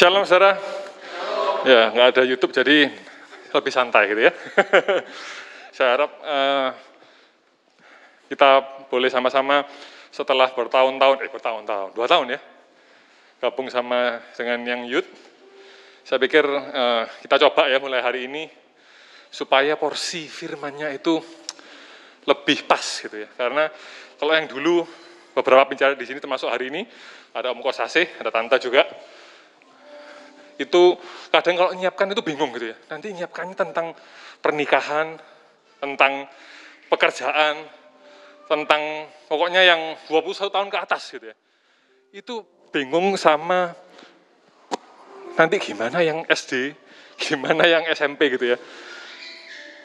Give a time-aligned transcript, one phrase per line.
[0.00, 0.56] Shalom saudara.
[1.60, 2.88] Ya, nggak ada YouTube jadi
[3.52, 4.32] lebih santai gitu ya.
[5.76, 6.72] Saya harap uh,
[8.32, 9.60] kita boleh sama-sama
[10.08, 12.40] setelah bertahun-tahun, eh bertahun-tahun, dua tahun ya,
[13.44, 15.04] gabung sama dengan yang youth.
[16.08, 18.48] Saya pikir uh, kita coba ya mulai hari ini
[19.28, 21.20] supaya porsi firmannya itu
[22.24, 23.28] lebih pas gitu ya.
[23.36, 23.68] Karena
[24.16, 24.80] kalau yang dulu
[25.36, 26.88] beberapa bicara di sini termasuk hari ini
[27.36, 28.88] ada Om Kosase, ada Tanta juga,
[30.60, 30.92] itu
[31.32, 32.76] kadang kalau nyiapkan itu bingung gitu ya.
[32.92, 33.96] Nanti nyiapkannya tentang
[34.44, 35.16] pernikahan,
[35.80, 36.28] tentang
[36.92, 37.64] pekerjaan,
[38.44, 39.80] tentang pokoknya yang
[40.12, 41.36] 21 tahun ke atas gitu ya.
[42.12, 42.44] Itu
[42.76, 43.72] bingung sama
[45.40, 46.76] nanti gimana yang SD,
[47.24, 48.58] gimana yang SMP gitu ya.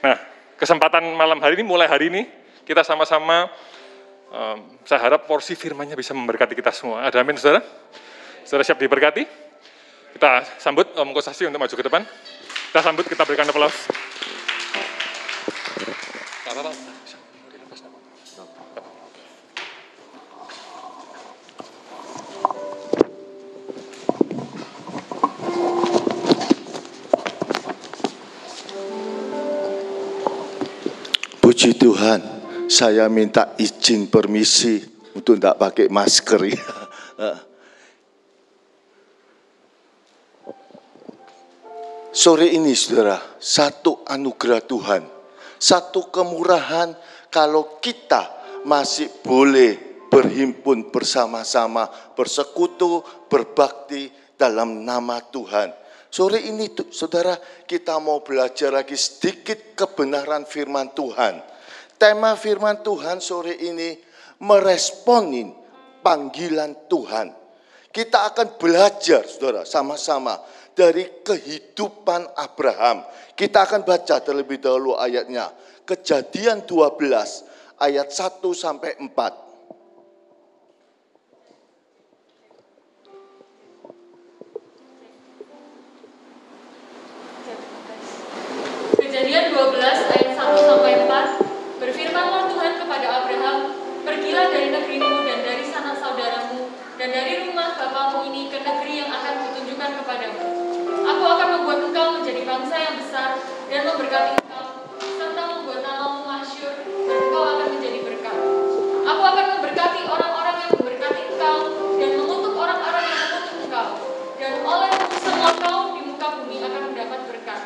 [0.04, 0.20] Nah,
[0.60, 2.28] kesempatan malam hari ini, mulai hari ini,
[2.68, 3.48] kita sama-sama,
[4.28, 7.08] um, saya harap porsi firmannya bisa memberkati kita semua.
[7.08, 7.64] Ada amin, saudara?
[8.44, 9.45] Saudara siap diberkati?
[10.16, 12.00] Kita sambut Om Kosasi untuk maju ke depan.
[12.72, 13.76] Kita sambut, kita berikan aplaus.
[31.44, 32.24] Puji Tuhan,
[32.72, 34.80] saya minta izin permisi
[35.12, 36.64] untuk tidak pakai masker ya.
[42.16, 45.04] Sore ini saudara, satu anugerah Tuhan,
[45.60, 46.96] satu kemurahan
[47.28, 48.24] kalau kita
[48.64, 49.76] masih boleh
[50.08, 54.08] berhimpun bersama-sama, bersekutu, berbakti
[54.40, 55.76] dalam nama Tuhan.
[56.08, 57.36] Sore ini saudara
[57.68, 61.44] kita mau belajar lagi sedikit kebenaran firman Tuhan.
[62.00, 63.92] Tema firman Tuhan sore ini
[64.40, 65.52] meresponin
[66.00, 67.44] panggilan Tuhan.
[67.92, 70.40] Kita akan belajar saudara sama-sama
[70.76, 73.08] dari kehidupan Abraham.
[73.34, 75.50] Kita akan baca terlebih dahulu ayatnya.
[75.88, 79.45] Kejadian 12 ayat 1 sampai 4.
[102.56, 103.36] Bangsa yang besar
[103.68, 108.38] dan memberkati engkau, serta membuat namamu masyur, dan engkau akan menjadi berkat.
[109.04, 111.58] Aku akan memberkati orang-orang yang memberkati engkau,
[112.00, 113.88] dan mengutuk orang-orang yang mengutuk engkau.
[114.40, 117.62] Dan oleh semua kaum di muka bumi akan mendapat berkat.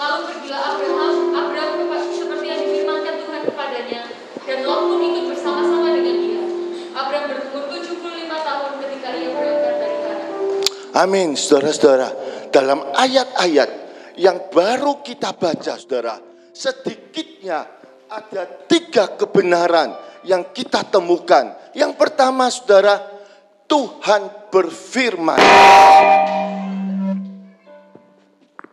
[0.00, 1.72] Lalu pergilah Abraham, Abraham
[2.08, 4.00] seperti yang difirmankan Tuhan kepadanya,
[4.48, 6.44] dan Lot pun ikut bersama-sama dengan dia.
[6.96, 8.00] Abraham berumur 75
[8.32, 10.30] tahun ketika ia berangkat dari Haran.
[10.96, 12.23] Amin, saudara-saudara
[12.54, 13.70] dalam ayat-ayat
[14.14, 16.22] yang baru kita baca saudara,
[16.54, 17.66] sedikitnya
[18.06, 19.90] ada tiga kebenaran
[20.22, 21.50] yang kita temukan.
[21.74, 23.02] Yang pertama saudara,
[23.66, 25.42] Tuhan berfirman.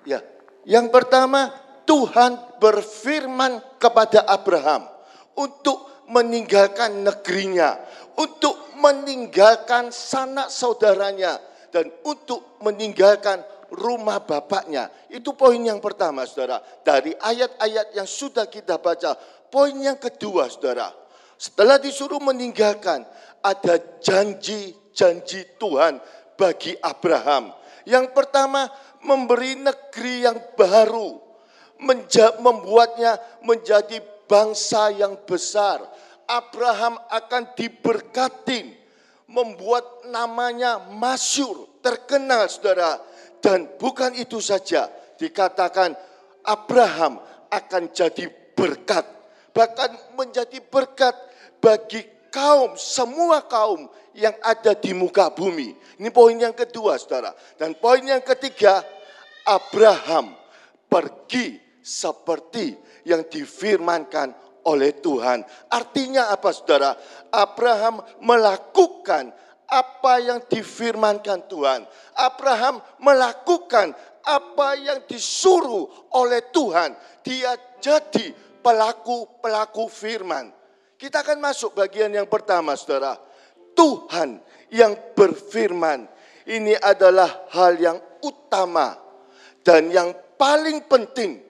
[0.06, 0.22] Ya,
[0.70, 1.50] yang pertama
[1.90, 4.86] Tuhan berfirman kepada Abraham
[5.34, 7.82] untuk meninggalkan negerinya,
[8.14, 11.42] untuk meninggalkan sanak saudaranya,
[11.74, 13.42] dan untuk meninggalkan
[13.72, 14.92] rumah bapaknya.
[15.08, 16.60] Itu poin yang pertama, saudara.
[16.84, 19.16] Dari ayat-ayat yang sudah kita baca.
[19.48, 20.92] Poin yang kedua, saudara.
[21.40, 23.08] Setelah disuruh meninggalkan,
[23.42, 25.98] ada janji-janji Tuhan
[26.36, 27.56] bagi Abraham.
[27.88, 28.70] Yang pertama,
[29.02, 31.18] memberi negeri yang baru.
[32.44, 33.98] Membuatnya menjadi
[34.30, 35.82] bangsa yang besar.
[36.30, 38.78] Abraham akan diberkati
[39.32, 43.00] membuat namanya masyur, terkenal saudara
[43.42, 44.88] dan bukan itu saja,
[45.18, 45.98] dikatakan
[46.46, 47.18] Abraham
[47.50, 49.04] akan jadi berkat,
[49.52, 51.14] bahkan menjadi berkat
[51.58, 55.74] bagi kaum, semua kaum yang ada di muka bumi.
[56.00, 57.34] Ini poin yang kedua, saudara.
[57.58, 58.82] Dan poin yang ketiga,
[59.46, 60.38] Abraham
[60.86, 64.34] pergi seperti yang difirmankan
[64.70, 65.42] oleh Tuhan.
[65.70, 66.94] Artinya apa, saudara?
[67.34, 69.34] Abraham melakukan
[69.72, 71.88] apa yang difirmankan Tuhan.
[72.20, 73.96] Abraham melakukan
[74.28, 76.92] apa yang disuruh oleh Tuhan.
[77.24, 80.52] Dia jadi pelaku-pelaku firman.
[81.00, 83.16] Kita akan masuk bagian yang pertama, saudara.
[83.72, 84.44] Tuhan
[84.76, 86.06] yang berfirman.
[86.46, 88.98] Ini adalah hal yang utama
[89.62, 91.42] dan yang paling penting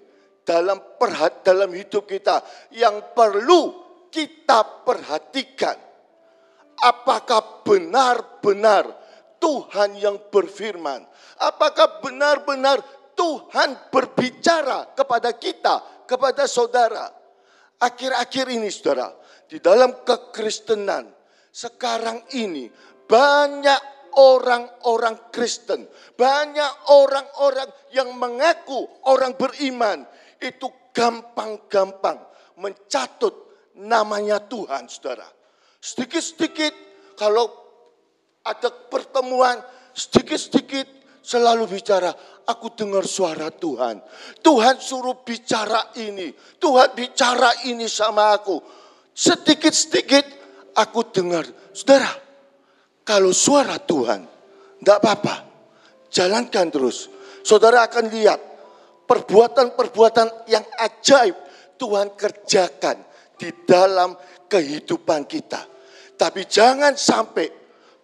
[0.44, 2.44] dalam perhat dalam hidup kita
[2.76, 3.72] yang perlu
[4.12, 5.80] kita perhatikan
[6.82, 8.90] apakah benar-benar
[9.38, 11.06] Tuhan yang berfirman?
[11.42, 12.82] Apakah benar-benar
[13.18, 17.10] Tuhan berbicara kepada kita, kepada saudara?
[17.82, 19.10] Akhir-akhir ini saudara,
[19.50, 21.10] di dalam kekristenan,
[21.50, 22.70] sekarang ini
[23.10, 23.82] banyak
[24.22, 30.06] orang-orang Kristen, banyak orang-orang yang mengaku orang beriman,
[30.38, 32.22] itu gampang-gampang
[32.62, 33.34] mencatut
[33.74, 35.41] namanya Tuhan, saudara.
[35.82, 36.74] Sedikit-sedikit
[37.18, 37.50] kalau
[38.46, 39.58] ada pertemuan,
[39.98, 40.86] sedikit-sedikit
[41.26, 42.14] selalu bicara,
[42.46, 43.98] aku dengar suara Tuhan.
[44.46, 46.30] Tuhan suruh bicara ini,
[46.62, 48.62] Tuhan bicara ini sama aku.
[49.10, 50.26] Sedikit-sedikit
[50.78, 52.14] aku dengar, saudara,
[53.02, 54.22] kalau suara Tuhan,
[54.82, 55.36] tidak apa-apa,
[56.14, 57.10] jalankan terus.
[57.42, 58.38] Saudara akan lihat
[59.10, 61.34] perbuatan-perbuatan yang ajaib
[61.82, 63.02] Tuhan kerjakan
[63.34, 64.14] di dalam
[64.46, 65.71] kehidupan kita.
[66.22, 67.50] Tapi jangan sampai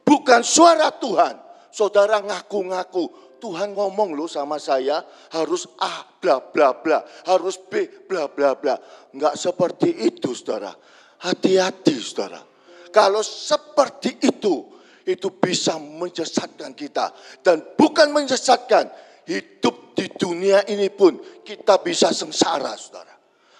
[0.01, 1.37] bukan suara Tuhan.
[1.69, 8.25] Saudara ngaku-ngaku, Tuhan ngomong loh sama saya harus A bla bla bla, harus B bla
[8.25, 8.73] bla bla.
[9.13, 10.73] Enggak seperti itu saudara.
[11.21, 12.41] Hati-hati saudara.
[12.89, 14.65] Kalau seperti itu,
[15.05, 17.13] itu bisa menyesatkan kita.
[17.45, 18.89] Dan bukan menyesatkan,
[19.29, 23.13] hidup di dunia ini pun kita bisa sengsara saudara.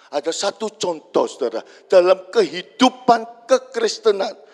[0.08, 4.47] Ada satu contoh saudara, dalam kehidupan kekristenan,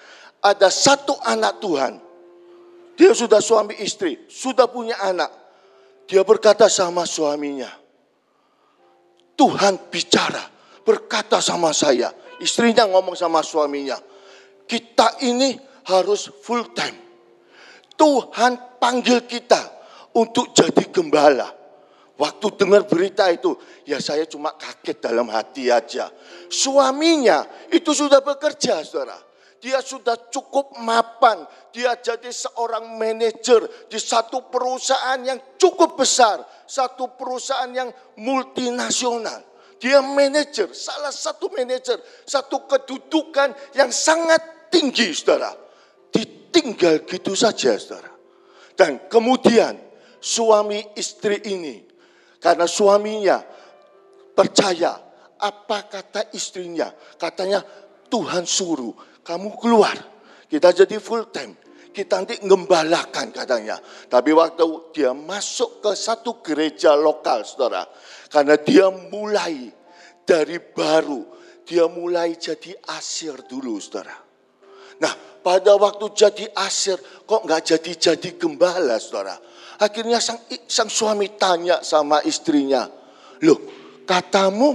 [0.44, 1.96] ada satu anak Tuhan.
[2.94, 5.32] Dia sudah suami istri, sudah punya anak.
[6.04, 7.72] Dia berkata sama suaminya,
[9.34, 10.44] Tuhan bicara,
[10.84, 12.12] berkata sama saya.
[12.38, 13.96] Istrinya ngomong sama suaminya,
[14.68, 15.56] kita ini
[15.88, 16.94] harus full time.
[17.96, 19.58] Tuhan panggil kita
[20.14, 21.50] untuk jadi gembala.
[22.14, 26.14] Waktu dengar berita itu, ya saya cuma kaget dalam hati aja.
[26.46, 27.42] Suaminya
[27.74, 29.18] itu sudah bekerja, saudara.
[29.64, 31.40] Dia sudah cukup mapan.
[31.72, 36.44] Dia jadi seorang manajer di satu perusahaan yang cukup besar.
[36.68, 37.88] Satu perusahaan yang
[38.20, 39.40] multinasional.
[39.80, 41.96] Dia manajer, salah satu manajer.
[42.28, 45.56] Satu kedudukan yang sangat tinggi, saudara.
[46.12, 48.12] Ditinggal gitu saja, saudara.
[48.76, 49.80] Dan kemudian
[50.20, 51.80] suami istri ini
[52.36, 53.40] karena suaminya
[54.36, 54.92] percaya
[55.40, 56.92] apa kata istrinya.
[57.16, 57.64] Katanya
[58.12, 59.96] Tuhan suruh kamu keluar.
[60.46, 61.56] Kita jadi full time.
[61.94, 63.80] Kita nanti ngembalakan katanya.
[63.82, 67.88] Tapi waktu dia masuk ke satu gereja lokal saudara.
[68.28, 69.72] Karena dia mulai
[70.22, 71.24] dari baru.
[71.64, 74.14] Dia mulai jadi asir dulu saudara.
[75.00, 79.36] Nah pada waktu jadi asir kok nggak jadi-jadi gembala saudara
[79.82, 80.38] Akhirnya sang,
[80.70, 82.86] sang suami tanya sama istrinya,
[83.42, 83.58] loh
[84.06, 84.70] katamu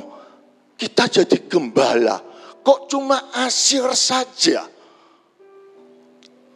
[0.75, 2.19] kita jadi gembala,
[2.61, 4.67] kok cuma asir saja?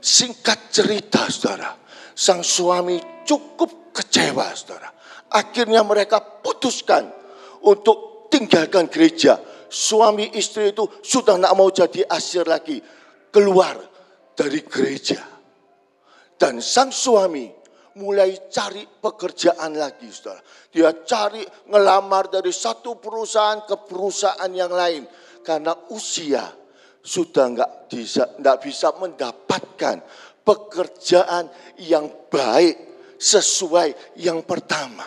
[0.03, 1.79] Singkat cerita saudara,
[2.11, 4.91] sang suami cukup kecewa saudara.
[5.31, 7.07] Akhirnya mereka putuskan
[7.63, 9.39] untuk tinggalkan gereja.
[9.71, 12.77] Suami istri itu sudah tidak mau jadi asir lagi.
[13.33, 13.79] Keluar
[14.37, 15.17] dari gereja.
[16.37, 17.49] Dan sang suami
[17.97, 20.41] mulai cari pekerjaan lagi, saudara.
[20.73, 25.05] Dia cari ngelamar dari satu perusahaan ke perusahaan yang lain.
[25.43, 26.47] Karena usia
[27.03, 29.99] sudah nggak bisa, nggak bisa mendapatkan
[30.43, 31.51] pekerjaan
[31.83, 32.75] yang baik
[33.19, 35.03] sesuai yang pertama.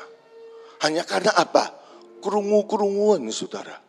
[0.84, 1.72] Hanya karena apa?
[2.20, 3.80] Kerungu-kerunguan, saudara.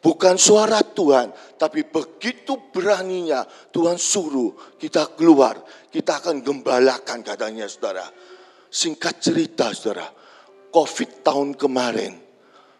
[0.00, 1.28] Bukan suara Tuhan,
[1.60, 5.60] tapi begitu beraninya Tuhan suruh kita keluar.
[5.92, 8.08] Kita akan gembalakan katanya saudara.
[8.72, 10.08] Singkat cerita saudara,
[10.72, 12.16] COVID tahun kemarin,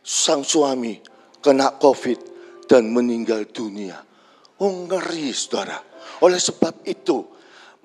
[0.00, 0.96] sang suami
[1.44, 2.30] kena COVID
[2.70, 3.98] dan meninggal dunia.
[4.62, 5.82] Oh ngeri saudara.
[6.22, 7.26] Oleh sebab itu,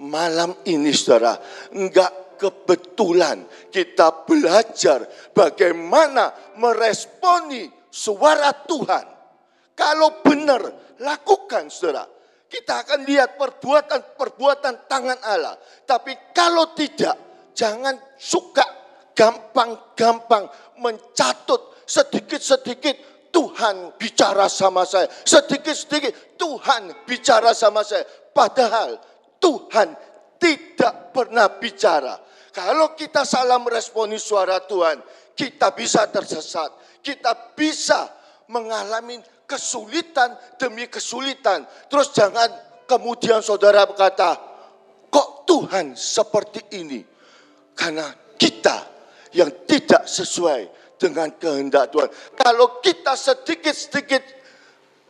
[0.06, 1.42] malam ini saudara,
[1.74, 9.16] enggak kebetulan kita belajar bagaimana meresponi suara Tuhan
[9.76, 12.08] kalau benar, lakukan saudara.
[12.46, 15.60] Kita akan lihat perbuatan-perbuatan tangan Allah.
[15.84, 18.64] Tapi kalau tidak, jangan suka
[19.12, 20.48] gampang-gampang
[20.80, 25.12] mencatut sedikit-sedikit Tuhan bicara sama saya.
[25.28, 28.08] Sedikit-sedikit Tuhan bicara sama saya.
[28.32, 28.96] Padahal
[29.44, 29.92] Tuhan
[30.40, 32.16] tidak pernah bicara.
[32.56, 35.04] Kalau kita salah meresponi suara Tuhan,
[35.36, 36.72] kita bisa tersesat.
[37.04, 38.08] Kita bisa
[38.48, 41.68] mengalami kesulitan demi kesulitan.
[41.92, 42.48] Terus jangan
[42.88, 44.40] kemudian saudara berkata,
[45.12, 47.04] kok Tuhan seperti ini?
[47.76, 48.08] Karena
[48.40, 48.88] kita
[49.36, 52.10] yang tidak sesuai dengan kehendak Tuhan.
[52.36, 54.24] Kalau kita sedikit-sedikit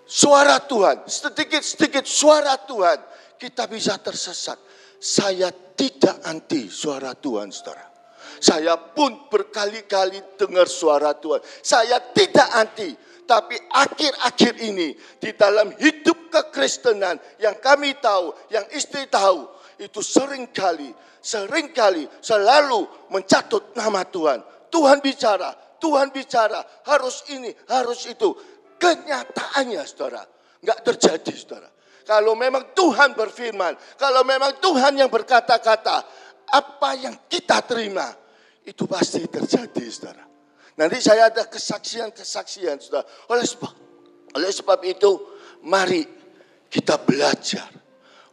[0.06, 2.98] suara Tuhan, sedikit-sedikit suara Tuhan,
[3.38, 4.58] kita bisa tersesat.
[4.96, 7.86] saya tidak anti suara Tuhan, saudara.
[8.42, 11.44] Saya pun berkali-kali dengar suara Tuhan.
[11.62, 12.90] Saya tidak anti,
[13.26, 19.46] tapi akhir-akhir ini di dalam hidup kekristenan yang kami tahu, yang istri tahu,
[19.82, 24.40] itu sering kali, sering kali selalu mencatut nama Tuhan.
[24.70, 28.34] Tuhan bicara, Tuhan bicara, harus ini, harus itu.
[28.82, 30.26] Kenyataannya saudara,
[30.66, 31.70] nggak terjadi saudara.
[32.06, 36.02] Kalau memang Tuhan berfirman, kalau memang Tuhan yang berkata-kata,
[36.50, 38.10] apa yang kita terima,
[38.66, 40.26] itu pasti terjadi, saudara.
[40.82, 43.06] Nanti saya ada kesaksian-kesaksian, saudara.
[43.30, 43.74] Oleh sebab,
[44.34, 45.12] oleh sebab itu,
[45.70, 46.02] mari
[46.66, 47.70] kita belajar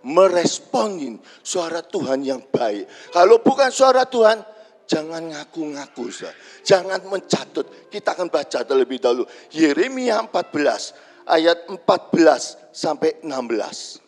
[0.09, 3.13] meresponin suara Tuhan yang baik.
[3.13, 4.52] Kalau bukan suara Tuhan,
[4.93, 6.13] jangan ngaku-ngaku.
[6.61, 7.89] Jangan mencatut.
[7.89, 9.25] Kita akan baca terlebih dahulu.
[9.49, 14.03] Yeremia 14 ayat 14 sampai 16.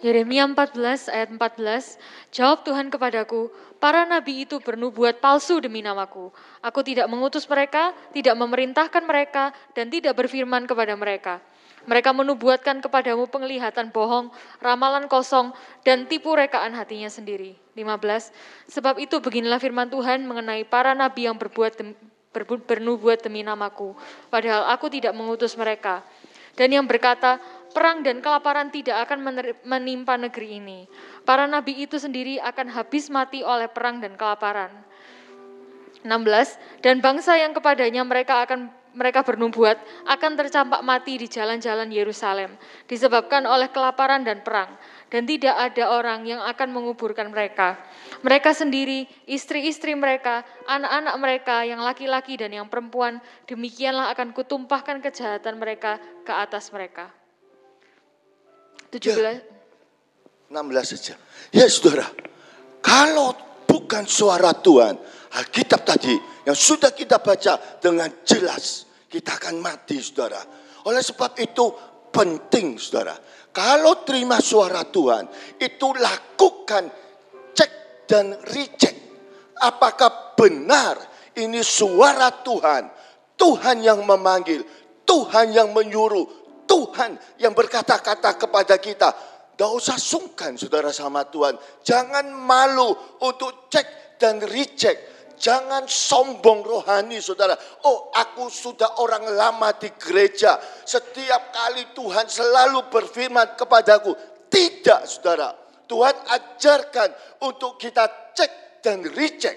[0.00, 6.32] Yeremia 14 ayat 14, jawab Tuhan kepadaku, para nabi itu bernubuat palsu demi namaku.
[6.64, 11.44] Aku tidak mengutus mereka, tidak memerintahkan mereka, dan tidak berfirman kepada mereka.
[11.88, 14.28] Mereka menubuatkan kepadamu penglihatan bohong,
[14.60, 17.56] ramalan kosong, dan tipu rekaan hatinya sendiri.
[17.76, 18.32] 15.
[18.68, 21.96] Sebab itu beginilah firman Tuhan mengenai para nabi yang berbuat dem,
[22.68, 23.96] bernubuat demi namaku,
[24.30, 26.06] padahal aku tidak mengutus mereka
[26.60, 27.38] dan yang berkata,
[27.70, 29.22] perang dan kelaparan tidak akan
[29.62, 30.84] menimpa negeri ini.
[31.22, 34.68] Para nabi itu sendiri akan habis mati oleh perang dan kelaparan.
[36.04, 42.54] 16 dan bangsa yang kepadanya mereka akan mereka bernubuat akan tercampak mati di jalan-jalan Yerusalem
[42.90, 44.74] disebabkan oleh kelaparan dan perang
[45.10, 47.78] dan tidak ada orang yang akan menguburkan mereka.
[48.22, 53.18] Mereka sendiri, istri-istri mereka, anak-anak mereka yang laki-laki dan yang perempuan,
[53.50, 57.10] demikianlah akan kutumpahkan kejahatan mereka ke atas mereka.
[58.94, 59.18] 17.
[59.18, 59.42] Ya,
[60.50, 61.14] 16 saja.
[61.54, 62.06] Ya saudara,
[62.82, 63.34] kalau
[63.66, 64.98] bukan suara Tuhan,
[65.30, 66.14] Alkitab tadi
[66.46, 70.42] yang sudah kita baca dengan jelas, kita akan mati saudara.
[70.88, 71.70] Oleh sebab itu
[72.10, 73.14] penting saudara
[73.50, 75.26] kalau terima suara Tuhan,
[75.58, 76.86] itu lakukan
[77.50, 77.72] cek
[78.06, 78.94] dan recheck.
[79.58, 80.94] Apakah benar
[81.34, 82.86] ini suara Tuhan?
[83.34, 84.62] Tuhan yang memanggil,
[85.02, 89.10] Tuhan yang menyuruh, Tuhan yang berkata-kata kepada kita.
[89.58, 91.58] Tidak usah sungkan saudara sama Tuhan.
[91.82, 97.56] Jangan malu untuk cek dan recheck Jangan sombong rohani saudara.
[97.88, 100.60] Oh aku sudah orang lama di gereja.
[100.84, 104.12] Setiap kali Tuhan selalu berfirman kepadaku.
[104.52, 105.48] Tidak saudara.
[105.88, 109.56] Tuhan ajarkan untuk kita cek dan recheck.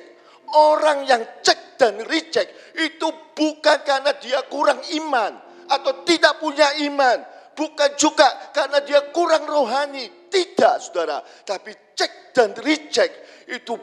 [0.56, 2.48] Orang yang cek dan recheck
[2.80, 5.36] itu bukan karena dia kurang iman.
[5.68, 7.28] Atau tidak punya iman.
[7.60, 10.32] Bukan juga karena dia kurang rohani.
[10.32, 11.20] Tidak saudara.
[11.44, 13.12] Tapi cek dan recheck
[13.52, 13.75] itu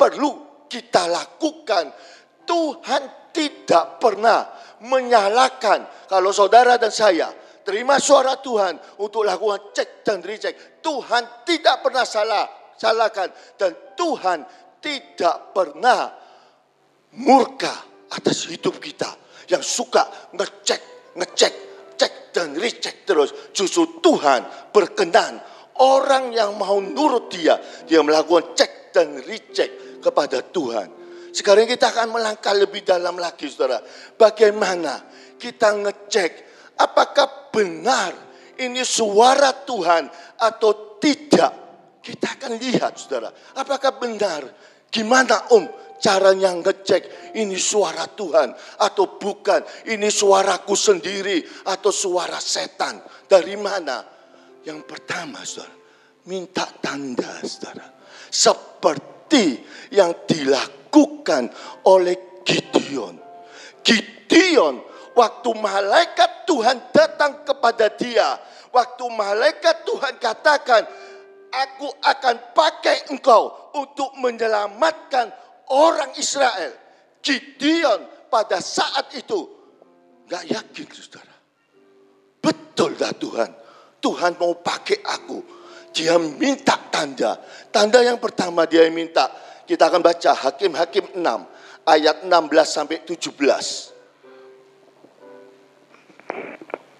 [0.00, 1.94] perlu kita lakukan.
[2.42, 4.50] Tuhan tidak pernah
[4.82, 7.30] menyalahkan kalau saudara dan saya
[7.62, 10.82] terima suara Tuhan untuk lakukan cek dan recheck.
[10.82, 14.44] Tuhan tidak pernah salah, salahkan dan Tuhan
[14.82, 16.10] tidak pernah
[17.22, 17.72] murka
[18.12, 19.08] atas hidup kita
[19.48, 20.04] yang suka
[20.36, 21.54] ngecek, ngecek,
[21.96, 23.32] cek dan recheck terus.
[23.56, 25.40] Justru Tuhan berkenan
[25.80, 27.56] orang yang mau nurut dia,
[27.88, 30.88] dia melakukan cek dan recheck kepada Tuhan.
[31.34, 33.82] Sekarang kita akan melangkah lebih dalam lagi saudara.
[34.14, 35.02] Bagaimana
[35.34, 36.32] kita ngecek
[36.78, 38.14] apakah benar
[38.62, 40.06] ini suara Tuhan
[40.38, 41.52] atau tidak.
[42.04, 43.32] Kita akan lihat saudara.
[43.58, 44.44] Apakah benar?
[44.92, 45.66] Gimana om
[45.98, 49.90] caranya ngecek ini suara Tuhan atau bukan.
[49.90, 53.02] Ini suaraku sendiri atau suara setan.
[53.26, 54.04] Dari mana?
[54.62, 55.74] Yang pertama saudara.
[56.30, 57.90] Minta tanda saudara.
[58.30, 61.50] Seperti seperti yang dilakukan
[61.90, 63.18] oleh Gideon.
[63.82, 64.78] Gideon
[65.18, 68.38] waktu malaikat Tuhan datang kepada dia,
[68.70, 70.86] waktu malaikat Tuhan katakan,
[71.50, 75.34] "Aku akan pakai engkau untuk menyelamatkan
[75.74, 76.70] orang Israel."
[77.18, 79.50] Gideon pada saat itu
[80.30, 81.34] nggak yakin, saudara.
[82.38, 83.50] Betul dah Tuhan.
[83.98, 85.63] Tuhan mau pakai aku
[85.94, 87.38] dia minta tanda.
[87.70, 89.30] Tanda yang pertama dia minta.
[89.64, 91.24] Kita akan baca Hakim-Hakim 6
[91.88, 92.34] ayat 16
[92.68, 93.94] sampai 17.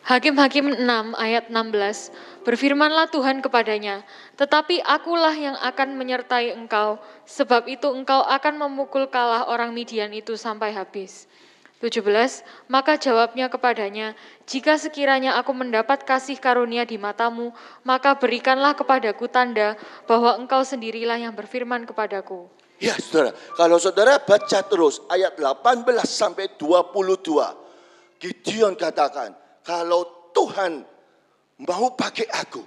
[0.04, 2.12] Hakim-Hakim 6 ayat 16,
[2.44, 4.04] berfirmanlah Tuhan kepadanya,
[4.36, 10.36] tetapi akulah yang akan menyertai engkau, sebab itu engkau akan memukul kalah orang Midian itu
[10.36, 11.24] sampai habis.
[11.84, 12.00] 17.
[12.72, 14.16] Maka jawabnya kepadanya,
[14.48, 17.52] jika sekiranya aku mendapat kasih karunia di matamu,
[17.84, 19.76] maka berikanlah kepadaku tanda
[20.08, 22.48] bahwa engkau sendirilah yang berfirman kepadaku.
[22.80, 27.52] Ya saudara, kalau saudara baca terus ayat 18 sampai 22.
[28.16, 30.80] Gideon katakan, kalau Tuhan
[31.60, 32.64] mau pakai aku,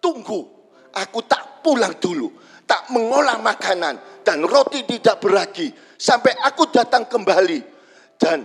[0.00, 0.48] tunggu,
[0.96, 2.32] aku tak pulang dulu,
[2.64, 7.77] tak mengolah makanan dan roti tidak beragi sampai aku datang kembali
[8.18, 8.44] dan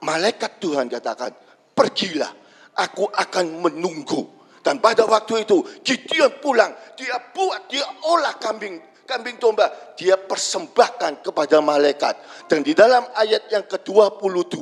[0.00, 1.34] malaikat Tuhan katakan,
[1.74, 2.30] pergilah,
[2.78, 4.30] aku akan menunggu.
[4.64, 9.68] Dan pada waktu itu Gideon pulang, dia buat, dia olah kambing kambing domba,
[10.00, 12.16] dia persembahkan kepada malaikat.
[12.48, 14.56] Dan di dalam ayat yang ke-22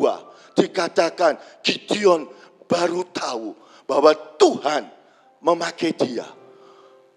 [0.58, 2.26] dikatakan Gideon
[2.66, 3.54] baru tahu
[3.86, 4.82] bahwa Tuhan
[5.42, 6.26] memakai dia.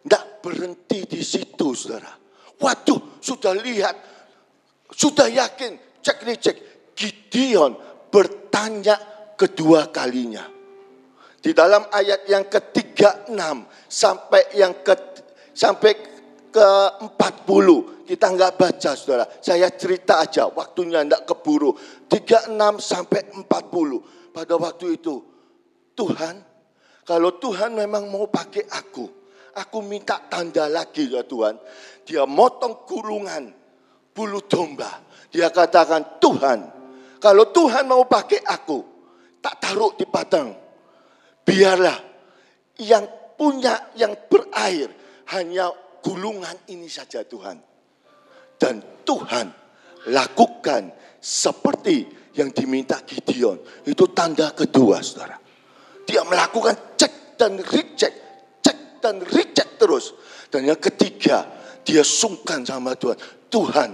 [0.06, 2.14] Tidak berhenti di situ saudara.
[2.62, 3.98] Waduh sudah lihat,
[4.94, 7.76] sudah yakin, cek cek Gideon
[8.10, 8.96] bertanya
[9.36, 10.48] kedua kalinya.
[11.38, 13.38] Di dalam ayat yang ke-36
[13.86, 14.96] sampai yang ke
[15.54, 15.94] sampai
[16.50, 17.68] ke-40
[18.06, 19.26] kita nggak baca Saudara.
[19.42, 21.74] Saya cerita aja, waktunya enggak keburu.
[22.10, 24.34] 36 sampai 40.
[24.34, 25.22] Pada waktu itu
[25.96, 26.36] Tuhan,
[27.08, 29.06] kalau Tuhan memang mau pakai aku,
[29.58, 31.56] aku minta tanda lagi ya Tuhan.
[32.06, 33.50] Dia motong kurungan
[34.12, 35.02] bulu domba.
[35.32, 36.60] Dia katakan, "Tuhan,
[37.20, 38.80] kalau Tuhan mau pakai aku,
[39.40, 40.50] tak taruh di padang.
[41.46, 41.98] Biarlah
[42.82, 43.06] yang
[43.38, 44.90] punya yang berair
[45.36, 45.70] hanya
[46.02, 47.58] gulungan ini saja Tuhan.
[48.56, 49.48] Dan Tuhan
[50.10, 52.06] lakukan seperti
[52.36, 53.58] yang diminta Gideon.
[53.88, 55.40] Itu tanda kedua saudara.
[56.06, 58.18] Dia melakukan cek dan reject,
[58.62, 60.14] cek dan reject terus.
[60.52, 61.48] Dan yang ketiga,
[61.82, 63.18] dia sungkan sama Tuhan.
[63.50, 63.90] Tuhan,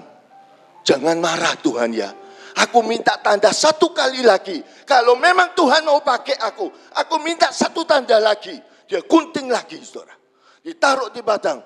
[0.84, 2.12] jangan marah Tuhan ya.
[2.58, 4.60] Aku minta tanda satu kali lagi.
[4.84, 8.56] Kalau memang Tuhan mau pakai aku, aku minta satu tanda lagi.
[8.88, 10.16] Dia gunting lagi, saudara.
[10.60, 11.64] Ditaruh di batang.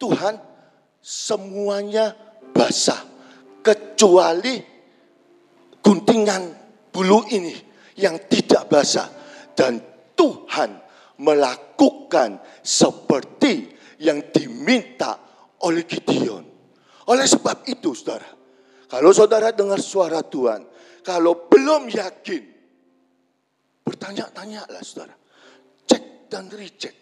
[0.00, 0.40] Tuhan,
[1.04, 2.16] semuanya
[2.56, 3.04] basah.
[3.60, 4.58] Kecuali
[5.84, 6.42] guntingan
[6.88, 7.54] bulu ini
[8.00, 9.08] yang tidak basah.
[9.52, 9.78] Dan
[10.16, 10.80] Tuhan
[11.20, 13.68] melakukan seperti
[14.00, 15.20] yang diminta
[15.62, 16.44] oleh Gideon.
[17.12, 18.26] Oleh sebab itu, saudara,
[18.92, 20.68] kalau saudara dengar suara Tuhan,
[21.00, 22.44] kalau belum yakin,
[23.88, 25.16] bertanya-tanyalah saudara.
[25.88, 26.96] Cek dan reject.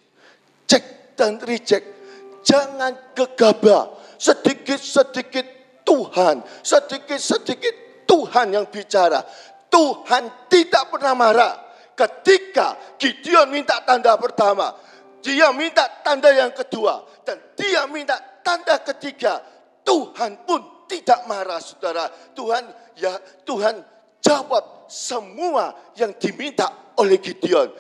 [0.71, 1.87] Cek dan reject.
[2.47, 3.91] Jangan gegabah.
[4.23, 5.47] Sedikit-sedikit
[5.83, 6.47] Tuhan.
[6.63, 9.27] Sedikit-sedikit Tuhan yang bicara.
[9.67, 11.55] Tuhan tidak pernah marah.
[11.99, 14.79] Ketika Gideon minta tanda pertama,
[15.27, 19.43] dia minta tanda yang kedua, dan dia minta tanda ketiga,
[19.85, 22.11] Tuhan pun tidak marah saudara.
[22.35, 22.67] Tuhan
[22.99, 23.15] ya
[23.47, 23.79] Tuhan
[24.19, 27.71] jawab semua yang diminta oleh Gideon.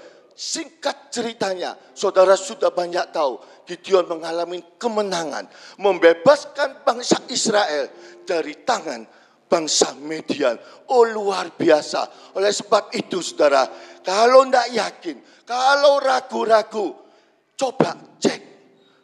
[0.41, 3.37] Singkat ceritanya, saudara sudah banyak tahu
[3.69, 7.93] Gideon mengalami kemenangan, membebaskan bangsa Israel
[8.25, 9.05] dari tangan
[9.51, 10.57] bangsa Median.
[10.89, 12.33] Oh luar biasa.
[12.39, 13.69] Oleh sebab itu saudara,
[14.01, 16.97] kalau tidak yakin, kalau ragu-ragu,
[17.59, 18.41] coba cek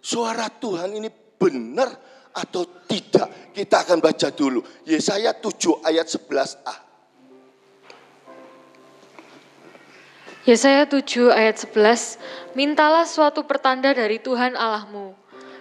[0.00, 3.56] suara Tuhan ini benar atau tidak.
[3.56, 4.60] Kita akan baca dulu.
[4.84, 6.76] Yesaya 7 ayat 11a.
[10.46, 15.16] Yesaya 7 ayat 11, mintalah suatu pertanda dari Tuhan Allahmu.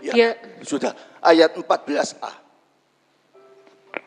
[0.05, 0.29] Ya, Dia,
[0.61, 0.93] sudah,
[1.25, 2.45] ayat 14a.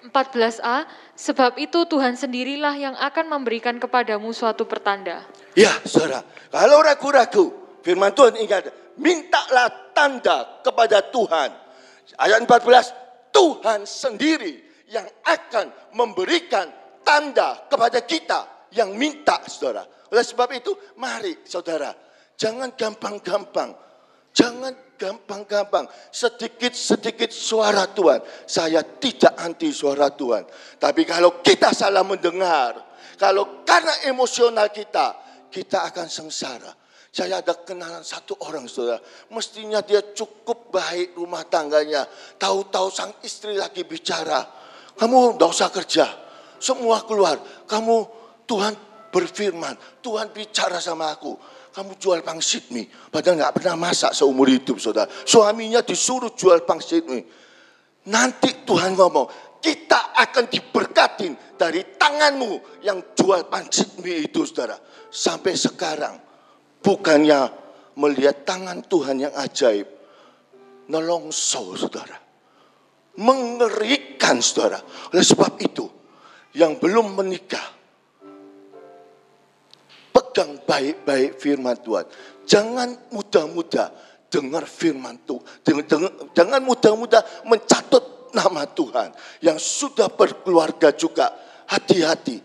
[0.06, 0.86] 14a,
[1.18, 5.26] sebab itu Tuhan sendirilah yang akan memberikan kepadamu suatu pertanda.
[5.58, 6.22] Ya, saudara,
[6.54, 7.50] kalau ragu-ragu,
[7.82, 11.50] firman Tuhan ingat, mintalah tanda kepada Tuhan
[12.16, 16.64] Ayat 14, Tuhan sendiri yang akan memberikan
[17.04, 19.84] tanda kepada kita yang minta saudara.
[20.08, 21.92] Oleh sebab itu, mari saudara,
[22.40, 23.76] jangan gampang-gampang.
[24.32, 25.88] Jangan gampang-gampang.
[26.08, 28.22] Sedikit-sedikit suara Tuhan.
[28.46, 30.46] Saya tidak anti suara Tuhan.
[30.78, 32.78] Tapi kalau kita salah mendengar,
[33.18, 35.16] kalau karena emosional kita,
[35.50, 36.72] kita akan sengsara.
[37.08, 39.00] Saya ada kenalan satu orang saudara.
[39.32, 42.04] Mestinya dia cukup baik rumah tangganya.
[42.36, 44.44] Tahu-tahu sang istri lagi bicara.
[44.92, 46.06] Kamu tidak usah kerja.
[46.60, 47.40] Semua keluar.
[47.64, 47.96] Kamu
[48.44, 48.76] Tuhan
[49.08, 50.04] berfirman.
[50.04, 51.32] Tuhan bicara sama aku.
[51.72, 52.90] Kamu jual pangsit mie.
[53.08, 55.08] Padahal nggak pernah masak seumur hidup saudara.
[55.08, 57.24] Suaminya disuruh jual pangsit mie.
[58.08, 64.76] Nanti Tuhan ngomong, kita akan diberkatin dari tanganmu yang jual pangsit mie itu saudara.
[65.08, 66.27] Sampai sekarang
[66.78, 67.50] Bukannya
[67.98, 69.86] melihat tangan Tuhan yang ajaib.
[70.88, 72.16] Nolongso saudara.
[73.18, 74.78] Mengerikan saudara.
[75.12, 75.98] Oleh sebab itu.
[76.56, 77.62] yang belum menikah,
[80.10, 82.06] pegang baik-baik firman Tuhan.
[82.48, 83.88] Jangan mudah-mudah
[84.26, 85.44] dengar firman Tuhan.
[86.32, 89.12] Jangan mudah-mudah mencatat nama Tuhan.
[89.44, 91.30] Yang sudah berkeluarga juga,
[91.68, 92.40] hati-hati.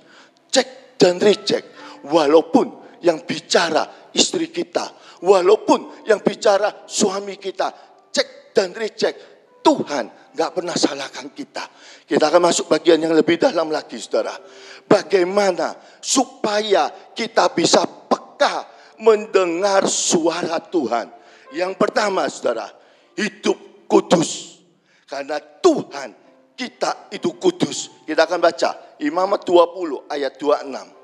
[0.52, 1.64] Cek dan recheck.
[2.04, 4.94] Walaupun yang bicara istri kita,
[5.26, 7.74] walaupun yang bicara suami kita,
[8.14, 9.16] cek dan recheck.
[9.64, 11.64] Tuhan nggak pernah salahkan kita.
[12.04, 14.36] Kita akan masuk bagian yang lebih dalam lagi, saudara.
[14.84, 15.72] Bagaimana
[16.04, 18.68] supaya kita bisa peka
[19.00, 21.08] mendengar suara Tuhan.
[21.56, 22.68] Yang pertama, saudara,
[23.16, 24.60] hidup kudus.
[25.08, 26.12] Karena Tuhan
[26.60, 28.04] kita itu kudus.
[28.04, 31.03] Kita akan baca Imamat 20 ayat 26.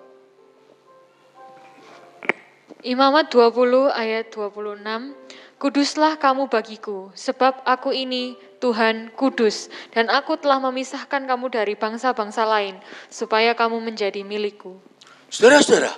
[2.79, 4.79] Imamat 20 ayat 26,
[5.59, 12.47] Kuduslah kamu bagiku, sebab aku ini Tuhan kudus, dan aku telah memisahkan kamu dari bangsa-bangsa
[12.47, 12.79] lain,
[13.11, 14.79] supaya kamu menjadi milikku.
[15.27, 15.91] Saudara-saudara,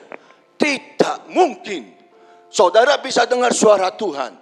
[0.58, 1.94] tidak mungkin
[2.50, 4.34] saudara bisa dengar suara Tuhan,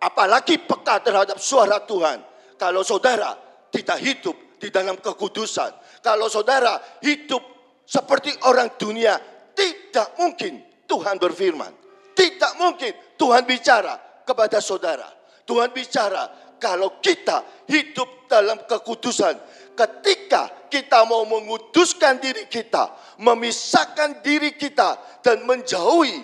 [0.00, 2.24] apalagi peka terhadap suara Tuhan,
[2.56, 3.36] kalau saudara
[3.68, 6.00] tidak hidup di dalam kekudusan.
[6.00, 7.42] Kalau saudara hidup
[7.84, 9.18] seperti orang dunia,
[9.52, 11.81] tidak mungkin Tuhan berfirman.
[12.12, 15.08] Tidak mungkin Tuhan bicara kepada saudara.
[15.42, 19.34] Tuhan bicara kalau kita hidup dalam kekudusan.
[19.72, 26.22] Ketika kita mau menguduskan diri kita, memisahkan diri kita dan menjauhi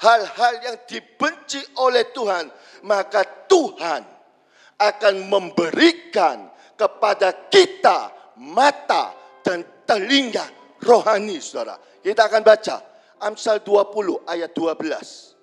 [0.00, 2.48] hal-hal yang dibenci oleh Tuhan,
[2.84, 4.02] maka Tuhan
[4.80, 8.08] akan memberikan kepada kita
[8.40, 9.12] mata
[9.44, 10.44] dan telinga
[10.80, 11.76] rohani, saudara.
[12.00, 12.89] Kita akan baca
[13.20, 15.36] Amsal 20 ayat 12.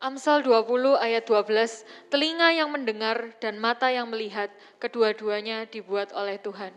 [0.00, 4.48] Amsal 20 ayat 12, telinga yang mendengar dan mata yang melihat,
[4.80, 6.72] kedua-duanya dibuat oleh Tuhan.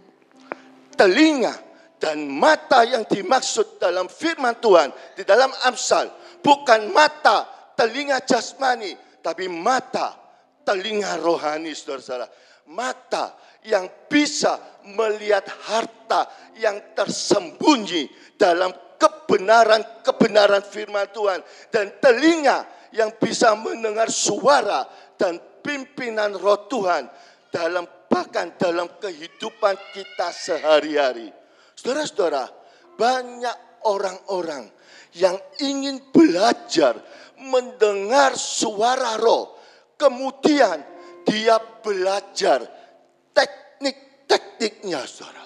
[0.99, 1.55] Telinga
[2.01, 6.09] dan mata yang dimaksud dalam firman Tuhan di dalam Amsal
[6.41, 7.45] bukan mata
[7.77, 10.20] telinga jasmani, tapi mata
[10.65, 12.27] telinga rohani, saudara-saudara.
[12.71, 13.35] Mata
[13.67, 21.39] yang bisa melihat harta yang tersembunyi dalam kebenaran-kebenaran firman Tuhan.
[21.73, 27.07] Dan telinga yang bisa mendengar suara dan pimpinan roh Tuhan
[27.51, 31.31] dalam bahkan dalam kehidupan kita sehari-hari.
[31.77, 32.49] Saudara-saudara,
[32.99, 34.67] banyak orang-orang
[35.15, 36.99] yang ingin belajar
[37.39, 39.60] mendengar suara roh.
[40.01, 40.81] Kemudian
[41.21, 42.65] dia belajar
[43.37, 45.45] teknik-tekniknya, saudara.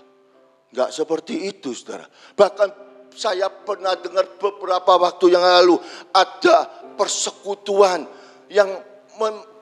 [0.71, 2.07] Enggak seperti itu, saudara.
[2.39, 2.69] Bahkan
[3.11, 5.75] saya pernah dengar beberapa waktu yang lalu
[6.15, 8.07] ada persekutuan
[8.47, 8.71] yang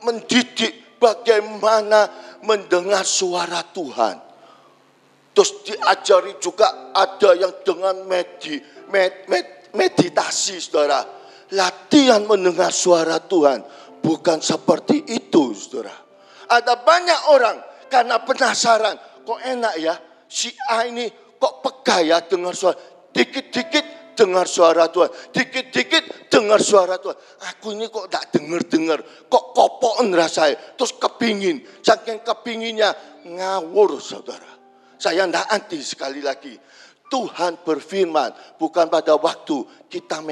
[0.06, 2.10] mendidik bagaimana
[2.45, 4.17] mendengar suara Tuhan.
[5.34, 8.62] Terus diajari juga ada yang dengan medi,
[8.93, 11.01] med, med, meditasi saudara.
[11.53, 13.62] Latihan mendengar suara Tuhan.
[14.04, 15.96] Bukan seperti itu saudara.
[16.52, 19.00] Ada banyak orang karena penasaran.
[19.24, 19.96] Kok enak ya
[20.28, 21.08] si A ini
[21.39, 22.76] kok peka ya dengar suara.
[23.13, 25.08] Dikit-dikit dengar suara Tuhan.
[25.32, 27.16] Dikit-dikit dengar suara Tuhan.
[27.54, 29.00] Aku ini kok tak dengar-dengar.
[29.32, 30.76] Kok kopokan rasanya.
[30.76, 31.63] Terus kepingin.
[31.80, 32.92] Saking kepinginnya
[33.24, 34.52] ngawur saudara.
[35.00, 36.56] Saya tidak anti sekali lagi.
[37.13, 40.26] Tuhan berfirman bukan pada waktu kita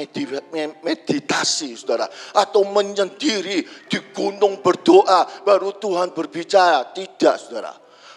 [0.82, 2.10] meditasi saudara.
[2.34, 6.89] Atau menyendiri di gunung berdoa baru Tuhan berbicara.
[6.89, 7.70] Tidak saudara.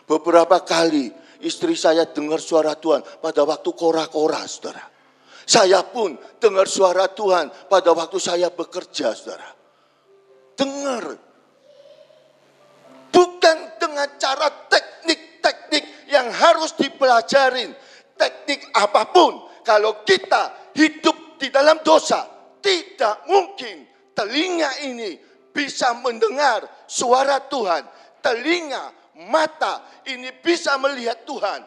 [0.08, 1.12] Beberapa kali
[1.44, 4.80] istri saya dengar suara Tuhan pada waktu kora-kora saudara.
[5.44, 9.44] Saya pun dengar suara Tuhan pada waktu saya bekerja, saudara.
[10.56, 11.20] Dengar.
[13.12, 17.83] Bukan dengan cara teknik-teknik yang harus dipelajarin.
[18.14, 19.42] Teknik apa pun.
[19.64, 22.24] Kalau kita hidup di dalam dosa,
[22.60, 25.16] tidak mungkin telinga ini
[25.50, 27.82] bisa mendengar suara Tuhan.
[28.20, 28.92] Telinga,
[29.28, 31.60] mata ini bisa melihat Tuhan.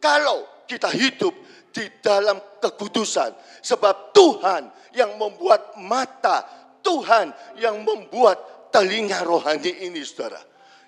[0.00, 1.32] Kalau kita hidup
[1.76, 3.36] di dalam kekudusan.
[3.60, 6.40] Sebab Tuhan yang membuat mata,
[6.80, 7.28] Tuhan
[7.60, 10.40] yang membuat telinga rohani ini, saudara.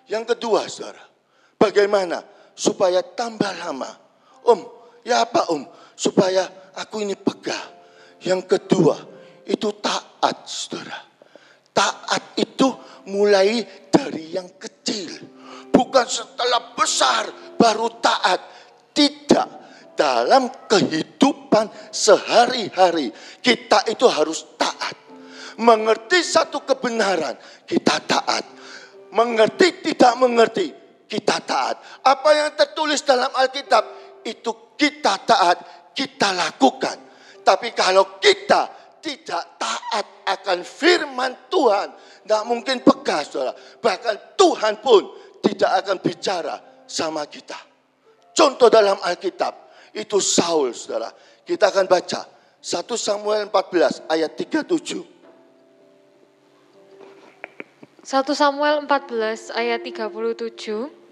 [0.08, 1.04] Yang kedua, saudara,
[1.61, 2.24] bagaimana
[2.56, 3.92] supaya tambah lama?
[4.48, 4.61] Om,
[5.09, 5.64] ya apa om?
[5.97, 6.44] Supaya
[6.77, 7.81] aku ini pegah.
[8.21, 8.97] Yang kedua,
[9.49, 11.01] itu taat, saudara.
[11.73, 12.68] Taat itu
[13.09, 15.16] mulai dari yang kecil.
[15.73, 18.61] Bukan setelah besar baru taat.
[18.92, 19.49] Tidak
[19.94, 24.94] dalam kehidupan sehari-hari kita itu harus taat.
[25.59, 27.35] Mengerti satu kebenaran,
[27.66, 28.47] kita taat.
[29.11, 30.71] Mengerti tidak mengerti,
[31.11, 31.83] kita taat.
[32.07, 33.83] Apa yang tertulis dalam Alkitab,
[34.24, 35.57] itu kita taat,
[35.94, 36.96] kita lakukan.
[37.42, 41.88] Tapi kalau kita tidak taat akan firman Tuhan,
[42.24, 43.52] tidak mungkin peka saudara.
[43.57, 45.02] Bahkan Tuhan pun
[45.40, 47.57] tidak akan bicara sama kita.
[48.37, 49.54] Contoh dalam Alkitab,
[49.96, 51.11] itu Saul saudara.
[51.42, 52.20] Kita akan baca
[52.61, 55.18] 1 Samuel 14 ayat 37.
[58.09, 61.08] 1 Samuel 14 ayat 37.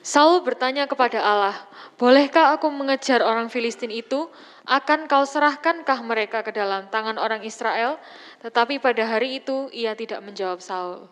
[0.00, 1.56] Saul bertanya kepada Allah,
[2.00, 4.32] "Bolehkah aku mengejar orang Filistin itu?
[4.64, 8.00] Akan kau serahkankah mereka ke dalam tangan orang Israel?"
[8.40, 11.04] Tetapi pada hari itu ia tidak menjawab Saul.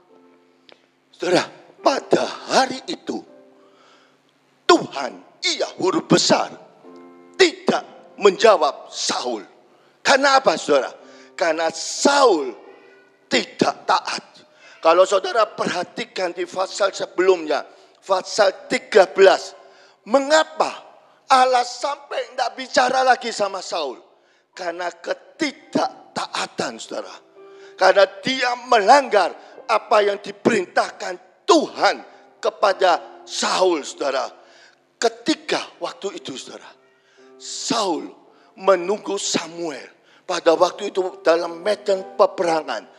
[1.13, 1.45] Saudara,
[1.85, 3.21] pada hari itu
[4.65, 6.49] Tuhan, ia huruf besar,
[7.37, 9.45] tidak menjawab Saul.
[10.01, 10.97] Karena apa saudara?
[11.37, 12.57] Karena Saul
[13.29, 14.29] tidak taat
[14.79, 17.67] kalau saudara perhatikan di pasal sebelumnya,
[18.05, 20.73] pasal 13, mengapa
[21.29, 24.01] Allah sampai tidak bicara lagi sama Saul?
[24.57, 27.15] Karena ketidaktaatan saudara.
[27.79, 29.31] Karena dia melanggar
[29.69, 31.97] apa yang diperintahkan Tuhan
[32.43, 34.27] kepada Saul saudara.
[34.99, 36.67] Ketika waktu itu saudara,
[37.39, 38.11] Saul
[38.59, 39.87] menunggu Samuel
[40.27, 42.99] pada waktu itu dalam medan peperangan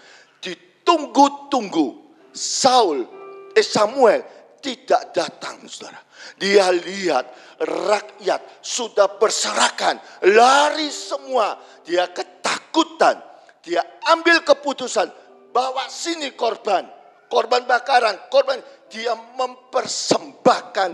[0.90, 2.02] tunggu-tunggu
[2.34, 3.06] Saul,
[3.54, 4.26] eh Samuel
[4.60, 6.00] tidak datang, saudara.
[6.40, 7.26] Dia lihat
[7.64, 11.60] rakyat sudah berserakan, lari semua.
[11.88, 13.20] Dia ketakutan,
[13.64, 15.08] dia ambil keputusan,
[15.56, 16.88] bawa sini korban,
[17.32, 18.60] korban bakaran, korban.
[18.90, 20.90] Dia mempersembahkan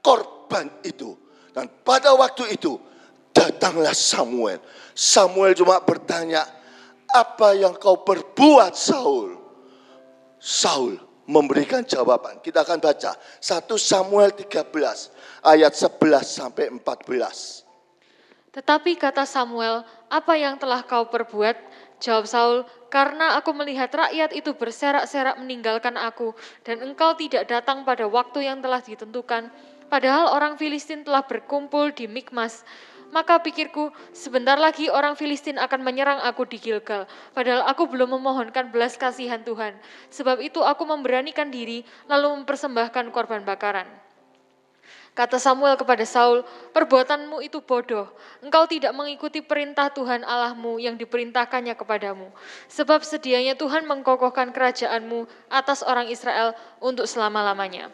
[0.00, 1.16] korban itu.
[1.50, 2.78] Dan pada waktu itu
[3.34, 4.62] datanglah Samuel.
[4.94, 6.46] Samuel cuma bertanya,
[7.10, 9.34] apa yang kau perbuat Saul?
[10.38, 12.40] Saul memberikan jawaban.
[12.40, 14.72] Kita akan baca 1 Samuel 13
[15.44, 17.68] ayat 11 sampai 14.
[18.50, 21.54] Tetapi kata Samuel, apa yang telah kau perbuat?
[22.00, 26.32] Jawab Saul, karena aku melihat rakyat itu berserak-serak meninggalkan aku,
[26.64, 29.52] dan engkau tidak datang pada waktu yang telah ditentukan.
[29.92, 32.64] Padahal orang Filistin telah berkumpul di Mikmas.
[33.10, 37.10] Maka pikirku, sebentar lagi orang Filistin akan menyerang aku di Gilgal.
[37.34, 39.74] Padahal aku belum memohonkan belas kasihan Tuhan.
[40.14, 43.90] Sebab itu aku memberanikan diri lalu mempersembahkan korban bakaran.
[45.10, 48.06] Kata Samuel kepada Saul, perbuatanmu itu bodoh.
[48.46, 52.30] Engkau tidak mengikuti perintah Tuhan Allahmu yang diperintahkannya kepadamu.
[52.70, 57.90] Sebab sedianya Tuhan mengkokohkan kerajaanmu atas orang Israel untuk selama-lamanya.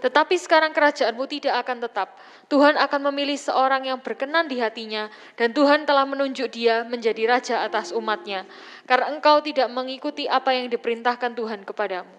[0.00, 2.20] Tetapi sekarang kerajaanmu tidak akan tetap.
[2.52, 7.64] Tuhan akan memilih seorang yang berkenan di hatinya, dan Tuhan telah menunjuk dia menjadi raja
[7.64, 8.44] atas umatnya,
[8.84, 12.14] karena engkau tidak mengikuti apa yang diperintahkan Tuhan kepadamu.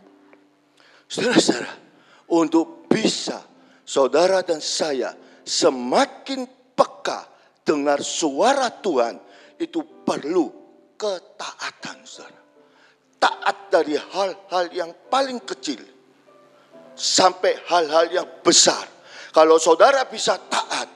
[1.05, 1.73] Saudara-saudara,
[2.34, 3.45] untuk bisa
[3.86, 5.13] saudara dan saya
[5.45, 7.29] semakin peka
[7.62, 9.21] dengar suara Tuhan,
[9.62, 10.49] itu perlu
[10.97, 12.41] ketaatan, saudara.
[13.21, 15.94] Taat dari hal-hal yang paling kecil
[16.95, 18.88] sampai hal-hal yang besar.
[19.36, 20.88] Kalau saudara bisa taat,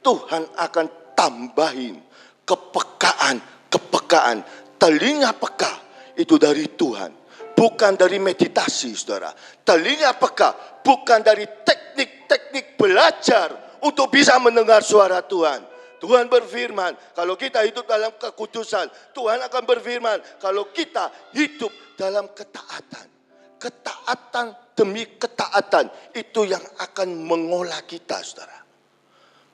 [0.00, 2.00] Tuhan akan tambahin
[2.44, 4.44] kepekaan, kepekaan,
[4.76, 5.72] telinga peka
[6.16, 7.24] itu dari Tuhan.
[7.54, 9.30] Bukan dari meditasi saudara.
[9.62, 15.62] Telinga peka bukan dari teknik-teknik belajar untuk bisa mendengar suara Tuhan.
[16.02, 23.13] Tuhan berfirman, kalau kita hidup dalam kekudusan, Tuhan akan berfirman, kalau kita hidup dalam ketaatan.
[23.64, 28.60] Ketaatan demi ketaatan itu yang akan mengolah kita, saudara.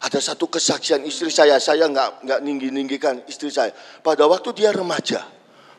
[0.03, 3.70] Ada satu kesaksian istri saya, saya nggak nggak ninggi ninggikan istri saya.
[4.03, 5.23] Pada waktu dia remaja,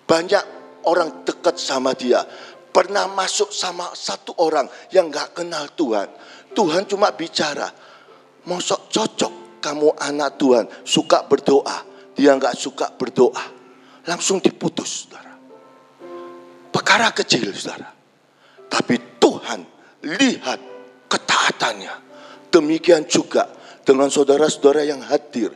[0.08, 0.44] banyak
[0.88, 2.24] orang dekat sama dia.
[2.72, 4.64] Pernah masuk sama satu orang
[4.96, 6.08] yang nggak kenal Tuhan.
[6.56, 7.68] Tuhan cuma bicara,
[8.48, 11.84] mosok cocok kamu anak Tuhan, suka berdoa.
[12.16, 13.60] Dia nggak suka berdoa.
[14.08, 15.36] Langsung diputus, saudara.
[16.72, 18.01] Perkara kecil, saudara.
[18.72, 19.60] Tapi Tuhan
[20.08, 20.60] lihat
[21.12, 21.94] ketaatannya.
[22.48, 23.52] Demikian juga
[23.84, 25.52] dengan saudara-saudara yang hadir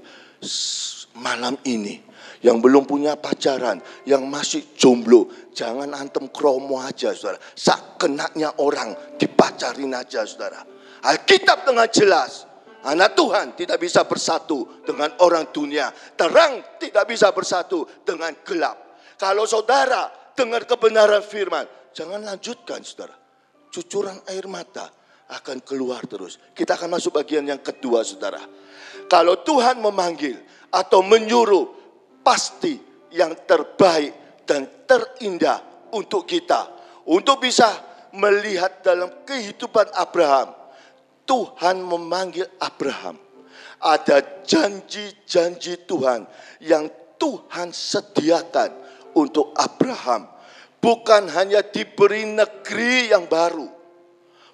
[1.16, 2.04] malam ini.
[2.44, 5.34] Yang belum punya pacaran, yang masih jomblo.
[5.56, 7.42] Jangan antem kromo aja saudara.
[7.58, 10.62] Sak kenaknya orang dipacarin aja saudara.
[11.10, 12.46] Alkitab dengan jelas.
[12.86, 15.90] Anak Tuhan tidak bisa bersatu dengan orang dunia.
[16.14, 19.02] Terang tidak bisa bersatu dengan gelap.
[19.18, 20.06] Kalau saudara
[20.38, 23.16] dengar kebenaran firman, jangan lanjutkan saudara
[23.76, 24.88] cucuran air mata
[25.28, 26.40] akan keluar terus.
[26.56, 28.40] Kita akan masuk bagian yang kedua, saudara.
[29.12, 30.40] Kalau Tuhan memanggil
[30.72, 31.66] atau menyuruh,
[32.24, 32.80] pasti
[33.12, 36.72] yang terbaik dan terindah untuk kita.
[37.10, 37.68] Untuk bisa
[38.16, 40.56] melihat dalam kehidupan Abraham.
[41.26, 43.18] Tuhan memanggil Abraham.
[43.82, 46.26] Ada janji-janji Tuhan
[46.62, 46.86] yang
[47.18, 48.70] Tuhan sediakan
[49.18, 50.30] untuk Abraham.
[50.86, 53.66] Bukan hanya diberi negeri yang baru.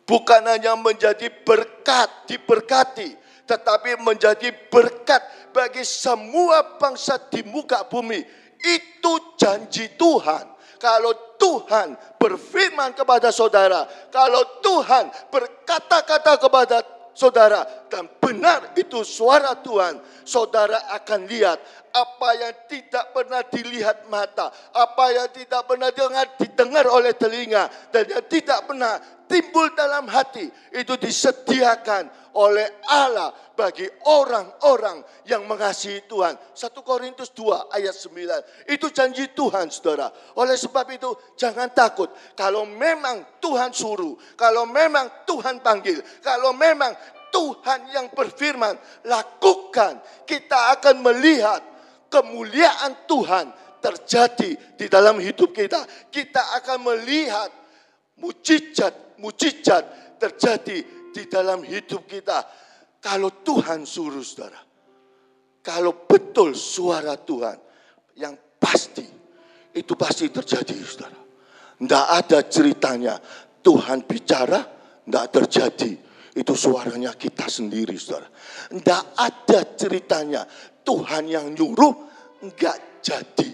[0.07, 3.19] Bukan hanya menjadi berkat, diberkati.
[3.43, 5.19] Tetapi menjadi berkat
[5.51, 8.23] bagi semua bangsa di muka bumi.
[8.63, 10.47] Itu janji Tuhan.
[10.79, 16.79] Kalau Tuhan berfirman kepada saudara, kalau Tuhan berkata-kata kepada
[17.11, 21.59] saudara dan benar itu suara Tuhan, saudara akan lihat
[21.91, 28.03] apa yang tidak pernah dilihat mata, apa yang tidak pernah dengar didengar oleh telinga dan
[28.07, 28.99] yang tidak pernah
[29.31, 36.35] timbul dalam hati itu disediakan oleh Allah bagi orang-orang yang mengasihi Tuhan.
[36.35, 38.67] 1 Korintus 2 ayat 9.
[38.67, 40.11] Itu janji Tuhan saudara.
[40.35, 42.11] Oleh sebab itu jangan takut.
[42.35, 44.19] Kalau memang Tuhan suruh.
[44.35, 46.03] Kalau memang Tuhan panggil.
[46.19, 46.91] Kalau memang
[47.31, 48.75] Tuhan yang berfirman.
[49.07, 49.99] Lakukan.
[50.27, 51.61] Kita akan melihat
[52.11, 53.51] kemuliaan Tuhan
[53.83, 55.83] terjadi di dalam hidup kita.
[56.07, 57.49] Kita akan melihat
[59.21, 60.77] mujizat-mujizat terjadi
[61.13, 62.41] di dalam hidup kita.
[63.01, 64.61] Kalau Tuhan suruh saudara.
[65.61, 67.57] Kalau betul suara Tuhan
[68.17, 69.05] yang pasti.
[69.71, 71.19] Itu pasti terjadi saudara.
[71.81, 73.17] Tidak ada ceritanya
[73.61, 74.59] Tuhan bicara,
[75.05, 75.91] tidak terjadi.
[76.31, 78.29] Itu suaranya kita sendiri saudara.
[78.69, 80.45] Tidak ada ceritanya
[80.85, 81.93] Tuhan yang nyuruh,
[82.45, 83.49] enggak jadi.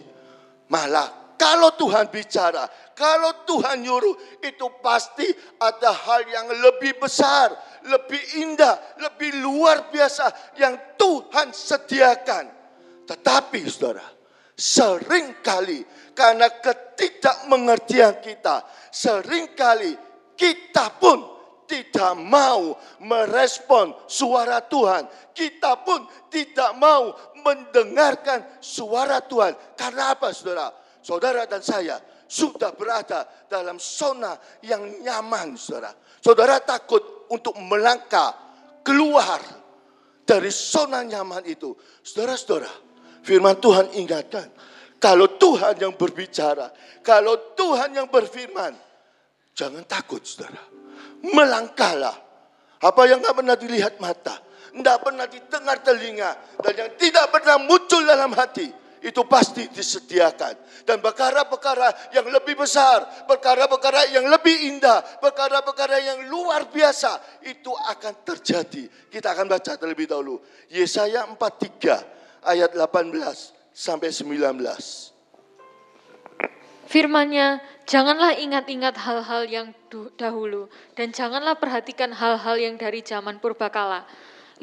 [0.68, 2.66] Malah kalau Tuhan bicara,
[2.98, 5.30] kalau Tuhan nyuruh, itu pasti
[5.62, 7.54] ada hal yang lebih besar,
[7.86, 12.50] lebih indah, lebih luar biasa yang Tuhan sediakan.
[13.06, 14.02] Tetapi saudara,
[14.58, 15.86] sering kali
[16.18, 19.94] karena ketidakmengertian kita, sering kali
[20.34, 21.22] kita pun
[21.70, 22.74] tidak mau
[23.06, 25.06] merespon suara Tuhan.
[25.38, 26.02] Kita pun
[26.34, 27.14] tidak mau
[27.46, 29.54] mendengarkan suara Tuhan.
[29.78, 30.74] Karena apa saudara?
[31.06, 35.96] Saudara dan saya sudah berada dalam zona yang nyaman, saudara.
[36.20, 38.36] Saudara takut untuk melangkah
[38.84, 39.40] keluar
[40.28, 41.72] dari zona nyaman itu.
[42.04, 42.72] Saudara-saudara,
[43.24, 44.52] firman Tuhan ingatkan,
[45.00, 48.76] kalau Tuhan yang berbicara, kalau Tuhan yang berfirman,
[49.56, 50.60] jangan takut, saudara.
[51.24, 52.28] Melangkahlah.
[52.78, 54.38] Apa yang tidak pernah dilihat mata,
[54.70, 58.70] tidak pernah didengar telinga, dan yang tidak pernah muncul dalam hati,
[59.08, 60.84] itu pasti disediakan.
[60.84, 68.28] Dan perkara-perkara yang lebih besar, perkara-perkara yang lebih indah, perkara-perkara yang luar biasa, itu akan
[68.28, 68.92] terjadi.
[69.08, 70.44] Kita akan baca terlebih dahulu.
[70.68, 75.16] Yesaya 43 ayat 18 sampai 19.
[76.88, 79.68] Firmannya, janganlah ingat-ingat hal-hal yang
[80.16, 84.08] dahulu, dan janganlah perhatikan hal-hal yang dari zaman purbakala.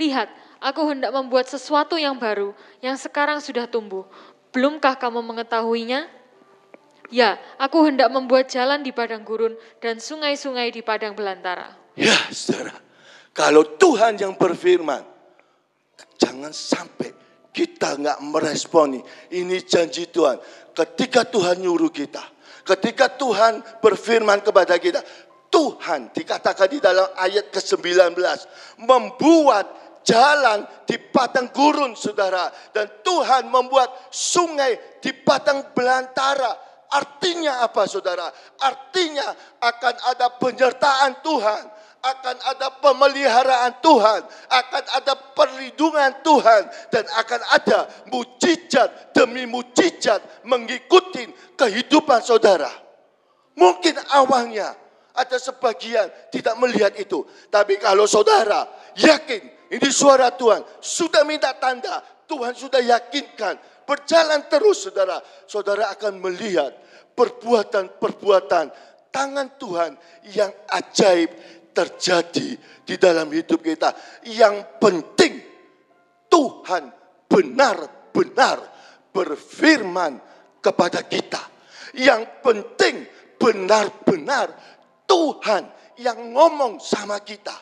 [0.01, 0.33] Lihat,
[0.65, 4.09] Aku hendak membuat sesuatu yang baru, yang sekarang sudah tumbuh.
[4.55, 6.07] Belumkah kamu mengetahuinya?
[7.11, 11.75] Ya, aku hendak membuat jalan di padang gurun dan sungai-sungai di padang belantara.
[11.99, 12.73] Ya, saudara.
[13.35, 15.03] Kalau Tuhan yang berfirman,
[16.14, 17.11] jangan sampai
[17.51, 19.03] kita nggak meresponi.
[19.35, 20.38] Ini janji Tuhan.
[20.71, 22.23] Ketika Tuhan nyuruh kita,
[22.62, 25.03] ketika Tuhan berfirman kepada kita,
[25.51, 28.19] Tuhan dikatakan di dalam ayat ke-19
[28.83, 32.53] membuat jalan di padang gurun saudara.
[32.71, 36.53] Dan Tuhan membuat sungai di padang belantara.
[36.95, 38.31] Artinya apa saudara?
[38.62, 41.64] Artinya akan ada penyertaan Tuhan.
[42.05, 44.21] Akan ada pemeliharaan Tuhan.
[44.53, 46.62] Akan ada perlindungan Tuhan.
[46.93, 47.79] Dan akan ada
[48.12, 52.71] mujizat demi mujizat mengikuti kehidupan saudara.
[53.57, 54.75] Mungkin awalnya
[55.14, 57.23] ada sebagian tidak melihat itu.
[57.49, 58.67] Tapi kalau saudara
[58.99, 60.61] yakin ini suara Tuhan.
[60.81, 62.05] Sudah minta tanda.
[62.29, 63.57] Tuhan sudah yakinkan.
[63.85, 65.20] Berjalan terus saudara.
[65.48, 66.72] Saudara akan melihat
[67.14, 68.66] perbuatan-perbuatan
[69.14, 69.92] tangan Tuhan
[70.35, 71.31] yang ajaib
[71.70, 72.48] terjadi
[72.85, 73.94] di dalam hidup kita.
[74.29, 75.35] Yang penting
[76.29, 76.90] Tuhan
[77.31, 78.58] benar-benar
[79.15, 80.19] berfirman
[80.58, 81.42] kepada kita.
[81.94, 83.06] Yang penting
[83.38, 84.50] benar-benar
[85.06, 85.62] Tuhan
[86.00, 87.54] yang ngomong sama kita.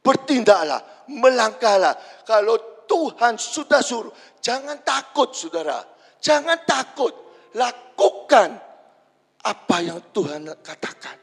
[0.00, 1.96] Bertindaklah melangkahlah.
[2.24, 5.84] Kalau Tuhan sudah suruh, jangan takut saudara.
[6.18, 7.14] Jangan takut,
[7.54, 8.58] lakukan
[9.44, 11.16] apa yang Tuhan katakan.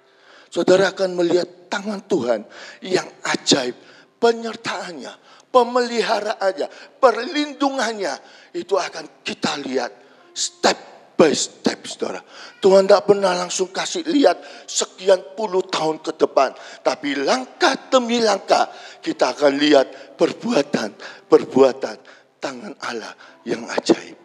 [0.47, 2.47] Saudara akan melihat tangan Tuhan
[2.79, 3.75] yang ajaib,
[4.23, 5.11] penyertaannya,
[5.51, 8.15] pemeliharaannya, perlindungannya.
[8.55, 9.91] Itu akan kita lihat
[10.31, 12.19] step by step, saudara.
[12.59, 16.51] Tuhan tidak pernah langsung kasih lihat sekian puluh tahun ke depan.
[16.83, 18.67] Tapi langkah demi langkah
[18.99, 21.97] kita akan lihat perbuatan-perbuatan
[22.37, 23.15] tangan Allah
[23.47, 24.19] yang ajaib.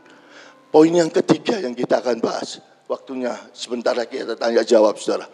[0.71, 2.59] Poin yang ketiga yang kita akan bahas.
[2.91, 5.31] Waktunya sebentar lagi kita tanya jawab, saudara.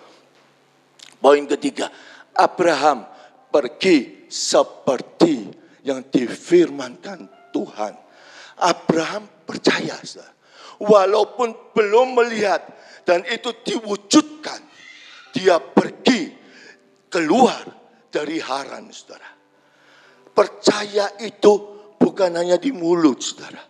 [1.16, 1.88] Poin ketiga,
[2.36, 3.08] Abraham
[3.48, 5.48] pergi seperti
[5.80, 7.92] yang difirmankan Tuhan.
[8.60, 10.35] Abraham percaya, saudara
[10.80, 12.64] walaupun belum melihat
[13.06, 14.60] dan itu diwujudkan.
[15.30, 16.32] Dia pergi
[17.12, 17.62] keluar
[18.08, 19.30] dari Haran, saudara.
[20.32, 21.52] Percaya itu
[21.96, 23.60] bukan hanya di mulut, saudara.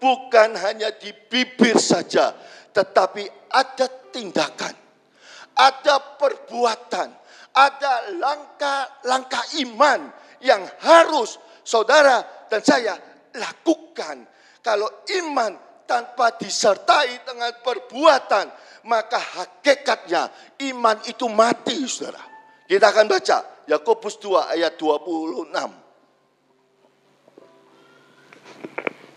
[0.00, 2.32] Bukan hanya di bibir saja,
[2.72, 4.72] tetapi ada tindakan,
[5.52, 7.08] ada perbuatan,
[7.52, 10.08] ada langkah-langkah iman
[10.40, 12.96] yang harus saudara dan saya
[13.36, 14.24] lakukan.
[14.64, 14.88] Kalau
[15.20, 18.46] iman tanpa disertai dengan perbuatan,
[18.86, 20.30] maka hakikatnya
[20.70, 22.22] iman itu mati, saudara.
[22.70, 25.50] Kita akan baca Yakobus 2 ayat 26.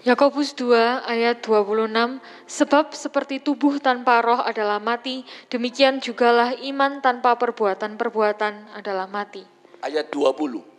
[0.04, 2.20] Yakobus 2 ayat 26
[2.50, 9.46] Sebab seperti tubuh tanpa roh adalah mati demikian jugalah iman tanpa perbuatan-perbuatan adalah mati.
[9.86, 10.73] Ayat 20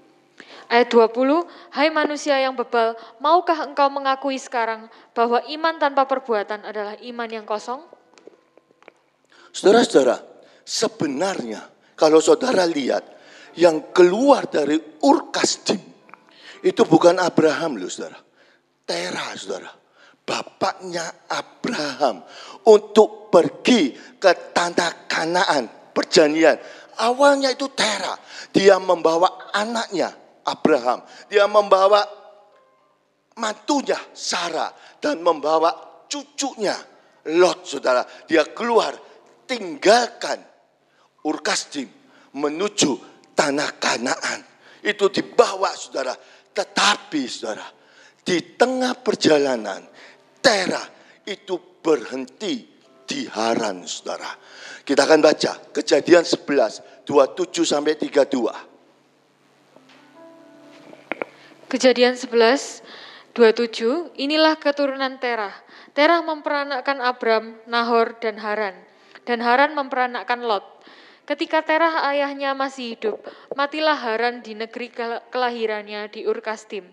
[0.64, 1.44] Ayat 20,
[1.76, 7.44] Hai manusia yang bebal, maukah engkau mengakui sekarang bahwa iman tanpa perbuatan adalah iman yang
[7.44, 7.84] kosong?
[9.54, 10.18] Saudara-saudara,
[10.64, 11.62] sebenarnya
[11.94, 13.04] kalau saudara lihat
[13.54, 15.78] yang keluar dari Urkasdim
[16.64, 18.18] itu bukan Abraham loh saudara.
[18.88, 19.70] Tera saudara.
[20.24, 22.24] Bapaknya Abraham
[22.64, 26.56] untuk pergi ke tanah kanaan perjanjian.
[27.04, 28.16] Awalnya itu Tera.
[28.48, 31.02] Dia membawa anaknya Abraham.
[31.28, 32.04] Dia membawa
[33.40, 34.70] mantunya Sarah
[35.00, 36.76] dan membawa cucunya
[37.24, 38.04] Lot, saudara.
[38.28, 38.92] Dia keluar
[39.48, 40.44] tinggalkan
[41.24, 41.88] Urkasdim
[42.36, 43.00] menuju
[43.32, 44.40] tanah Kanaan.
[44.84, 46.12] Itu dibawa saudara.
[46.52, 47.64] Tetapi saudara,
[48.20, 49.80] di tengah perjalanan
[50.44, 50.84] Tera
[51.24, 52.68] itu berhenti
[53.08, 54.28] di Haran saudara.
[54.84, 58.73] Kita akan baca kejadian 11, 27 sampai 32.
[61.74, 62.86] Kejadian 11,
[63.34, 65.50] 27, inilah keturunan Terah.
[65.90, 68.78] Terah memperanakkan Abram, Nahor, dan Haran.
[69.26, 70.62] Dan Haran memperanakkan Lot.
[71.26, 73.18] Ketika Terah ayahnya masih hidup,
[73.58, 74.86] matilah Haran di negeri
[75.34, 76.86] kelahirannya di Urkastim.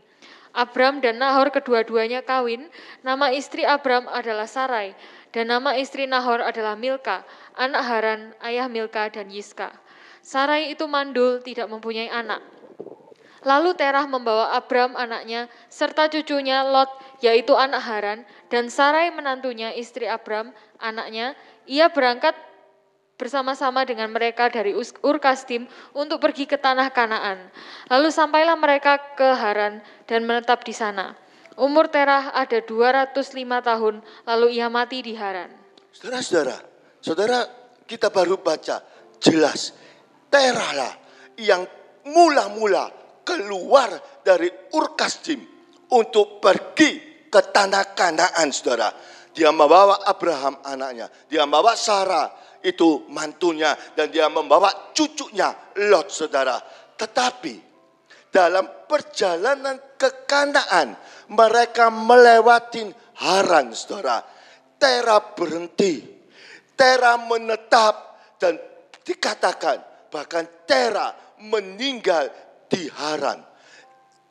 [0.49, 2.65] Abram dan Nahor kedua-duanya kawin,
[3.05, 4.97] nama istri Abram adalah Sarai,
[5.29, 7.21] dan nama istri Nahor adalah Milka,
[7.53, 9.77] anak Haran, ayah Milka dan Yiska.
[10.25, 12.60] Sarai itu mandul, tidak mempunyai anak.
[13.41, 16.89] Lalu Terah membawa Abram anaknya serta cucunya Lot
[17.25, 18.19] yaitu anak Haran
[18.53, 21.33] dan Sarai menantunya istri Abram anaknya.
[21.65, 22.37] Ia berangkat
[23.17, 24.73] bersama-sama dengan mereka dari
[25.05, 27.53] Urkastim untuk pergi ke tanah Kanaan.
[27.89, 31.13] Lalu sampailah mereka ke Haran dan menetap di sana.
[31.53, 35.53] Umur Terah ada 205 tahun, lalu ia mati di Haran.
[35.93, 36.57] Saudara-saudara,
[36.97, 37.39] saudara
[37.85, 38.81] kita baru baca
[39.21, 39.77] jelas
[40.31, 40.93] Terah lah
[41.37, 41.61] yang
[42.07, 43.89] mula-mula keluar
[44.21, 45.41] dari Urkasdim
[45.91, 48.91] untuk pergi ke tanah Kanaan, saudara.
[49.31, 52.27] Dia membawa Abraham anaknya, dia membawa Sarah
[52.61, 55.49] itu mantunya, dan dia membawa cucunya
[55.87, 56.59] Lot, saudara.
[56.99, 57.53] Tetapi
[58.27, 60.93] dalam perjalanan ke Kanaan,
[61.31, 62.91] mereka melewati
[63.23, 64.19] Haran, saudara.
[64.75, 66.01] Tera berhenti,
[66.75, 67.95] Tera menetap,
[68.41, 68.57] dan
[69.05, 72.29] dikatakan bahkan Tera meninggal
[72.71, 73.43] di Haran.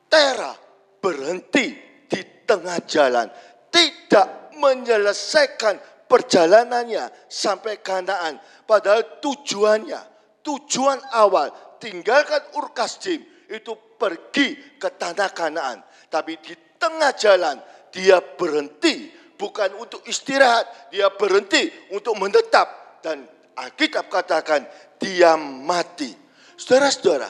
[0.09, 0.57] Tera
[0.97, 1.77] berhenti
[2.09, 3.29] di tengah jalan,
[3.69, 8.41] tidak menyelesaikan perjalanannya sampai Kanaan.
[8.65, 10.01] Padahal tujuannya,
[10.43, 15.79] tujuan awal tinggalkan Urkasdim itu pergi ke tanah Kanaan.
[16.11, 17.61] Tapi di tengah jalan
[17.95, 23.23] dia berhenti bukan untuk istirahat, dia berhenti untuk menetap dan
[23.55, 24.67] Alkitab katakan
[24.99, 26.13] dia mati.
[26.59, 27.29] Saudara-saudara,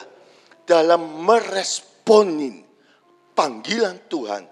[0.65, 2.63] dalam meresponin
[3.33, 4.43] panggilan Tuhan,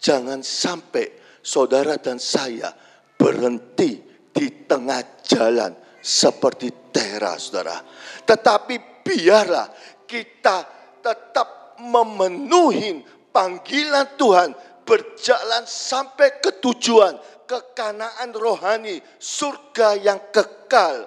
[0.00, 2.72] jangan sampai saudara dan saya
[3.16, 4.00] berhenti
[4.32, 7.78] di tengah jalan seperti Tera, saudara.
[8.26, 9.70] Tetapi biarlah
[10.08, 10.66] kita
[10.98, 13.00] tetap memenuhi
[13.30, 14.50] panggilan Tuhan,
[14.82, 17.14] berjalan sampai ke tujuan,
[17.46, 21.06] kekanaan rohani, surga yang kekal.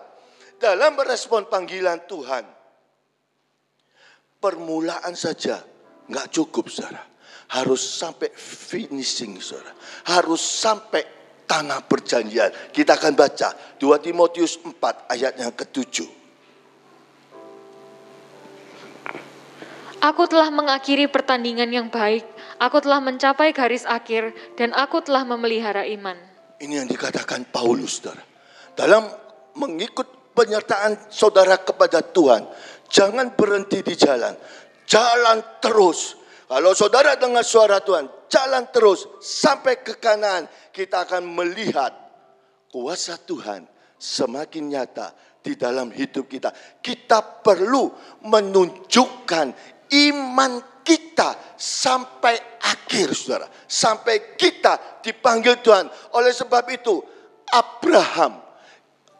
[0.55, 2.47] Dalam merespon panggilan Tuhan,
[4.43, 5.63] permulaan saja
[6.11, 6.99] nggak cukup saudara.
[7.55, 9.71] Harus sampai finishing saudara.
[10.11, 11.07] Harus sampai
[11.47, 12.51] tanah perjanjian.
[12.75, 14.75] Kita akan baca 2 Timotius 4
[15.15, 16.09] ayat yang ketujuh.
[20.03, 22.27] Aku telah mengakhiri pertandingan yang baik,
[22.59, 26.19] aku telah mencapai garis akhir, dan aku telah memelihara iman.
[26.59, 28.19] Ini yang dikatakan Paulus, saudara.
[28.75, 29.07] Dalam
[29.55, 32.43] mengikut penyertaan saudara kepada Tuhan,
[32.93, 34.37] jangan berhenti di jalan.
[34.85, 36.21] Jalan terus.
[36.45, 40.45] Kalau saudara dengar suara Tuhan, jalan terus sampai ke kanan.
[40.69, 41.89] Kita akan melihat
[42.69, 43.65] kuasa Tuhan
[43.97, 46.53] semakin nyata di dalam hidup kita.
[46.77, 47.89] Kita perlu
[48.29, 49.47] menunjukkan
[49.89, 50.51] iman
[50.85, 53.49] kita sampai akhir, saudara.
[53.65, 55.89] Sampai kita dipanggil Tuhan.
[56.13, 57.01] Oleh sebab itu,
[57.49, 58.45] Abraham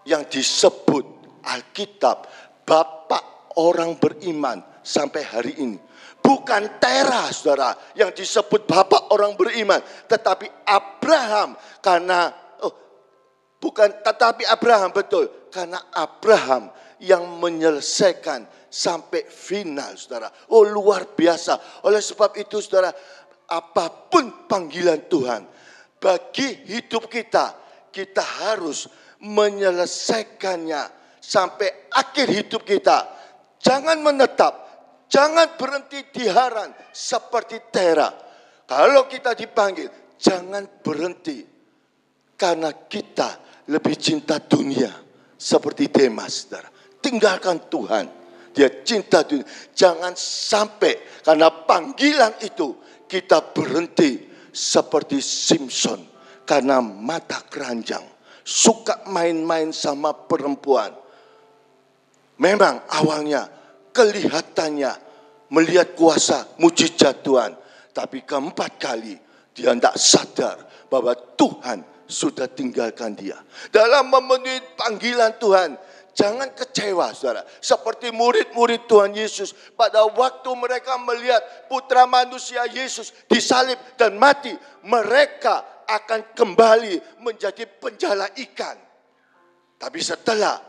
[0.05, 1.05] yang disebut
[1.49, 2.29] Alkitab,
[2.61, 5.77] Bapak orang beriman sampai hari ini.
[6.23, 9.83] Bukan Tera, saudara, yang disebut Bapak orang beriman.
[10.07, 12.31] Tetapi Abraham, karena,
[12.63, 12.71] oh,
[13.59, 15.27] bukan, tetapi Abraham, betul.
[15.51, 16.71] Karena Abraham
[17.03, 20.31] yang menyelesaikan sampai final, saudara.
[20.47, 21.83] Oh luar biasa.
[21.83, 22.95] Oleh sebab itu, saudara,
[23.51, 25.43] apa pun panggilan Tuhan,
[25.99, 27.51] bagi hidup kita,
[27.91, 28.87] kita harus
[29.19, 30.81] menyelesaikannya
[31.19, 33.22] sampai akhir hidup kita.
[33.63, 34.53] Jangan menetap,
[35.07, 38.11] jangan berhenti di haran seperti Tera.
[38.67, 39.87] Kalau kita dipanggil,
[40.19, 41.39] jangan berhenti.
[42.35, 44.91] Karena kita lebih cinta dunia
[45.39, 46.67] seperti Demas, saudara.
[46.99, 48.05] Tinggalkan Tuhan
[48.53, 49.49] dia cinta dunia.
[49.73, 52.77] Jangan sampai karena panggilan itu
[53.09, 55.99] kita berhenti seperti Simpson
[56.45, 58.05] karena mata keranjang.
[58.45, 60.93] Suka main-main sama perempuan.
[62.41, 63.45] Memang awalnya
[63.93, 64.91] kelihatannya
[65.53, 67.53] melihat kuasa mujizat Tuhan.
[67.93, 69.13] Tapi keempat kali
[69.53, 70.57] dia tidak sadar
[70.89, 73.37] bahwa Tuhan sudah tinggalkan dia.
[73.69, 75.77] Dalam memenuhi panggilan Tuhan,
[76.13, 77.41] Jangan kecewa saudara.
[77.57, 79.49] Seperti murid-murid Tuhan Yesus.
[79.73, 84.53] Pada waktu mereka melihat putra manusia Yesus disalib dan mati.
[84.85, 88.77] Mereka akan kembali menjadi penjala ikan.
[89.81, 90.61] Tapi setelah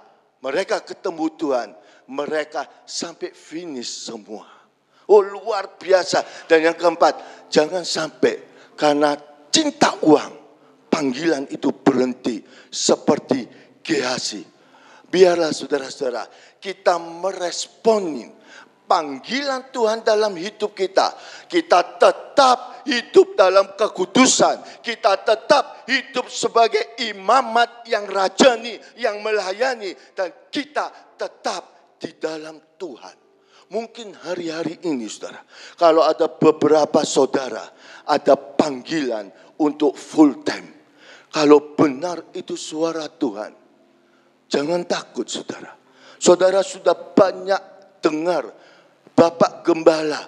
[0.44, 1.70] mereka ketemu Tuhan.
[2.04, 4.44] Mereka sampai finish semua.
[5.08, 6.44] Oh luar biasa.
[6.44, 8.44] Dan yang keempat, jangan sampai
[8.76, 9.16] karena
[9.48, 10.44] cinta uang.
[10.92, 12.38] Panggilan itu berhenti
[12.70, 13.50] seperti
[13.82, 14.54] Gehasi
[15.14, 16.26] Biarlah saudara-saudara
[16.58, 18.34] kita meresponin
[18.84, 21.12] panggilan Tuhan dalam hidup kita.
[21.48, 24.80] Kita tetap hidup dalam kekudusan.
[24.84, 29.92] Kita tetap hidup sebagai imamat yang rajani, yang melayani.
[30.14, 33.16] Dan kita tetap di dalam Tuhan.
[33.72, 35.40] Mungkin hari-hari ini saudara,
[35.80, 37.64] kalau ada beberapa saudara,
[38.06, 40.68] ada panggilan untuk full time.
[41.32, 43.64] Kalau benar itu suara Tuhan,
[44.54, 45.74] Jangan takut saudara.
[46.22, 47.58] Saudara sudah banyak
[47.98, 48.46] dengar
[49.14, 50.20] Bapak Gembala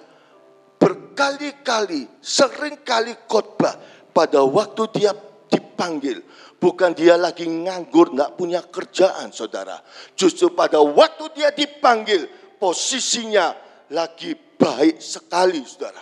[0.78, 3.74] berkali-kali, sering kali khotbah
[4.14, 5.12] pada waktu dia
[5.51, 6.22] dipanggil.
[6.57, 9.76] Bukan dia lagi nganggur, nggak punya kerjaan saudara.
[10.16, 12.26] Justru pada waktu dia dipanggil,
[12.57, 13.53] posisinya
[13.93, 16.01] lagi baik sekali saudara.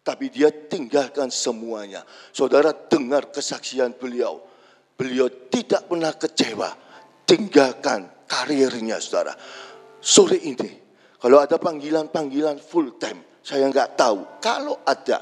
[0.00, 2.00] Tapi dia tinggalkan semuanya.
[2.32, 4.40] Saudara dengar kesaksian beliau.
[4.96, 6.68] Beliau tidak pernah kecewa
[7.28, 9.36] tinggalkan karirnya saudara.
[10.00, 10.89] Sore ini,
[11.20, 14.40] kalau ada panggilan-panggilan full time, saya nggak tahu.
[14.40, 15.20] Kalau ada,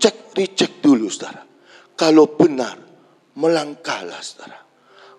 [0.00, 1.44] cek dicek dulu saudara.
[1.92, 2.80] Kalau benar,
[3.36, 4.58] melangkahlah saudara.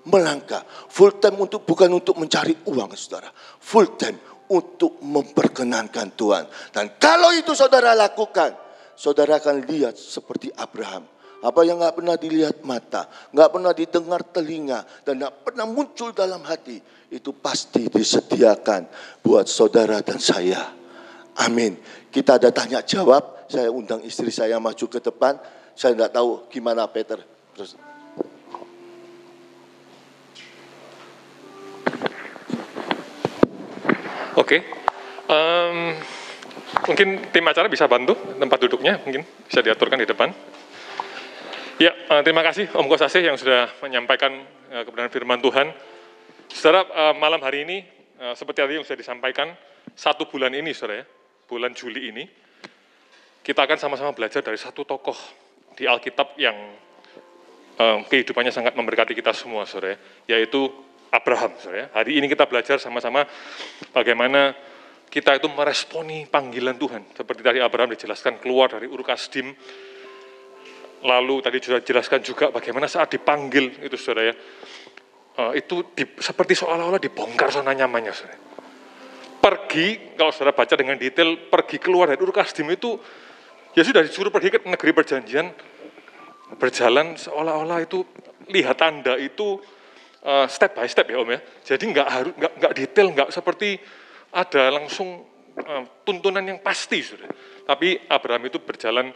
[0.09, 0.65] Melangkah.
[0.67, 3.29] Full time untuk bukan untuk mencari uang saudara.
[3.37, 4.17] Full time
[4.51, 6.43] untuk memperkenankan Tuhan.
[6.73, 8.51] Dan kalau itu saudara lakukan,
[8.97, 11.07] saudara akan lihat seperti Abraham
[11.43, 16.39] apa yang nggak pernah dilihat mata, nggak pernah didengar telinga, dan nggak pernah muncul dalam
[16.47, 16.79] hati,
[17.11, 18.87] itu pasti disediakan
[19.19, 20.71] buat saudara dan saya.
[21.43, 21.75] Amin.
[22.07, 25.35] Kita ada tanya jawab, saya undang istri saya maju ke depan.
[25.73, 27.17] Saya nggak tahu gimana Peter.
[27.57, 27.73] Terus.
[34.33, 34.59] Oke, okay.
[35.29, 35.93] um,
[36.89, 40.33] mungkin tim acara bisa bantu tempat duduknya, mungkin bisa diaturkan di depan.
[41.83, 44.31] Ya, uh, terima kasih Om Kosasih yang sudah menyampaikan
[44.71, 45.67] uh, kebenaran firman Tuhan.
[46.47, 47.83] Saudara, uh, malam hari ini,
[48.39, 49.51] seperti tadi yang sudah disampaikan,
[49.91, 51.05] satu bulan ini, saudara ya,
[51.43, 52.23] bulan Juli ini,
[53.43, 55.19] kita akan sama-sama belajar dari satu tokoh
[55.75, 56.55] di Alkitab yang
[58.07, 60.71] kehidupannya sangat memberkati kita semua, saudara ya, yaitu
[61.11, 61.87] Abraham, saudara ya.
[61.99, 63.27] Hari ini kita belajar sama-sama
[63.91, 64.55] bagaimana
[65.11, 67.11] kita itu meresponi panggilan Tuhan.
[67.11, 69.51] Seperti tadi Abraham dijelaskan keluar dari Ur Kasdim,
[71.03, 74.35] lalu tadi sudah jelaskan juga bagaimana saat dipanggil itu saudara ya,
[75.37, 78.39] uh, itu di, seperti seolah-olah dibongkar zona nyamannya saudara.
[79.43, 82.95] Pergi, kalau saudara baca dengan detail, pergi keluar dari Ur Kasdim itu,
[83.75, 85.51] ya sudah disuruh pergi ke negeri perjanjian,
[86.55, 88.07] berjalan seolah-olah itu
[88.47, 89.59] lihat tanda itu
[90.23, 91.43] uh, step by step ya om ya.
[91.67, 93.75] Jadi nggak harus nggak nggak detail, nggak seperti
[94.31, 95.27] ada langsung
[95.59, 97.27] uh, tuntunan yang pasti sudah.
[97.67, 99.11] Tapi Abraham itu berjalan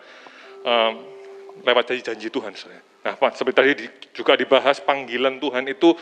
[1.64, 2.82] lewat janji-janji Tuhan sudah.
[3.08, 3.72] Nah, seperti tadi
[4.12, 5.95] juga dibahas panggilan Tuhan itu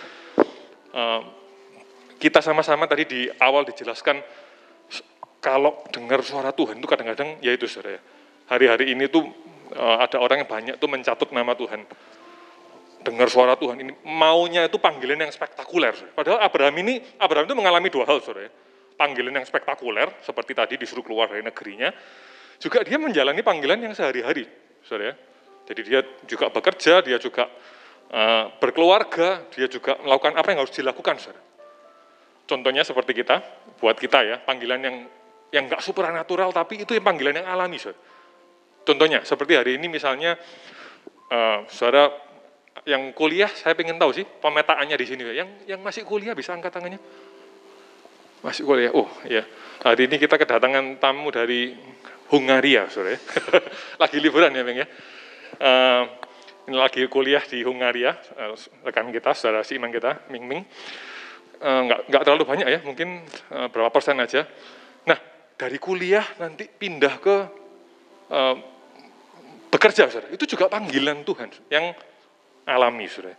[0.95, 1.21] uh,
[2.17, 4.23] kita sama-sama tadi di awal dijelaskan
[5.43, 8.01] kalau dengar suara Tuhan itu kadang-kadang ya itu saudara ya.
[8.49, 9.25] Hari-hari ini tuh
[9.77, 11.85] uh, ada orang yang banyak tuh mencatut nama Tuhan
[13.05, 15.93] dengar suara Tuhan ini maunya itu panggilan yang spektakuler.
[16.17, 18.49] Padahal Abraham ini Abraham itu mengalami dua hal, saudara.
[18.97, 21.93] Panggilan yang spektakuler seperti tadi disuruh keluar dari negerinya,
[22.57, 24.49] juga dia menjalani panggilan yang sehari-hari,
[24.81, 25.13] saudara.
[25.65, 27.49] Jadi dia juga bekerja, dia juga
[28.13, 31.41] uh, berkeluarga, dia juga melakukan apa yang harus dilakukan, saudara.
[32.45, 33.41] Contohnya seperti kita,
[33.81, 34.97] buat kita ya, panggilan yang
[35.49, 37.97] yang nggak supernatural, tapi itu yang panggilan yang alami, saudara.
[38.85, 40.37] Contohnya seperti hari ini misalnya,
[41.33, 42.13] uh, saudara
[42.85, 45.25] yang kuliah saya ingin tahu sih pemetaannya di sini.
[45.33, 47.01] Yang yang masih kuliah bisa angkat tangannya?
[48.45, 48.93] Masih kuliah.
[48.93, 49.41] Oh, ya.
[49.81, 51.73] Hari ini kita kedatangan tamu dari
[52.29, 53.17] Hungaria, sore.
[54.01, 54.87] lagi liburan ya, Bang ya.
[55.55, 56.03] Uh,
[56.65, 60.61] ini lagi kuliah di Hungaria, uh, rekan kita, saudara si iman kita, Ming Ming.
[61.61, 64.43] Uh, nggak, nggak terlalu banyak ya, mungkin uh, berapa persen aja.
[65.07, 65.17] Nah,
[65.55, 67.35] dari kuliah nanti pindah ke
[68.33, 68.55] uh,
[69.71, 70.33] bekerja, saudara.
[70.33, 71.95] Itu juga panggilan Tuhan yang
[72.67, 73.37] alami, saudara.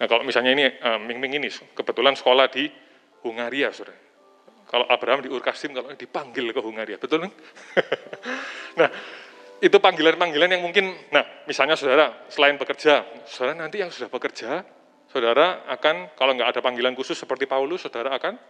[0.00, 2.64] Nah kalau misalnya ini uh, Ming Ming ini kebetulan sekolah di
[3.20, 4.00] Hungaria, saudara.
[4.64, 7.32] Kalau Abraham di Urkasim, kalau dipanggil ke Hungaria, betul kan?
[8.80, 8.88] nah,
[9.60, 14.64] itu panggilan-panggilan yang mungkin, nah misalnya saudara, selain bekerja, saudara nanti yang sudah bekerja,
[15.12, 18.40] saudara akan, kalau nggak ada panggilan khusus seperti Paulus, saudara akan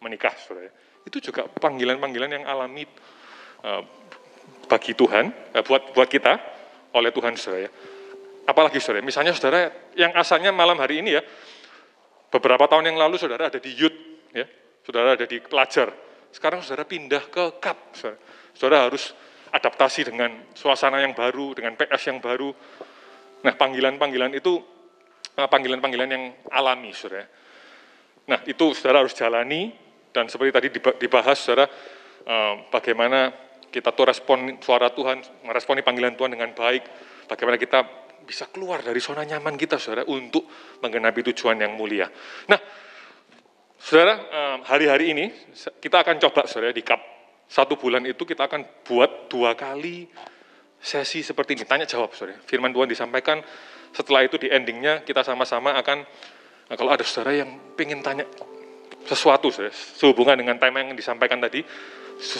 [0.00, 0.72] menikah, saudara.
[1.04, 2.88] Itu juga panggilan-panggilan yang alami
[3.68, 3.84] uh,
[4.64, 6.40] bagi Tuhan, uh, buat buat kita,
[6.96, 7.68] oleh Tuhan, saudara.
[8.48, 11.22] Apalagi saudara, misalnya saudara yang asalnya malam hari ini ya,
[12.32, 14.48] beberapa tahun yang lalu saudara ada di youth, ya,
[14.88, 15.92] saudara ada di pelajar.
[16.32, 18.18] Sekarang saudara pindah ke CAP, saudara.
[18.56, 19.12] saudara harus
[19.50, 22.54] adaptasi dengan suasana yang baru, dengan PS yang baru.
[23.42, 24.62] Nah panggilan-panggilan itu
[25.34, 26.24] eh, panggilan-panggilan yang
[26.54, 27.26] alami, saudara.
[28.30, 29.74] Nah itu saudara harus jalani
[30.14, 30.68] dan seperti tadi
[31.02, 31.66] dibahas, saudara,
[32.26, 33.34] eh, bagaimana
[33.70, 36.82] kita tuh respon suara Tuhan, meresponi panggilan Tuhan dengan baik,
[37.30, 37.86] bagaimana kita
[38.26, 40.46] bisa keluar dari zona nyaman kita, saudara, untuk
[40.82, 42.10] menggenapi tujuan yang mulia.
[42.50, 42.58] Nah,
[43.78, 44.18] saudara,
[44.66, 45.24] hari-hari ini
[45.54, 47.19] kita akan coba, saudara, di cup
[47.50, 50.06] satu bulan itu kita akan buat dua kali
[50.78, 52.38] sesi seperti ini, tanya jawab, saudara.
[52.46, 53.42] Firman Tuhan disampaikan,
[53.90, 56.06] setelah itu di endingnya kita sama-sama akan,
[56.70, 58.24] nah, kalau ada saudara yang ingin tanya
[59.04, 61.66] sesuatu, saudara, sehubungan dengan tema yang disampaikan tadi,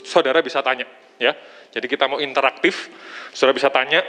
[0.06, 0.86] saudara bisa tanya,
[1.18, 1.34] ya.
[1.74, 2.88] Jadi kita mau interaktif,
[3.34, 4.06] saudara bisa tanya,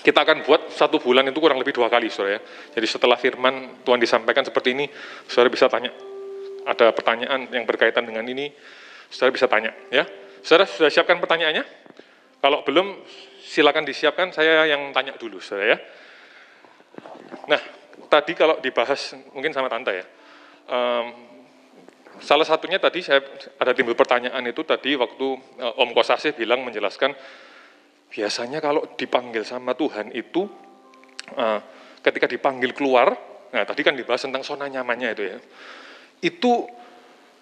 [0.00, 2.40] kita akan buat satu bulan itu kurang lebih dua kali, saudara ya.
[2.72, 4.88] Jadi setelah firman Tuhan disampaikan seperti ini,
[5.28, 5.92] saudara bisa tanya.
[6.66, 8.50] Ada pertanyaan yang berkaitan dengan ini,
[9.10, 9.72] saudara bisa tanya.
[9.90, 10.04] ya.
[10.42, 11.64] Saudara sudah siapkan pertanyaannya?
[12.40, 13.02] Kalau belum,
[13.42, 15.78] silakan disiapkan, saya yang tanya dulu, saudara ya.
[17.50, 17.60] Nah,
[18.06, 20.06] tadi kalau dibahas, mungkin sama Tante ya,
[20.70, 21.06] um,
[22.22, 23.20] salah satunya tadi saya
[23.60, 25.26] ada timbul pertanyaan itu tadi waktu
[25.60, 27.12] uh, Om Kosasih bilang menjelaskan
[28.06, 30.46] Biasanya kalau dipanggil sama Tuhan itu
[31.34, 31.60] uh,
[32.00, 33.12] ketika dipanggil keluar,
[33.50, 35.38] nah tadi kan dibahas tentang zona nyamannya itu ya.
[36.22, 36.70] Itu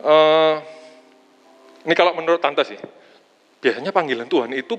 [0.00, 0.56] uh,
[1.84, 2.80] ini kalau menurut tante sih,
[3.60, 4.76] biasanya panggilan Tuhan itu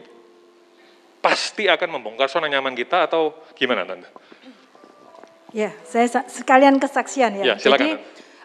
[1.21, 4.09] pasti akan membongkar zona nyaman kita atau gimana tante?
[5.55, 7.53] Ya, saya sekalian kesaksian ya.
[7.53, 7.89] ya silakan, Jadi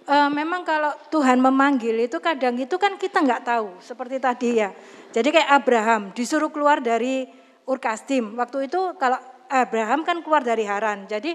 [0.06, 4.70] uh, memang kalau Tuhan memanggil itu kadang itu kan kita nggak tahu seperti tadi ya.
[5.10, 7.26] Jadi kayak Abraham disuruh keluar dari
[7.66, 8.38] Urkastim.
[8.38, 9.18] Waktu itu kalau
[9.50, 11.10] Abraham kan keluar dari Haran.
[11.10, 11.34] Jadi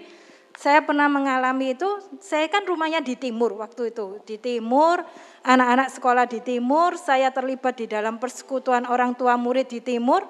[0.56, 1.88] saya pernah mengalami itu,
[2.24, 4.24] saya kan rumahnya di timur waktu itu.
[4.24, 5.04] Di timur,
[5.44, 10.24] anak-anak sekolah di timur, saya terlibat di dalam persekutuan orang tua murid di timur.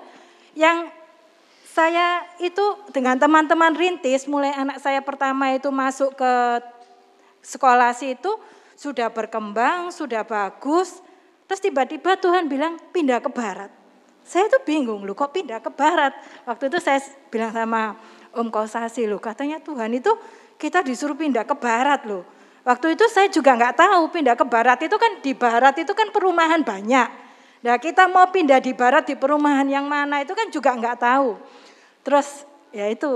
[0.57, 0.89] Yang
[1.75, 6.33] saya itu dengan teman-teman rintis, mulai anak saya pertama itu masuk ke
[7.45, 8.33] sekolah situ,
[8.73, 11.05] sudah berkembang, sudah bagus.
[11.45, 13.69] Terus tiba-tiba Tuhan bilang pindah ke barat.
[14.25, 16.17] Saya tuh bingung, lu kok pindah ke barat?
[16.49, 16.97] Waktu itu saya
[17.29, 17.93] bilang sama
[18.35, 20.11] Om Kosasi, lu katanya Tuhan itu
[20.59, 22.27] kita disuruh pindah ke barat loh.
[22.65, 26.09] Waktu itu saya juga nggak tahu pindah ke barat itu kan di barat itu kan
[26.09, 27.09] perumahan banyak.
[27.61, 31.37] Nah kita mau pindah di barat di perumahan yang mana itu kan juga nggak tahu.
[32.01, 33.07] Terus ya itu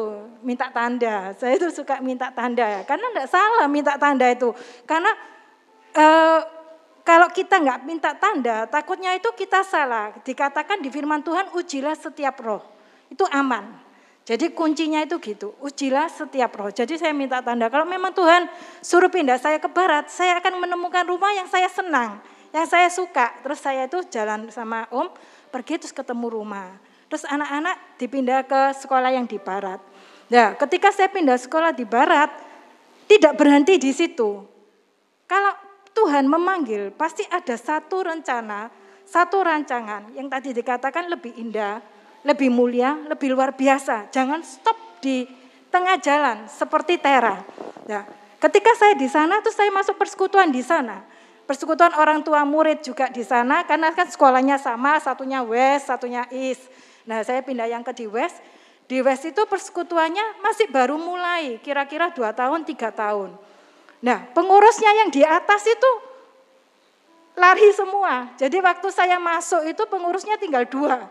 [0.46, 1.34] minta tanda.
[1.36, 4.54] Saya itu suka minta tanda ya, karena enggak salah minta tanda itu.
[4.86, 5.12] Karena
[5.98, 6.40] eh,
[7.02, 10.14] kalau kita nggak minta tanda, takutnya itu kita salah.
[10.22, 12.62] Dikatakan di firman Tuhan, ujilah setiap roh.
[13.10, 13.89] Itu aman.
[14.30, 16.70] Jadi kuncinya itu gitu, ujilah setiap roh.
[16.70, 18.46] Jadi saya minta tanda, kalau memang Tuhan
[18.78, 22.22] suruh pindah saya ke barat, saya akan menemukan rumah yang saya senang,
[22.54, 23.34] yang saya suka.
[23.42, 25.10] Terus saya itu jalan sama Om,
[25.50, 26.78] pergi terus ketemu rumah.
[27.10, 29.82] Terus anak-anak dipindah ke sekolah yang di barat.
[30.30, 32.30] Nah, ketika saya pindah sekolah di barat,
[33.10, 34.46] tidak berhenti di situ.
[35.26, 35.54] Kalau
[35.98, 38.70] Tuhan memanggil, pasti ada satu rencana,
[39.10, 41.82] satu rancangan yang tadi dikatakan lebih indah,
[42.24, 44.12] lebih mulia, lebih luar biasa.
[44.12, 45.28] Jangan stop di
[45.72, 47.40] tengah jalan seperti Tera.
[47.88, 48.04] Ya.
[48.40, 51.04] Ketika saya di sana, tuh saya masuk persekutuan di sana.
[51.44, 56.62] Persekutuan orang tua murid juga di sana, karena kan sekolahnya sama, satunya West, satunya East.
[57.10, 58.38] Nah saya pindah yang ke di West,
[58.86, 63.34] di West itu persekutuannya masih baru mulai, kira-kira dua tahun, tiga tahun.
[64.06, 65.92] Nah pengurusnya yang di atas itu
[67.34, 68.30] lari semua.
[68.38, 71.10] Jadi waktu saya masuk itu pengurusnya tinggal dua.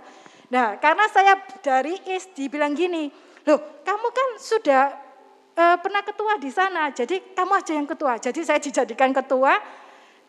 [0.49, 3.13] Nah karena saya dari East dibilang gini,
[3.45, 4.83] loh kamu kan sudah
[5.59, 8.17] uh, pernah ketua di sana, jadi kamu aja yang ketua.
[8.17, 9.59] Jadi saya dijadikan ketua,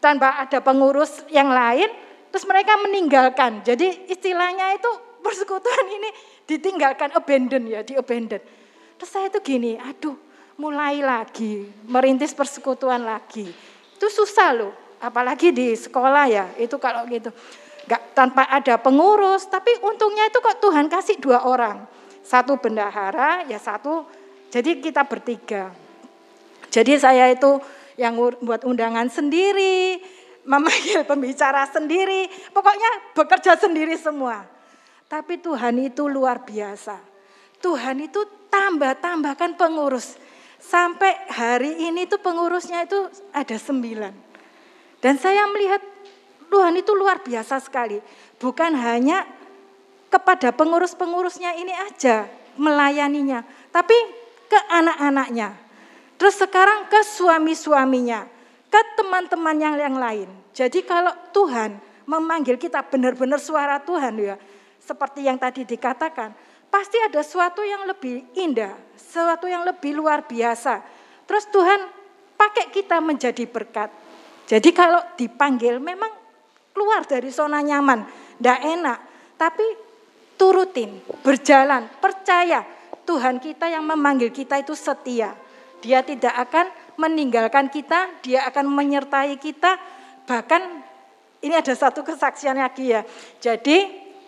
[0.03, 1.87] tanpa ada pengurus yang lain,
[2.31, 3.61] terus mereka meninggalkan.
[3.61, 4.89] Jadi istilahnya itu
[5.19, 6.09] persekutuan ini
[6.47, 8.41] ditinggalkan, abandon ya, di abandon.
[8.99, 10.15] Terus saya itu gini, aduh
[10.59, 13.47] mulai lagi, merintis persekutuan lagi.
[13.95, 17.31] Itu susah loh, apalagi di sekolah ya, itu kalau gitu.
[17.89, 21.89] Gak, tanpa ada pengurus, tapi untungnya itu kok Tuhan kasih dua orang.
[22.21, 24.05] Satu bendahara, ya satu,
[24.53, 25.73] jadi kita bertiga.
[26.69, 27.57] Jadi saya itu
[27.97, 28.13] yang
[28.45, 29.97] buat undangan sendiri,
[30.45, 34.45] memanggil pembicara sendiri, pokoknya bekerja sendiri semua.
[35.09, 37.01] Tapi Tuhan itu luar biasa.
[37.57, 38.21] Tuhan itu
[38.53, 40.13] tambah-tambahkan pengurus.
[40.61, 44.13] Sampai hari ini tuh pengurusnya itu ada sembilan.
[45.01, 45.81] Dan saya melihat
[46.49, 48.01] Tuhan itu luar biasa sekali.
[48.41, 49.23] Bukan hanya
[50.09, 52.25] kepada pengurus-pengurusnya ini aja
[52.59, 53.95] melayaninya, tapi
[54.49, 55.55] ke anak-anaknya.
[56.19, 58.27] Terus sekarang ke suami-suaminya,
[58.67, 60.29] ke teman-teman yang yang lain.
[60.51, 64.35] Jadi kalau Tuhan memanggil kita benar-benar suara Tuhan ya,
[64.83, 66.35] seperti yang tadi dikatakan,
[66.67, 70.83] pasti ada sesuatu yang lebih indah, sesuatu yang lebih luar biasa.
[71.23, 71.79] Terus Tuhan
[72.35, 73.93] pakai kita menjadi berkat.
[74.49, 76.18] Jadi kalau dipanggil memang
[76.73, 78.05] keluar dari zona nyaman,
[78.37, 78.99] tidak enak,
[79.35, 79.65] tapi
[80.39, 82.63] turutin, berjalan, percaya
[83.03, 85.33] Tuhan kita yang memanggil kita itu setia.
[85.81, 89.81] Dia tidak akan meninggalkan kita, dia akan menyertai kita.
[90.29, 90.61] Bahkan
[91.41, 93.01] ini ada satu kesaksian lagi ya.
[93.41, 93.77] Jadi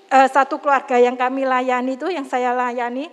[0.09, 3.05] eh, satu keluarga yang kami layani itu, yang saya layani,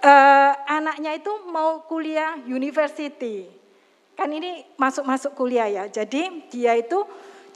[0.00, 3.44] eh, anaknya itu mau kuliah university.
[4.16, 5.84] Kan ini masuk-masuk kuliah ya.
[5.86, 7.04] Jadi dia itu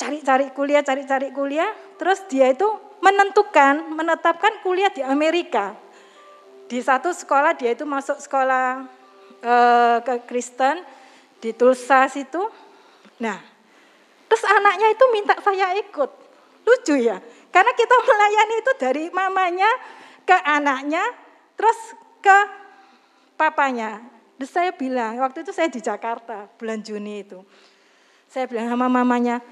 [0.02, 2.66] cari-cari kuliah, cari-cari kuliah, terus dia itu
[2.98, 5.78] menentukan, menetapkan kuliah di Amerika.
[6.66, 8.82] Di satu sekolah dia itu masuk sekolah
[9.46, 10.82] uh, ke Kristen
[11.38, 12.42] di Tulsa situ.
[13.22, 13.38] Nah,
[14.26, 16.10] terus anaknya itu minta saya ikut.
[16.62, 17.18] Lucu ya,
[17.50, 19.70] karena kita melayani itu dari mamanya
[20.22, 21.02] ke anaknya,
[21.58, 21.78] terus
[22.22, 22.38] ke
[23.34, 24.02] papanya.
[24.38, 27.42] Terus saya bilang, waktu itu saya di Jakarta, bulan Juni itu.
[28.30, 29.42] Saya bilang sama mamanya,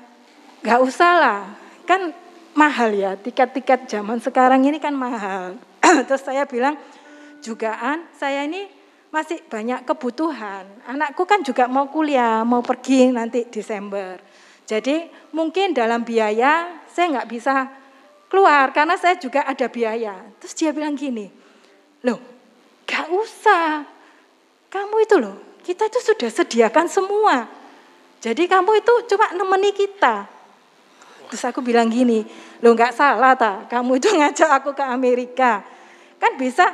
[0.61, 1.41] gak usah lah,
[1.89, 2.13] kan
[2.53, 5.57] mahal ya, tiket-tiket zaman sekarang ini kan mahal.
[6.09, 6.77] Terus saya bilang,
[7.41, 8.69] jugaan saya ini
[9.11, 10.65] masih banyak kebutuhan.
[10.87, 14.21] Anakku kan juga mau kuliah, mau pergi nanti Desember.
[14.71, 17.67] Jadi mungkin dalam biaya saya nggak bisa
[18.31, 20.15] keluar karena saya juga ada biaya.
[20.39, 21.27] Terus dia bilang gini,
[22.07, 22.23] loh
[22.87, 23.87] gak usah,
[24.71, 27.47] kamu itu loh, kita itu sudah sediakan semua.
[28.23, 30.27] Jadi kamu itu cuma nemeni kita.
[31.31, 32.27] Terus aku bilang gini,
[32.59, 35.63] loh nggak salah tak, kamu itu ngajak aku ke Amerika.
[36.19, 36.67] Kan bisa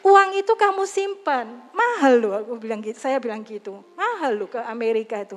[0.00, 1.46] uang itu kamu simpan.
[1.76, 3.84] Mahal loh, aku bilang gitu, saya bilang gitu.
[3.92, 5.36] Mahal loh ke Amerika itu.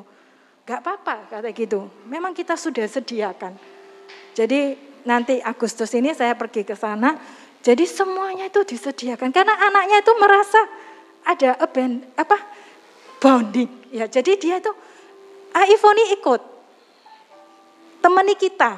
[0.66, 1.86] Gak apa-apa kata gitu.
[2.10, 3.53] Memang kita sudah sediakan.
[4.34, 4.74] Jadi
[5.06, 7.14] nanti Agustus ini saya pergi ke sana.
[7.62, 10.62] Jadi semuanya itu disediakan karena anaknya itu merasa
[11.28, 12.38] ada apa
[13.22, 13.70] bonding.
[13.93, 14.74] Ya, jadi dia itu
[15.53, 16.55] ah, Ivoni ikut
[18.06, 18.78] temani kita.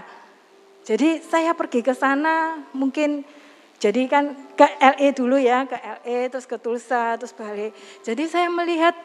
[0.88, 3.28] Jadi saya pergi ke sana mungkin
[3.76, 7.76] jadi kan ke LE dulu ya, ke LE terus ke Tulsa terus balik.
[8.08, 8.96] Jadi saya melihat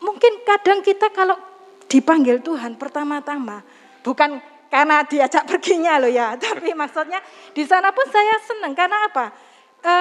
[0.00, 1.36] mungkin kadang kita kalau
[1.84, 3.60] dipanggil Tuhan pertama-tama
[4.00, 4.40] bukan
[4.72, 7.20] karena diajak perginya loh ya, tapi maksudnya
[7.52, 9.36] di sana pun saya senang karena apa?
[9.84, 9.92] E,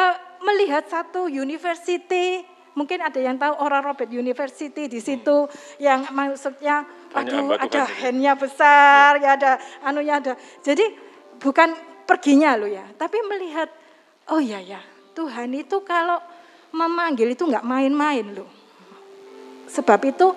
[0.47, 2.41] melihat satu university,
[2.75, 5.47] mungkin ada yang tahu Oral Robert University di situ
[5.79, 6.83] yang maksudnya
[7.15, 9.23] aduh ada handnya besar, ya.
[9.23, 9.51] ya ada
[9.87, 10.33] anunya ada.
[10.59, 10.83] Jadi
[11.39, 11.71] bukan
[12.03, 13.71] perginya lo ya, tapi melihat
[14.29, 14.81] oh iya ya
[15.15, 16.19] Tuhan itu kalau
[16.75, 18.51] memanggil itu nggak main-main loh.
[19.71, 20.35] Sebab itu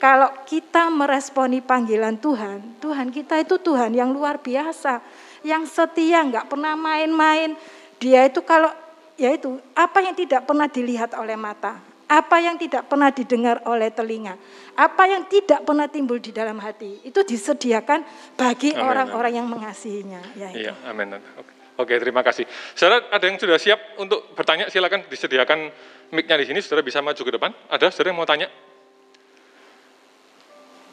[0.00, 5.00] kalau kita meresponi panggilan Tuhan, Tuhan kita itu Tuhan yang luar biasa,
[5.44, 7.56] yang setia, nggak pernah main-main.
[8.00, 8.68] Dia itu kalau
[9.14, 11.78] yaitu apa yang tidak pernah dilihat oleh mata,
[12.10, 14.34] apa yang tidak pernah didengar oleh telinga,
[14.74, 18.02] apa yang tidak pernah timbul di dalam hati, itu disediakan
[18.34, 20.22] bagi orang-orang yang mengasihinya.
[20.34, 20.50] Ya.
[20.50, 21.18] Iya, amin.
[21.38, 21.52] Oke.
[21.74, 22.46] Oke, terima kasih.
[22.78, 24.70] Saudara, ada yang sudah siap untuk bertanya?
[24.70, 25.74] Silakan disediakan
[26.14, 26.62] mic-nya di sini.
[26.62, 27.50] Saudara bisa maju ke depan.
[27.66, 28.46] Ada saudara yang mau tanya?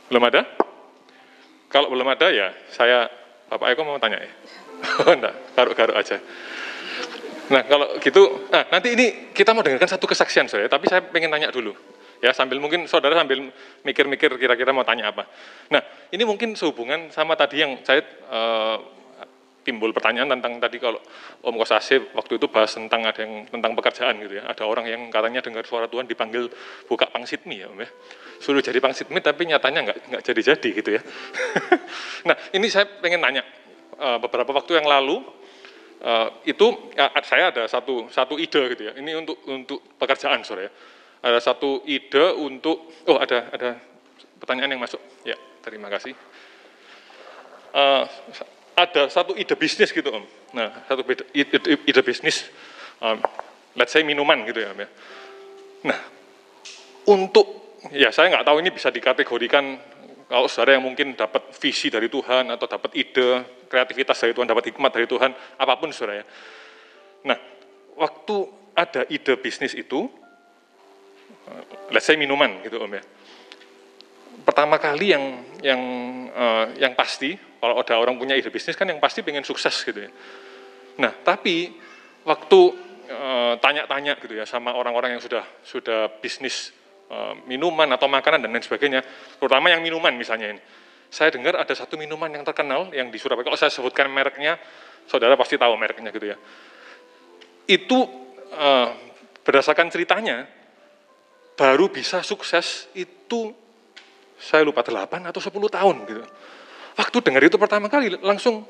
[0.10, 0.42] Belum ada?
[1.70, 3.06] Kalau belum ada ya, saya
[3.46, 4.32] Bapak Eko mau tanya ya.
[5.06, 6.18] Oh, enggak, garuk-garuk aja.
[7.52, 11.28] Nah kalau gitu, nah nanti ini kita mau dengarkan satu kesaksian saya, tapi saya pengen
[11.28, 11.76] tanya dulu.
[12.24, 13.50] Ya sambil mungkin saudara sambil
[13.84, 15.28] mikir-mikir kira-kira mau tanya apa.
[15.74, 15.82] Nah
[16.14, 18.78] ini mungkin sehubungan sama tadi yang saya uh,
[19.66, 21.02] timbul pertanyaan tentang tadi kalau
[21.42, 24.46] Om Kosase waktu itu bahas tentang ada yang tentang pekerjaan gitu ya.
[24.46, 26.50] Ada orang yang katanya dengar suara Tuhan dipanggil
[26.86, 27.90] buka pangsitmi ya Om ya.
[28.38, 31.02] Suruh jadi pangsitmi tapi nyatanya nggak nggak jadi-jadi gitu ya.
[32.30, 33.42] nah ini saya pengen nanya
[33.98, 35.26] uh, beberapa waktu yang lalu
[36.02, 36.66] Uh, itu
[36.98, 38.98] ya, saya ada satu satu ide gitu ya.
[38.98, 40.72] Ini untuk untuk pekerjaan sore ya.
[41.22, 43.78] Ada satu ide untuk oh ada ada
[44.42, 44.98] pertanyaan yang masuk.
[45.22, 46.18] Ya, terima kasih.
[47.70, 48.10] Uh,
[48.74, 50.26] ada satu ide bisnis gitu om.
[50.58, 52.50] Nah, satu ide, ide, ide bisnis,
[52.98, 53.22] um,
[53.78, 54.90] let's say minuman gitu ya ya.
[55.86, 56.00] Nah,
[57.14, 59.78] untuk ya saya nggak tahu ini bisa dikategorikan
[60.26, 64.76] kalau saudara yang mungkin dapat visi dari Tuhan atau dapat ide, kreativitas dari Tuhan, dapat
[64.76, 66.26] hikmat dari Tuhan, apa pun saudara ya.
[67.32, 67.38] Nah,
[67.96, 68.36] waktu
[68.76, 70.12] ada ide bisnis itu,
[71.96, 73.04] let's say minuman gitu Om ya.
[74.44, 75.24] Pertama kali yang
[75.64, 75.82] yang
[76.36, 80.04] uh, yang pasti kalau ada orang punya ide bisnis kan yang pasti pengen sukses gitu
[80.04, 80.12] ya.
[81.00, 81.72] Nah, tapi
[82.28, 82.60] waktu
[83.10, 86.76] eh, tanya-tanya uh, gitu ya sama orang-orang yang sudah sudah bisnis
[87.12, 89.04] Eh, minuman atau makanan dan lain sebagainya,
[89.36, 90.62] terutama yang minuman misalnya ini.
[91.12, 94.56] Saya dengar ada satu minuman yang terkenal yang di Surabaya, kalau saya sebutkan mereknya,
[95.04, 96.38] saudara pasti tahu mereknya gitu ya.
[97.68, 98.08] Itu
[98.56, 98.90] uh,
[99.44, 100.48] berdasarkan ceritanya,
[101.60, 103.52] baru bisa sukses itu
[104.40, 106.24] saya lupa 8 atau 10 tahun gitu.
[106.98, 108.66] Waktu dengar itu pertama kali langsung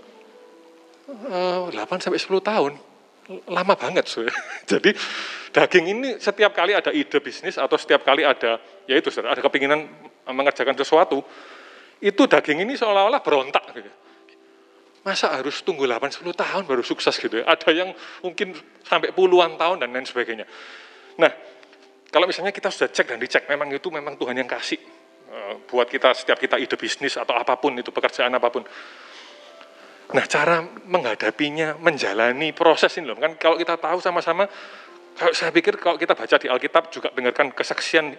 [1.08, 2.74] eh, 8 sampai 10 tahun
[3.48, 4.06] lama banget.
[4.12, 4.28] So.
[4.72, 4.92] Jadi
[5.56, 9.88] daging ini setiap kali ada ide bisnis atau setiap kali ada, ya itu ada kepinginan
[10.28, 11.24] mengerjakan sesuatu,
[12.02, 13.64] itu daging ini seolah-olah berontak.
[13.78, 13.92] Gitu.
[15.02, 17.46] Masa harus tunggu 8-10 tahun baru sukses gitu ya?
[17.50, 17.90] Ada yang
[18.22, 18.54] mungkin
[18.86, 20.46] sampai puluhan tahun dan lain sebagainya.
[21.18, 21.32] Nah,
[22.10, 24.78] kalau misalnya kita sudah cek dan dicek, memang itu memang Tuhan yang kasih
[25.32, 28.66] eh, buat kita setiap kita ide bisnis atau apa pun itu pekerjaan apa pun
[30.12, 30.60] Nah, cara
[30.92, 33.16] menghadapinya, menjalani proses ini loh.
[33.16, 34.44] Kan kalau kita tahu sama-sama,
[35.16, 38.12] kalau saya pikir kalau kita baca di Alkitab juga dengarkan kesaksian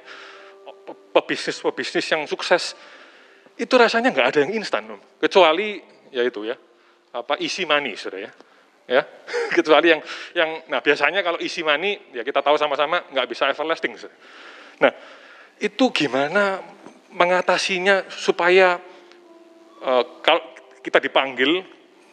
[1.13, 2.73] pebisnis-pebisnis yang sukses,
[3.59, 5.01] itu rasanya nggak ada yang instan, loh.
[5.21, 5.81] kecuali
[6.13, 6.57] ya itu ya,
[7.13, 8.31] apa isi sudah ya,
[8.89, 9.03] ya,
[9.57, 10.01] kecuali yang
[10.33, 13.97] yang, nah biasanya kalau isi money ya kita tahu sama-sama nggak bisa everlasting.
[13.97, 14.17] Sudah.
[14.83, 14.93] Nah,
[15.61, 16.59] itu gimana
[17.13, 18.81] mengatasinya supaya
[19.85, 20.43] uh, kalau
[20.83, 21.63] kita dipanggil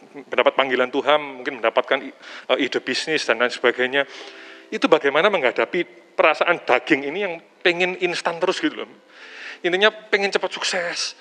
[0.10, 4.06] mendapat panggilan Tuhan, mungkin mendapatkan eh, ide bisnis dan lain sebagainya.
[4.70, 8.90] Itu bagaimana menghadapi perasaan daging ini yang pengen instan terus gitu loh.
[9.66, 11.18] Intinya pengen cepat sukses.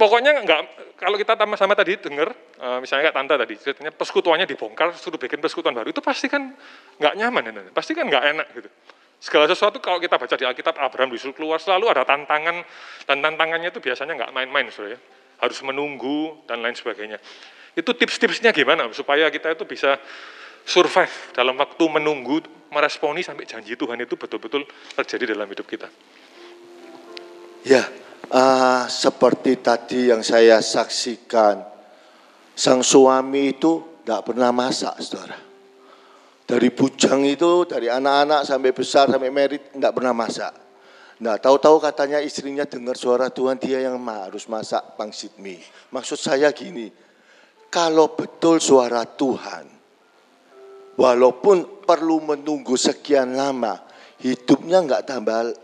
[0.00, 0.64] Pokoknya enggak,
[0.96, 5.44] kalau kita sama-sama tadi dengar, eh, misalnya kayak tante tadi, ceritanya persekutuannya dibongkar, suruh bikin
[5.44, 6.56] persekutuan baru, itu pasti kan
[6.96, 8.72] enggak nyaman, ya, pasti kan enggak enak gitu.
[9.20, 12.64] Segala sesuatu kalau kita baca di Alkitab, Abraham disuruh keluar, selalu ada tantangan,
[13.04, 14.96] dan tantangannya itu biasanya enggak main-main, ya.
[15.44, 17.20] harus menunggu, dan lain sebagainya.
[17.76, 20.00] Itu tips-tipsnya gimana supaya kita itu bisa
[20.64, 22.40] survive dalam waktu menunggu,
[22.72, 24.64] meresponi sampai janji Tuhan itu betul-betul
[24.96, 25.92] terjadi dalam hidup kita.
[27.68, 27.84] Ya,
[28.28, 31.64] uh, seperti tadi yang saya saksikan,
[32.52, 35.38] sang suami itu tidak pernah masak, saudara.
[36.44, 40.50] Dari bujang itu, dari anak-anak sampai besar, sampai merit, tidak pernah masak.
[41.20, 45.62] Nah, tahu-tahu katanya istrinya dengar suara Tuhan, dia yang harus masak pangsit mie.
[45.94, 46.90] Maksud saya gini,
[47.70, 49.68] kalau betul suara Tuhan,
[50.98, 53.78] walaupun perlu menunggu sekian lama,
[54.18, 55.54] hidupnya nggak tambah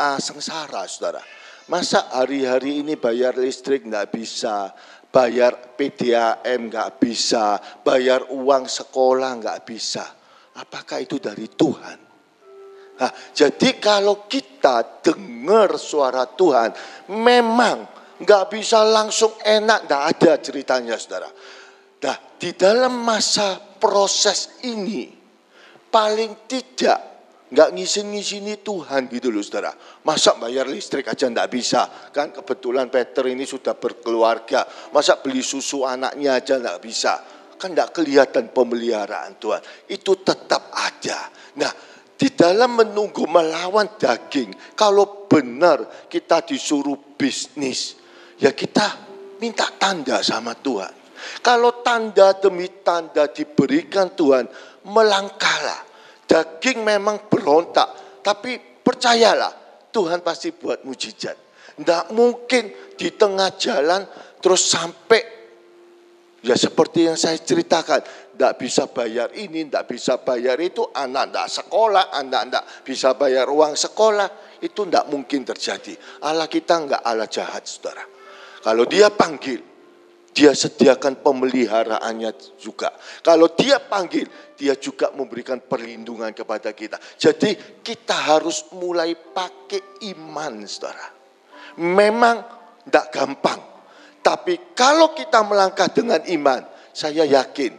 [0.00, 1.22] ah, sengsara, saudara.
[1.70, 4.74] Masa hari-hari ini bayar listrik nggak bisa,
[5.06, 10.18] bayar PDAM nggak bisa, bayar uang sekolah nggak bisa.
[10.50, 11.98] apakah itu dari Tuhan?
[13.00, 16.74] Nah, jadi kalau kita dengar suara Tuhan,
[17.16, 17.86] memang
[18.18, 21.30] nggak bisa langsung enak, nggak ada ceritanya saudara.
[22.02, 25.08] Nah, di dalam masa proses ini,
[25.88, 27.09] paling tidak
[27.50, 29.74] nggak ngisin-ngisini Tuhan gitu loh saudara.
[30.06, 34.64] Masa bayar listrik aja nggak bisa, kan kebetulan Peter ini sudah berkeluarga.
[34.94, 37.18] Masa beli susu anaknya aja nggak bisa,
[37.58, 39.62] kan nggak kelihatan pemeliharaan Tuhan.
[39.90, 41.28] Itu tetap ada.
[41.58, 41.72] Nah,
[42.14, 47.98] di dalam menunggu melawan daging, kalau benar kita disuruh bisnis,
[48.38, 49.10] ya kita
[49.42, 51.00] minta tanda sama Tuhan.
[51.44, 54.48] Kalau tanda demi tanda diberikan Tuhan,
[54.88, 55.89] melangkahlah.
[56.30, 58.54] Daging memang berontak, tapi
[58.86, 59.50] percayalah
[59.90, 61.34] Tuhan pasti buat mujizat.
[61.74, 64.06] Tidak mungkin di tengah jalan
[64.38, 65.40] terus sampai
[66.40, 68.00] Ya seperti yang saya ceritakan,
[68.32, 73.44] tidak bisa bayar ini, tidak bisa bayar itu, anak tidak sekolah, anak tidak bisa bayar
[73.52, 75.92] uang sekolah, itu tidak mungkin terjadi.
[76.24, 78.08] Allah kita enggak Allah jahat, saudara.
[78.64, 79.60] Kalau dia panggil,
[80.30, 82.94] dia sediakan pemeliharaannya juga.
[83.20, 86.96] Kalau dia panggil, dia juga memberikan perlindungan kepada kita.
[87.18, 91.10] Jadi kita harus mulai pakai iman, saudara.
[91.82, 92.36] Memang
[92.86, 93.60] tidak gampang.
[94.20, 96.62] Tapi kalau kita melangkah dengan iman,
[96.92, 97.72] saya yakin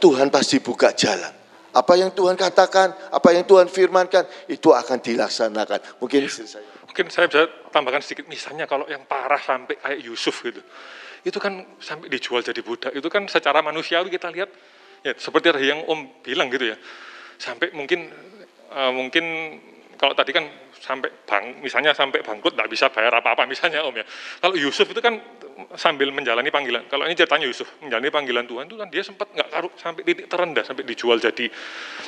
[0.00, 1.36] Tuhan pasti buka jalan.
[1.70, 6.02] Apa yang Tuhan katakan, apa yang Tuhan firmankan, itu akan dilaksanakan.
[6.02, 6.66] Mungkin saya.
[6.82, 10.58] Mungkin saya bisa tambahkan sedikit, misalnya kalau yang parah sampai kayak Yusuf gitu.
[11.26, 14.50] Itu kan sampai dijual jadi budak, itu kan secara manusiawi kita lihat,
[15.04, 16.76] ya seperti yang Om bilang gitu ya.
[17.40, 18.08] Sampai mungkin,
[18.72, 19.24] uh, mungkin
[20.00, 20.48] kalau tadi kan
[20.80, 24.04] sampai bang, misalnya sampai bangkrut tidak bisa bayar apa-apa misalnya Om ya.
[24.40, 25.20] Kalau Yusuf itu kan
[25.76, 26.88] sambil menjalani panggilan.
[26.88, 30.26] Kalau ini ceritanya Yusuf menjalani panggilan Tuhan itu kan dia sempat nggak karuh sampai titik
[30.32, 31.46] terendah sampai dijual jadi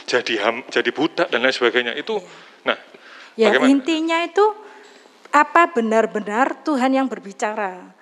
[0.09, 1.93] jadi ham, jadi budak dan lain sebagainya.
[1.93, 2.17] Itu
[2.65, 2.81] nah
[3.37, 3.69] ya bagaimana?
[3.69, 4.45] intinya itu
[5.33, 7.93] apa benar-benar Tuhan yang berbicara.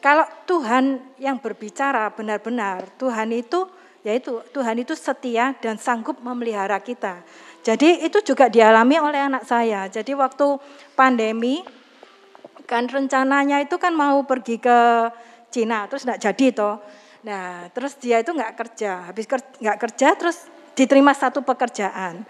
[0.00, 3.68] Kalau Tuhan yang berbicara benar-benar Tuhan itu
[4.00, 7.20] yaitu Tuhan itu setia dan sanggup memelihara kita.
[7.60, 9.84] Jadi itu juga dialami oleh anak saya.
[9.92, 10.56] Jadi waktu
[10.96, 11.60] pandemi
[12.64, 14.78] kan rencananya itu kan mau pergi ke
[15.52, 16.80] Cina terus nggak jadi toh.
[17.28, 19.28] Nah terus dia itu nggak kerja, habis
[19.60, 22.24] nggak kerja terus diterima satu pekerjaan.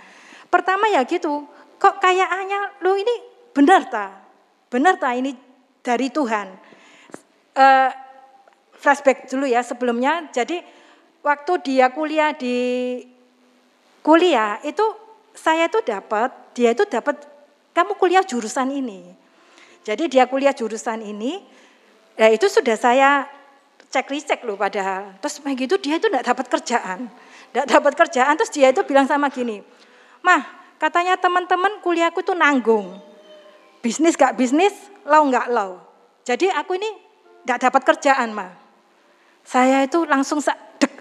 [0.51, 1.47] Pertama ya gitu,
[1.79, 3.15] kok kayaknya lu ini
[3.55, 4.11] benar ta,
[4.67, 5.39] benar ta ini
[5.87, 6.70] dari Tuhan.
[7.51, 7.91] Uh,
[8.81, 10.65] flashback dulu ya sebelumnya, jadi
[11.21, 12.57] waktu dia kuliah di
[14.01, 14.83] kuliah itu
[15.37, 17.21] saya itu dapat, dia itu dapat,
[17.77, 19.05] kamu kuliah jurusan ini.
[19.85, 21.45] Jadi dia kuliah jurusan ini,
[22.17, 23.29] ya itu sudah saya
[23.93, 25.13] cek-cek loh padahal.
[25.21, 27.11] Terus begitu dia itu tidak dapat kerjaan.
[27.51, 29.61] Tidak dapat kerjaan, terus dia itu bilang sama gini,
[30.23, 30.47] Mah,
[30.79, 32.97] katanya teman-teman kuliahku itu nanggung.
[33.83, 34.73] Bisnis gak bisnis,
[35.03, 35.83] lau gak lau.
[36.23, 37.10] Jadi aku ini
[37.45, 38.53] tidak dapat kerjaan, mah.
[39.45, 40.39] Saya itu langsung
[40.79, 40.93] dek,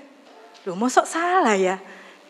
[0.66, 1.78] loh mosok salah ya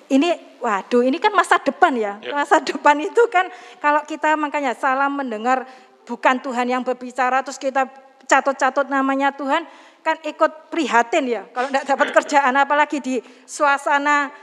[0.10, 2.18] ini waduh ini kan masa depan ya.
[2.20, 2.34] ya.
[2.34, 3.48] Masa depan itu kan
[3.78, 5.64] kalau kita makanya salah mendengar
[6.04, 7.88] bukan Tuhan yang berbicara terus kita
[8.26, 9.64] catot-catot namanya Tuhan
[10.02, 11.42] kan ikut prihatin ya.
[11.54, 14.34] Kalau tidak dapat kerjaan apalagi di suasana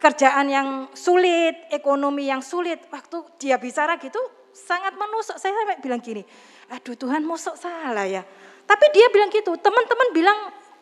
[0.00, 2.80] kerjaan yang sulit, ekonomi yang sulit.
[2.88, 4.20] Waktu dia bicara gitu
[4.56, 5.36] sangat menusuk.
[5.36, 6.24] Saya sampai bilang gini,
[6.72, 8.24] aduh Tuhan musuk salah ya.
[8.64, 10.38] Tapi dia bilang gitu, teman-teman bilang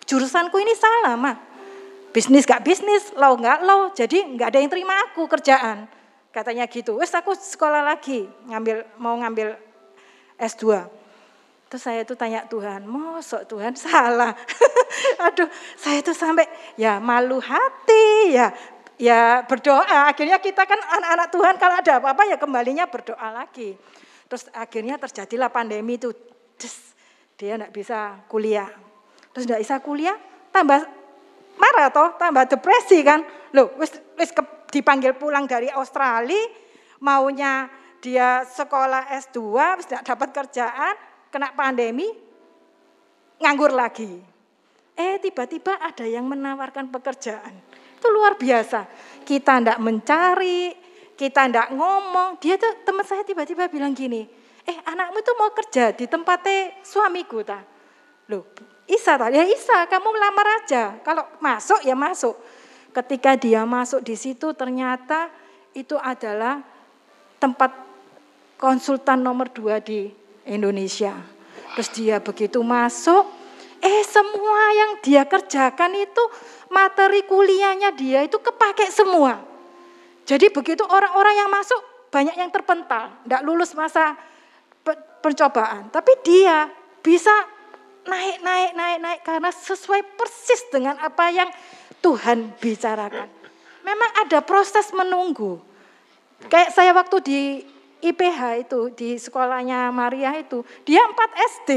[0.06, 1.36] jurusanku ini salah mah
[2.12, 5.88] bisnis gak bisnis, lo gak lo, jadi nggak ada yang terima aku kerjaan.
[6.32, 9.56] Katanya gitu, wes aku sekolah lagi, ngambil mau ngambil
[10.40, 10.88] S2.
[11.68, 14.36] Terus saya itu tanya Tuhan, mosok Tuhan salah.
[15.28, 16.44] Aduh, saya itu sampai
[16.76, 18.52] ya malu hati, ya
[19.00, 20.12] ya berdoa.
[20.12, 23.76] Akhirnya kita kan anak-anak Tuhan kalau ada apa-apa ya kembalinya berdoa lagi.
[24.28, 26.12] Terus akhirnya terjadilah pandemi itu.
[27.43, 28.70] Dia enggak bisa kuliah.
[29.34, 30.14] Terus enggak bisa kuliah,
[30.55, 30.78] tambah
[31.59, 33.26] marah toh, tambah depresi kan.
[33.51, 34.30] Loh, wis wis
[34.70, 36.38] dipanggil pulang dari Australia,
[37.03, 37.66] maunya
[37.99, 39.38] dia sekolah S2,
[39.74, 40.95] wis tidak dapat kerjaan,
[41.34, 42.07] kena pandemi,
[43.43, 44.22] nganggur lagi.
[44.95, 47.59] Eh tiba-tiba ada yang menawarkan pekerjaan.
[47.99, 48.86] Itu luar biasa.
[49.26, 50.70] Kita tidak mencari,
[51.18, 52.38] kita tidak ngomong.
[52.38, 57.42] Dia tuh teman saya tiba-tiba bilang gini, eh anakmu itu mau kerja di tempatnya suamiku
[57.42, 57.62] ta.
[58.30, 58.46] Loh,
[58.86, 60.98] Isa tadi, ya Isa kamu melamar aja.
[61.02, 62.38] Kalau masuk ya masuk.
[62.92, 65.32] Ketika dia masuk di situ ternyata
[65.72, 66.60] itu adalah
[67.40, 67.72] tempat
[68.60, 70.12] konsultan nomor dua di
[70.44, 71.16] Indonesia.
[71.72, 73.24] Terus dia begitu masuk,
[73.82, 76.22] Eh semua yang dia kerjakan itu
[76.70, 79.42] materi kuliahnya dia itu kepake semua.
[80.22, 81.82] Jadi begitu orang-orang yang masuk
[82.14, 84.14] banyak yang terpental, tidak lulus masa
[85.22, 85.88] percobaan.
[85.88, 86.66] Tapi dia
[87.02, 87.32] bisa
[88.06, 91.48] naik, naik, naik, naik karena sesuai persis dengan apa yang
[92.02, 93.30] Tuhan bicarakan.
[93.82, 95.58] Memang ada proses menunggu.
[96.50, 97.40] Kayak saya waktu di
[98.02, 101.14] IPH itu, di sekolahnya Maria itu, dia 4
[101.62, 101.70] SD.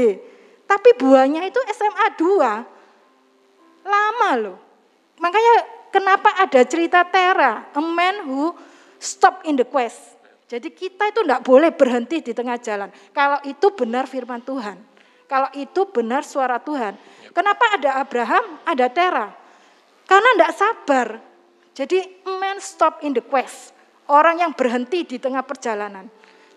[0.66, 3.86] Tapi buahnya itu SMA 2.
[3.86, 4.58] Lama loh.
[5.22, 5.54] Makanya
[5.94, 8.50] kenapa ada cerita Tera, a man who
[8.98, 10.15] stop in the quest.
[10.46, 12.90] Jadi kita itu tidak boleh berhenti di tengah jalan.
[13.10, 14.78] Kalau itu benar firman Tuhan.
[15.26, 16.94] Kalau itu benar suara Tuhan.
[17.34, 19.26] Kenapa ada Abraham, ada Tera?
[20.06, 21.08] Karena tidak sabar.
[21.74, 21.98] Jadi
[22.38, 23.74] man stop in the quest.
[24.06, 26.06] Orang yang berhenti di tengah perjalanan.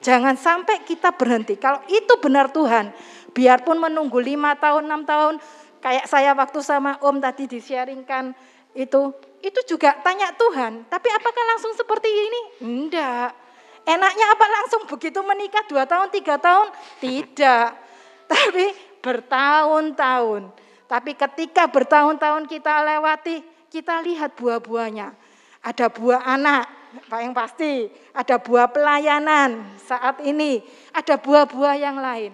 [0.06, 1.58] Jangan sampai kita berhenti.
[1.58, 2.94] Kalau itu benar Tuhan,
[3.34, 5.42] biarpun menunggu lima tahun, enam tahun,
[5.82, 8.32] kayak saya waktu sama Om tadi di-sharingkan
[8.78, 9.12] itu,
[9.42, 10.88] itu juga tanya Tuhan.
[10.88, 12.42] Tapi apakah langsung seperti ini?
[12.64, 13.49] Enggak.
[13.88, 16.74] Enaknya apa langsung begitu menikah dua tahun, tiga tahun?
[17.00, 17.68] Tidak.
[18.32, 18.66] Tapi
[19.00, 20.52] bertahun-tahun.
[20.90, 25.14] Tapi ketika bertahun-tahun kita lewati, kita lihat buah-buahnya.
[25.62, 26.66] Ada buah anak,
[27.14, 27.86] yang pasti.
[28.16, 30.64] Ada buah pelayanan saat ini.
[30.94, 32.34] Ada buah-buah yang lain.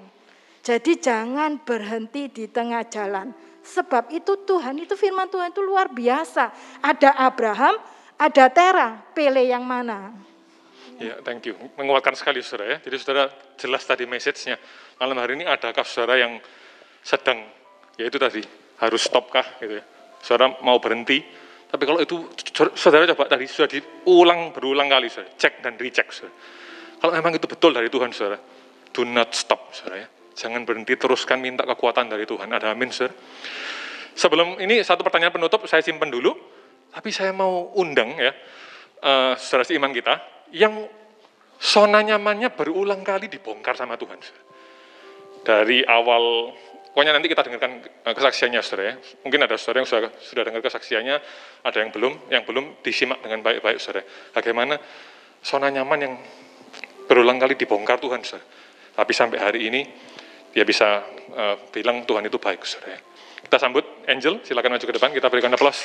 [0.66, 3.36] Jadi jangan berhenti di tengah jalan.
[3.66, 6.54] Sebab itu Tuhan, itu firman Tuhan itu luar biasa.
[6.82, 7.78] Ada Abraham,
[8.18, 10.14] ada Tera, pilih yang mana?
[10.96, 11.56] Ya, thank you.
[11.76, 12.78] Menguatkan sekali saudara ya.
[12.80, 13.28] Jadi saudara
[13.60, 14.56] jelas tadi message-nya.
[14.96, 16.40] Malam hari ini adakah saudara yang
[17.04, 17.44] sedang,
[18.00, 18.40] yaitu tadi,
[18.80, 19.84] harus stopkah gitu ya.
[20.24, 21.20] Saudara mau berhenti,
[21.68, 22.32] tapi kalau itu
[22.80, 26.32] saudara coba tadi sudah diulang berulang kali saudara, cek dan recheck saudara.
[26.96, 28.40] Kalau memang itu betul dari Tuhan saudara,
[28.96, 30.08] do not stop saudara ya.
[30.36, 32.48] Jangan berhenti, teruskan minta kekuatan dari Tuhan.
[32.48, 33.16] Ada amin saudara.
[34.16, 36.32] Sebelum ini satu pertanyaan penutup saya simpan dulu,
[36.96, 38.32] tapi saya mau undang ya,
[39.06, 40.18] uh, saudara seiman kita,
[40.50, 40.90] yang
[41.62, 44.18] zona nyamannya berulang kali dibongkar sama Tuhan.
[45.46, 46.52] Dari awal
[46.96, 48.96] Pokoknya nanti kita dengarkan eh, kesaksiannya, saudara ya.
[49.28, 51.20] Mungkin ada saudara yang sudah, sudah dengar kesaksiannya,
[51.68, 54.08] ada yang belum, yang belum disimak dengan baik-baik, saudara.
[54.32, 54.80] Bagaimana
[55.44, 56.16] zona nyaman yang
[57.04, 58.48] berulang kali dibongkar Tuhan, saudara.
[58.96, 59.84] Tapi sampai hari ini,
[60.56, 61.04] dia bisa
[61.36, 62.96] uh, bilang Tuhan itu baik, saudara.
[63.44, 65.84] Kita sambut Angel, silakan maju ke depan, kita berikan aplaus.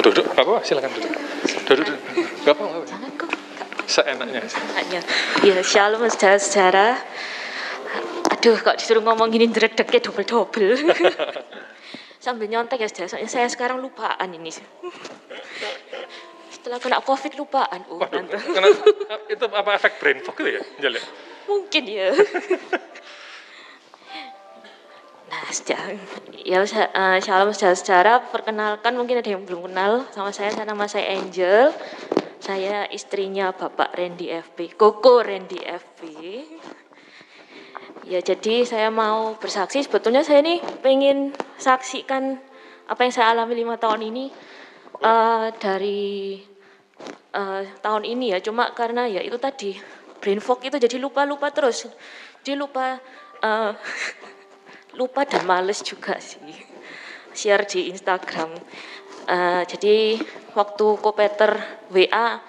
[0.00, 1.12] Oh, duduk, gak apa-apa, silakan duduk.
[1.66, 1.98] Duduk, duduk.
[2.46, 2.86] Gak apa-apa.
[2.86, 3.30] Jangan kok.
[3.90, 4.40] Seenaknya.
[4.46, 5.00] Seenaknya.
[5.42, 6.94] Ya, shalom sejarah-sejarah.
[8.38, 10.94] Aduh, kok disuruh ngomong gini dredeknya double-double.
[12.24, 14.54] Sambil nyontek ya sejarah, soalnya saya sekarang lupaan ini.
[16.54, 17.82] Setelah kena covid lupaan.
[17.90, 18.68] Oh, Waduh, kena,
[19.34, 20.62] itu apa efek brain fog itu ya?
[20.86, 21.02] Jale?
[21.02, 21.04] Ya?
[21.50, 22.14] Mungkin ya.
[25.50, 31.10] Ya uh, shalom secara, perkenalkan mungkin ada yang belum kenal sama saya, saya nama saya
[31.10, 31.74] Angel,
[32.38, 36.00] saya istrinya Bapak Randy FB, Koko Randy FB.
[38.06, 42.38] Ya jadi saya mau bersaksi, sebetulnya saya ini pengen saksikan
[42.86, 44.30] apa yang saya alami lima tahun ini
[45.02, 46.38] uh, dari
[47.34, 49.74] uh, tahun ini ya, cuma karena ya itu tadi
[50.22, 51.90] brain fog itu jadi lupa-lupa terus,
[52.46, 53.02] dia lupa
[53.42, 53.74] uh,
[54.94, 56.40] lupa dan males juga sih
[57.34, 58.50] share di Instagram.
[59.30, 60.18] Uh, jadi
[60.58, 61.62] waktu Kopeter
[61.94, 62.42] WA,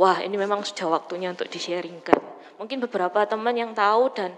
[0.00, 2.16] wah ini memang sudah waktunya untuk di-sharingkan.
[2.56, 4.32] Mungkin beberapa teman yang tahu dan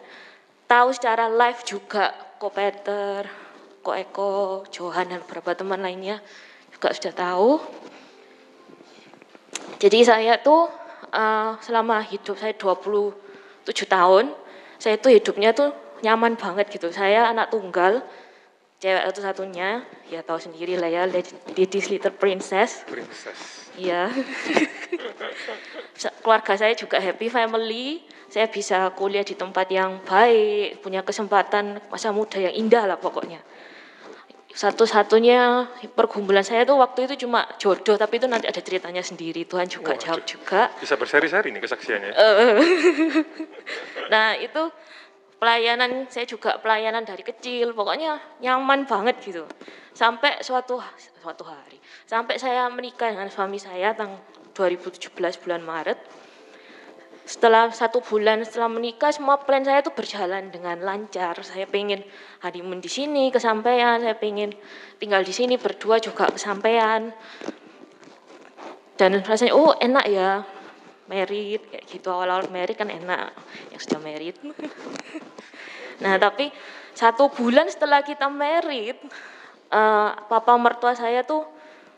[0.67, 2.11] tahu secara live juga
[2.41, 3.29] Kopeter,
[3.85, 6.19] Ko Eko, Johan dan beberapa teman lainnya
[6.73, 7.51] juga sudah tahu.
[9.79, 10.67] Jadi saya tuh
[11.13, 13.15] uh, selama hidup saya 27
[13.87, 14.33] tahun,
[14.81, 16.93] saya tuh hidupnya tuh nyaman banget gitu.
[16.93, 18.05] Saya anak tunggal,
[18.79, 19.81] cewek satu-satunya,
[20.13, 22.85] ya tahu sendiri lah ya, Ladies Little Princess.
[22.85, 23.73] Princess.
[23.81, 24.13] Iya.
[26.23, 28.05] Keluarga saya juga happy family.
[28.29, 33.39] Saya bisa kuliah di tempat yang baik, punya kesempatan masa muda yang indah lah pokoknya.
[34.55, 35.67] Satu-satunya
[35.99, 39.47] pergumulan saya tuh waktu itu cuma jodoh, tapi itu nanti ada ceritanya sendiri.
[39.47, 40.71] Tuhan juga oh, jawab juga.
[40.79, 42.11] Bisa berseri-seri nih kesaksiannya.
[44.15, 44.63] nah itu
[45.45, 49.45] pelayanan saya juga pelayanan dari kecil pokoknya nyaman banget gitu.
[49.93, 50.81] Sampai suatu
[51.21, 51.77] suatu hari
[52.09, 54.17] sampai saya menikah dengan suami saya tanggal
[54.57, 55.13] 2017
[55.45, 56.01] bulan Maret.
[57.29, 61.37] Setelah satu bulan setelah menikah semua plan saya itu berjalan dengan lancar.
[61.45, 62.01] Saya pengen
[62.41, 64.01] honeymoon di sini kesampaian.
[64.01, 64.57] Saya pengen
[64.97, 67.13] tinggal di sini berdua juga kesampaian.
[68.97, 70.41] Dan rasanya oh enak ya
[71.11, 73.35] merit kayak gitu awal-awal merit kan enak
[73.73, 74.37] yang sudah merit
[76.03, 76.49] nah tapi
[76.95, 78.97] satu bulan setelah kita merit
[79.75, 81.45] uh, papa mertua saya tuh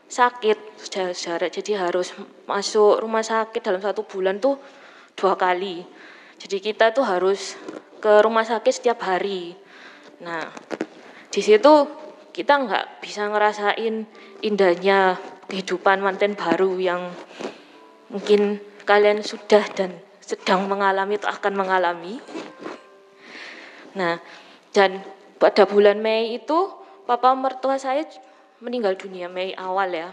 [0.07, 0.87] sakit
[1.19, 2.15] jarak jadi harus
[2.47, 4.55] masuk rumah sakit dalam satu bulan tuh
[5.17, 5.81] dua kali.
[6.37, 7.57] Jadi kita tuh harus
[7.97, 9.57] ke rumah sakit setiap hari.
[10.21, 10.45] Nah,
[11.33, 11.73] di situ
[12.31, 14.05] kita nggak bisa ngerasain
[14.45, 15.17] indahnya
[15.49, 17.09] kehidupan manten baru yang
[18.13, 22.23] mungkin kalian sudah dan sedang mengalami atau akan mengalami.
[23.99, 24.23] Nah,
[24.71, 25.03] dan
[25.35, 26.71] pada bulan Mei itu
[27.03, 28.07] papa mertua saya
[28.63, 30.09] meninggal dunia Mei awal ya.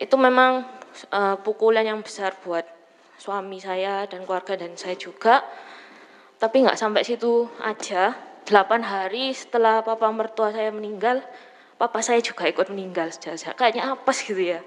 [0.00, 0.64] Itu memang
[1.12, 2.64] uh, pukulan yang besar buat
[3.20, 5.44] suami saya dan keluarga dan saya juga.
[6.40, 8.16] Tapi nggak sampai situ aja.
[8.44, 11.24] Delapan hari setelah papa mertua saya meninggal,
[11.80, 13.56] papa saya juga ikut meninggal saja.
[13.56, 14.60] Kayaknya apa sih gitu ya.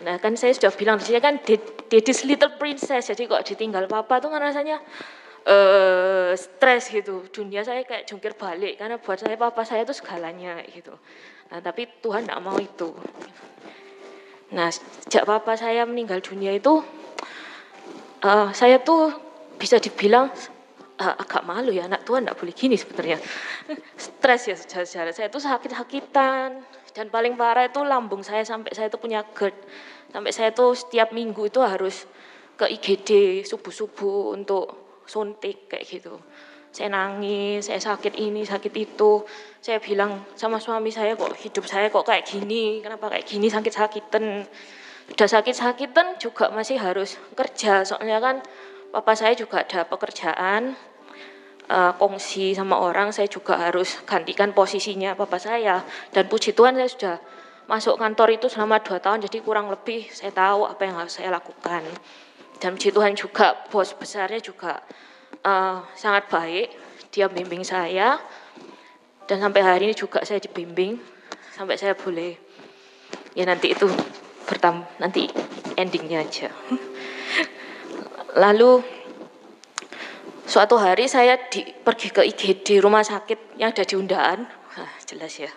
[0.00, 4.18] Nah kan saya sudah bilang di sini kan Daddy's Little Princess, jadi kok ditinggal papa
[4.18, 4.80] tuh kan rasanya
[5.44, 7.28] uh, stres gitu.
[7.28, 10.96] Dunia saya kayak jungkir balik karena buat saya papa saya itu segalanya gitu.
[11.52, 12.96] Nah tapi Tuhan tidak mau itu.
[14.56, 16.80] Nah sejak papa saya meninggal dunia itu
[18.24, 19.12] uh, saya tuh
[19.60, 20.32] bisa dibilang
[20.98, 23.18] uh, agak malu ya anak Tuhan tidak boleh gini sebenarnya
[24.04, 26.62] stres ya secara saya itu sakit-sakitan
[26.92, 29.56] dan paling parah itu lambung saya sampai saya itu punya GERD.
[30.12, 32.04] Sampai saya tuh setiap minggu itu harus
[32.56, 36.20] ke IGD subuh-subuh untuk suntik kayak gitu.
[36.72, 39.24] Saya nangis, saya sakit ini, sakit itu.
[39.60, 43.48] Saya bilang sama suami saya kok hidup saya kok kayak gini, kenapa kayak gini?
[43.48, 44.44] Sakit-sakitan.
[45.12, 47.84] Udah sakit-sakitan juga masih harus kerja.
[47.84, 48.40] Soalnya kan
[48.92, 50.76] papa saya juga ada pekerjaan
[51.68, 55.84] uh, kongsi sama orang saya juga harus gantikan posisinya papa saya.
[56.10, 57.16] Dan puji Tuhan saya sudah
[57.70, 61.30] masuk kantor itu selama dua tahun jadi kurang lebih saya tahu apa yang harus saya
[61.30, 61.84] lakukan.
[62.58, 64.82] Dan puji Tuhan juga bos besarnya juga
[65.44, 66.68] uh, sangat baik.
[67.12, 68.16] Dia bimbing saya.
[69.28, 70.98] Dan sampai hari ini juga saya dibimbing
[71.52, 72.34] sampai saya boleh
[73.36, 73.88] ya nanti itu
[74.44, 75.28] pertama nanti
[75.76, 76.48] endingnya aja.
[78.36, 78.80] Lalu
[80.46, 85.34] suatu hari saya di, pergi ke IGD rumah sakit yang ada di Undaan, nah, jelas
[85.38, 85.50] ya.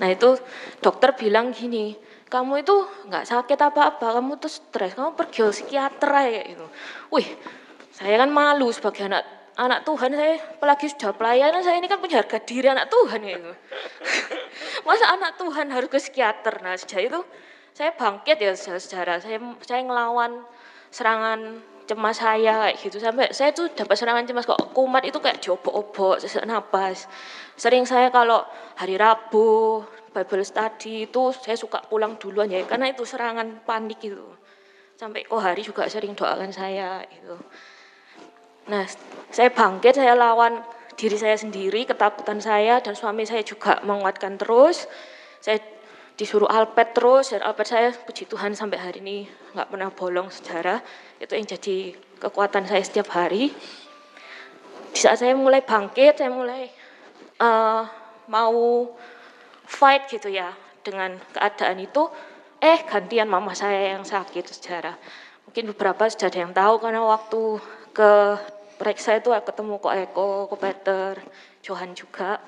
[0.00, 0.34] Nah itu
[0.82, 1.94] dokter bilang gini,
[2.26, 2.74] kamu itu
[3.06, 6.66] nggak sakit apa-apa, kamu tuh stres, kamu pergi ke psikiater ya itu.
[7.14, 7.28] Wih,
[7.94, 9.22] saya kan malu sebagai anak
[9.54, 13.38] anak Tuhan saya apalagi sudah pelayanan saya ini kan punya harga diri anak Tuhan ya
[13.38, 13.52] itu.
[14.86, 16.58] Masa anak Tuhan harus ke psikiater?
[16.58, 17.20] Nah sejak itu
[17.70, 20.42] saya bangkit ya sejarah saya saya ngelawan
[20.90, 22.96] serangan cemas saya kayak gitu.
[23.00, 27.08] Sampai saya tuh dapat serangan cemas kok kumat itu kayak diobok-obok sesak napas
[27.54, 28.42] sering saya kalau
[28.74, 29.78] hari Rabu
[30.10, 34.26] Bible study itu saya suka pulang duluan ya karena itu serangan panik itu
[34.98, 37.34] sampai kok hari juga sering doakan saya itu
[38.66, 38.82] nah
[39.30, 40.62] saya bangkit saya lawan
[40.94, 44.86] diri saya sendiri ketakutan saya dan suami saya juga menguatkan terus.
[45.42, 45.60] Saya
[46.14, 50.78] disuruh alpet terus dan alpet saya puji Tuhan sampai hari ini nggak pernah bolong sejarah.
[51.18, 53.50] Itu yang jadi kekuatan saya setiap hari.
[54.94, 56.70] Di saat saya mulai bangkit saya mulai
[57.42, 57.82] uh,
[58.30, 58.94] mau
[59.66, 60.54] fight gitu ya
[60.86, 62.06] dengan keadaan itu
[62.62, 64.94] eh gantian mama saya yang sakit sejarah.
[65.50, 67.42] Mungkin beberapa sudah ada yang tahu karena waktu
[67.90, 68.12] ke
[68.78, 71.12] periksa itu ketemu kok Eko, kok Peter,
[71.60, 72.38] Johan juga.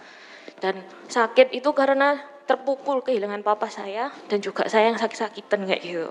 [0.63, 0.81] Dan
[1.11, 2.17] sakit itu karena
[2.47, 6.11] terpukul kehilangan papa saya dan juga saya yang sakit-sakitan kayak gitu.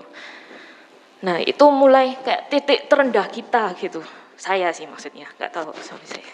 [1.24, 4.04] Nah itu mulai kayak titik terendah kita gitu.
[4.36, 6.28] Saya sih maksudnya, nggak tahu suami saya.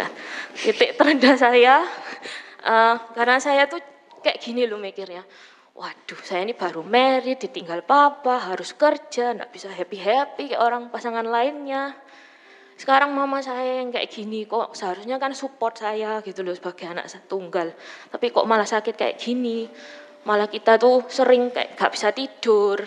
[0.00, 0.08] Nah
[0.56, 1.84] titik terendah saya
[2.64, 3.78] uh, karena saya tuh
[4.24, 5.22] kayak gini loh mikirnya.
[5.76, 11.28] Waduh, saya ini baru married, ditinggal papa, harus kerja, nggak bisa happy-happy kayak orang pasangan
[11.28, 11.92] lainnya
[12.76, 17.08] sekarang mama saya yang kayak gini kok seharusnya kan support saya gitu loh sebagai anak
[17.24, 17.72] tunggal
[18.12, 19.64] tapi kok malah sakit kayak gini?
[20.26, 22.82] Malah kita tuh sering kayak gak bisa tidur.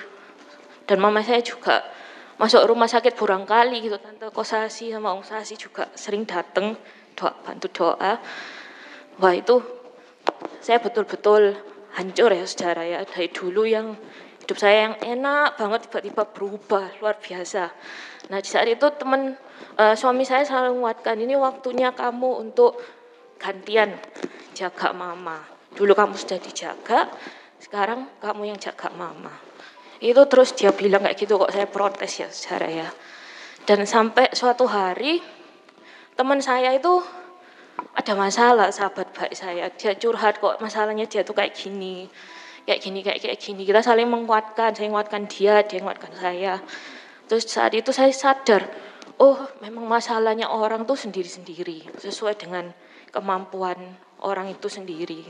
[0.84, 1.80] Dan mama saya juga
[2.36, 3.96] masuk rumah sakit burang kali gitu.
[3.96, 6.76] Tante kosasi sama om sasi juga sering dateng
[7.16, 8.20] doa bantu doa.
[9.24, 9.64] Wah itu
[10.60, 11.56] saya betul-betul
[11.96, 13.00] hancur ya sejarah ya.
[13.08, 13.96] Dari dulu yang
[14.44, 17.72] hidup saya yang enak banget tiba-tiba berubah luar biasa.
[18.28, 19.40] Nah di saat itu teman
[19.80, 22.76] uh, suami saya selalu menguatkan ini waktunya kamu untuk
[23.40, 23.96] gantian
[24.52, 25.40] jaga mama.
[25.72, 27.08] Dulu kamu sudah dijaga,
[27.64, 29.32] sekarang kamu yang jaga mama.
[30.04, 32.90] Itu terus dia bilang kayak gitu kok saya protes ya secara ya.
[33.68, 35.22] dan sampai suatu hari
[36.18, 37.04] teman saya itu
[37.94, 42.10] ada masalah sahabat baik saya dia curhat kok masalahnya dia tuh kayak gini
[42.66, 46.58] kayak gini kayak kayak gini kita saling menguatkan saya menguatkan dia dia menguatkan saya
[47.30, 48.68] terus saat itu saya sadar
[49.20, 52.72] oh memang masalahnya orang tuh sendiri-sendiri sesuai dengan
[53.12, 53.78] kemampuan
[54.24, 55.24] orang itu sendiri.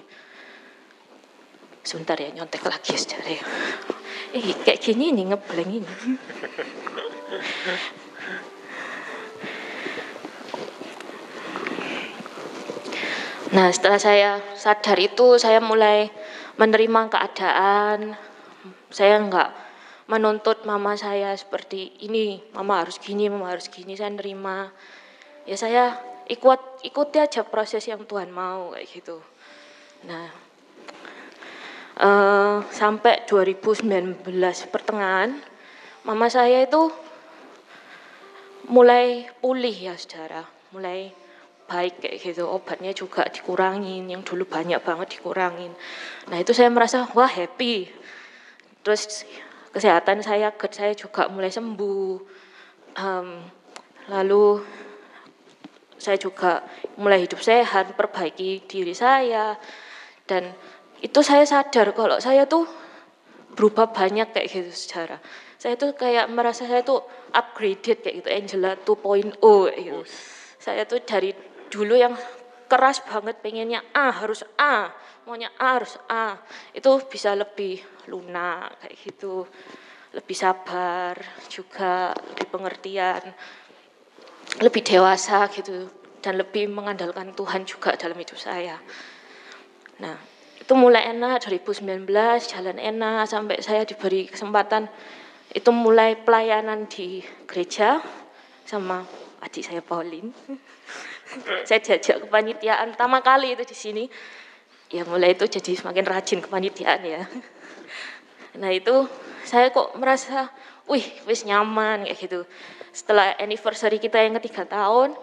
[1.81, 3.41] Sebentar ya nyontek lagi ya ya.
[4.29, 5.93] Eh kayak gini nih ngebleng ini.
[13.49, 16.13] Nah, setelah saya sadar itu, saya mulai
[16.61, 18.13] menerima keadaan.
[18.93, 19.49] Saya enggak
[20.09, 23.93] menuntut mama saya seperti ini, mama harus gini, mama harus gini.
[23.93, 24.73] Saya nerima.
[25.45, 25.95] Ya saya
[26.25, 29.21] ikut ikuti aja proses yang Tuhan mau kayak gitu.
[30.09, 30.27] Nah,
[32.01, 34.25] uh, sampai 2019
[34.73, 35.37] pertengahan,
[36.03, 36.89] mama saya itu
[38.65, 41.13] mulai pulih ya saudara, mulai
[41.69, 45.69] baik kayak gitu obatnya juga dikurangin yang dulu banyak banget dikurangin
[46.33, 47.85] nah itu saya merasa wah happy
[48.81, 49.21] terus
[49.73, 52.09] kesehatan saya GERD saya juga mulai sembuh.
[52.99, 53.27] Um,
[54.09, 54.65] lalu
[55.99, 56.65] saya juga
[56.97, 59.53] mulai hidup sehat perbaiki diri saya.
[60.25, 60.49] Dan
[61.01, 62.65] itu saya sadar kalau saya tuh
[63.55, 65.17] berubah banyak kayak gitu secara
[65.59, 67.03] saya tuh kayak merasa saya tuh
[67.35, 70.01] upgraded kayak gitu Angela 2.0 kayak gitu.
[70.55, 71.35] Saya tuh dari
[71.67, 72.15] dulu yang
[72.71, 74.87] keras banget pengennya A harus A,
[75.27, 76.39] maunya A harus A,
[76.71, 79.45] itu bisa lebih lunak kayak gitu,
[80.17, 81.13] lebih sabar
[81.45, 83.21] juga, lebih pengertian,
[84.57, 85.85] lebih dewasa gitu,
[86.19, 88.81] dan lebih mengandalkan Tuhan juga dalam hidup saya.
[90.01, 90.17] Nah,
[90.57, 92.09] itu mulai enak 2019
[92.49, 94.89] jalan enak sampai saya diberi kesempatan.
[95.49, 98.01] Itu mulai pelayanan di gereja
[98.65, 99.05] sama
[99.41, 100.29] adik saya Pauline.
[101.61, 104.03] Saya diajak kepanitiaan pertama kali itu di sini.
[104.89, 107.21] Ya mulai itu jadi semakin rajin kepanitiaan ya
[108.59, 109.07] nah itu
[109.47, 110.51] saya kok merasa
[110.85, 112.39] wih wis nyaman kayak gitu
[112.91, 115.15] setelah anniversary kita yang ketiga tahun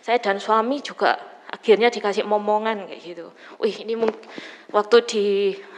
[0.00, 1.18] saya dan suami juga
[1.50, 3.26] akhirnya dikasih momongan kayak gitu
[3.58, 3.98] wih ini
[4.70, 5.26] waktu di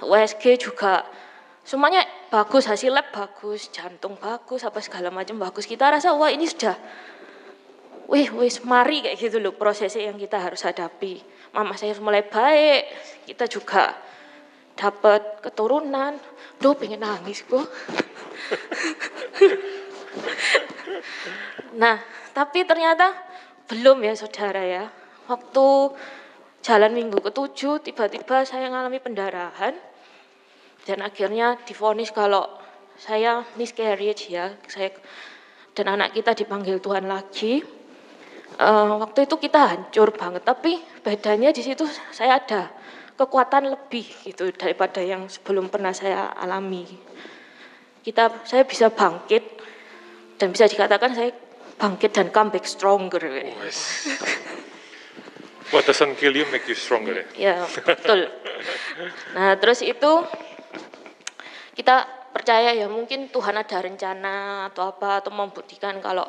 [0.05, 1.09] USG juga
[1.65, 6.45] semuanya bagus hasil lab bagus jantung bagus apa segala macam bagus kita rasa wah ini
[6.45, 6.77] sudah
[8.09, 11.21] wih wis mari kayak gitu loh prosesnya yang kita harus hadapi.
[11.53, 12.89] Mama saya mulai baik,
[13.29, 13.93] kita juga
[14.75, 16.17] dapat keturunan.
[16.59, 17.63] Duh pengen nangis kok.
[21.83, 22.03] nah,
[22.35, 23.15] tapi ternyata
[23.71, 24.85] belum ya saudara ya.
[25.31, 25.67] Waktu
[26.63, 29.75] jalan minggu ketujuh tiba-tiba saya mengalami pendarahan
[30.85, 32.49] dan akhirnya difonis kalau
[32.99, 34.91] saya miscarriage ya, saya
[35.79, 37.63] dan anak kita dipanggil Tuhan lagi
[38.59, 42.67] uh, waktu itu kita hancur banget tapi bedanya di situ saya ada
[43.19, 46.87] kekuatan lebih gitu daripada yang sebelum pernah saya alami
[48.07, 49.45] kita saya bisa bangkit
[50.39, 51.35] dan bisa dikatakan saya
[51.77, 53.21] bangkit dan comeback stronger
[55.69, 57.27] What doesn't kill you make you stronger ya?
[57.37, 58.33] Ya betul.
[59.37, 60.25] Nah terus itu
[61.77, 66.25] kita percaya ya mungkin Tuhan ada rencana atau apa atau membuktikan kalau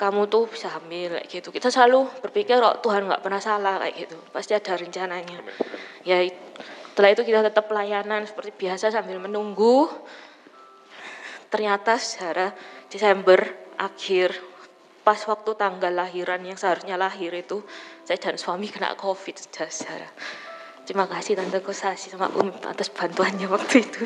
[0.00, 1.52] kamu tuh bisa hamil kayak gitu.
[1.52, 4.16] Kita selalu berpikir kok Tuhan nggak pernah salah kayak gitu.
[4.32, 5.44] Pasti ada rencananya.
[6.08, 9.92] Ya setelah itu kita tetap pelayanan seperti biasa sambil menunggu.
[11.52, 12.56] Ternyata secara
[12.88, 13.44] Desember
[13.76, 14.40] akhir
[15.04, 17.60] pas waktu tanggal lahiran yang seharusnya lahir itu
[18.04, 20.08] saya dan suami kena covid secara
[20.90, 24.02] Terima kasih Tante Kosasi sama Um atas bantuannya waktu itu.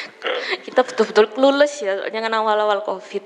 [0.64, 3.24] kita betul-betul clueless ya, soalnya kan awal-awal COVID.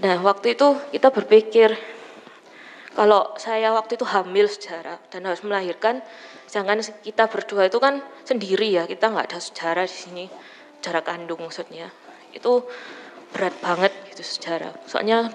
[0.00, 1.76] Nah waktu itu kita berpikir
[2.96, 6.02] kalau saya waktu itu hamil sejarah dan harus melahirkan,
[6.50, 10.24] jangan kita berdua itu kan sendiri ya, kita nggak ada sejarah di sini,
[10.82, 11.92] jarak kandung maksudnya.
[12.34, 12.66] Itu
[13.30, 14.74] berat banget gitu sejarah.
[14.90, 15.30] Soalnya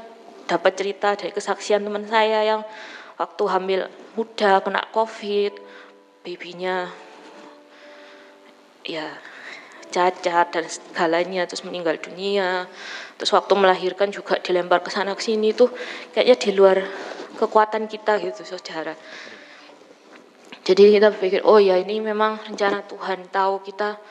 [0.45, 2.61] dapat cerita dari kesaksian teman saya yang
[3.15, 3.81] waktu hamil
[4.19, 5.55] muda kena covid,
[6.27, 6.91] babynya
[8.85, 9.09] ya
[9.89, 12.67] cacat dan segalanya terus meninggal dunia
[13.15, 15.71] terus waktu melahirkan juga dilempar ke sana ke sini tuh
[16.11, 16.77] kayaknya di luar
[17.35, 18.95] kekuatan kita gitu saudara.
[20.65, 24.01] Jadi kita berpikir oh ya ini memang rencana Tuhan tahu kita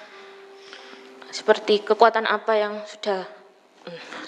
[1.34, 3.26] seperti kekuatan apa yang sudah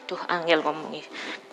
[0.05, 1.07] tuh hmm, angel ngomongnya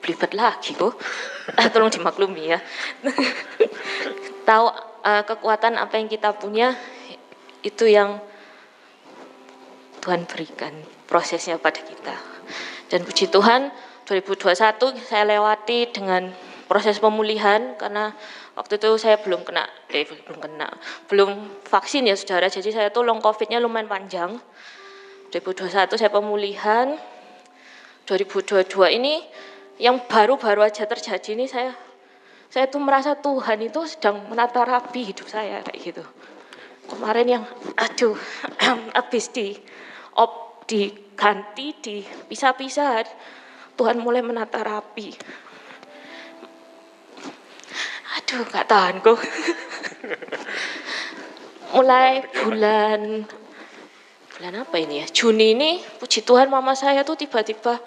[0.03, 0.97] belibet lagi kok
[1.59, 2.59] ah, tolong dimaklumi ya.
[4.49, 4.65] Tahu
[5.07, 6.75] uh, kekuatan apa yang kita punya
[7.63, 8.19] itu yang
[10.03, 10.75] Tuhan berikan
[11.07, 12.32] prosesnya pada kita.
[12.93, 13.73] Dan puji Tuhan,
[14.05, 14.53] 2021
[15.01, 16.29] saya lewati dengan
[16.69, 18.13] proses pemulihan karena
[18.53, 20.69] waktu itu saya belum kena, eh belum kena,
[21.09, 24.37] belum vaksin ya saudara, jadi saya tuh long covidnya lumayan panjang.
[25.33, 26.93] 2021 saya pemulihan,
[28.05, 28.69] 2022
[29.01, 29.25] ini
[29.81, 31.73] yang baru-baru aja terjadi ini saya
[32.53, 36.05] saya tuh merasa Tuhan itu sedang menata rapi hidup saya kayak gitu.
[36.85, 37.43] Kemarin yang
[37.73, 38.13] aduh
[39.01, 39.57] habis di
[40.13, 40.69] op
[41.23, 43.07] diganti dipisah-pisah
[43.79, 45.07] Tuhan mulai menata rapi.
[48.19, 49.23] Aduh, nggak tahan kok.
[51.79, 53.23] mulai bulan
[54.35, 55.05] bulan apa ini ya?
[55.15, 57.79] Juni ini, puji Tuhan mama saya tuh tiba-tiba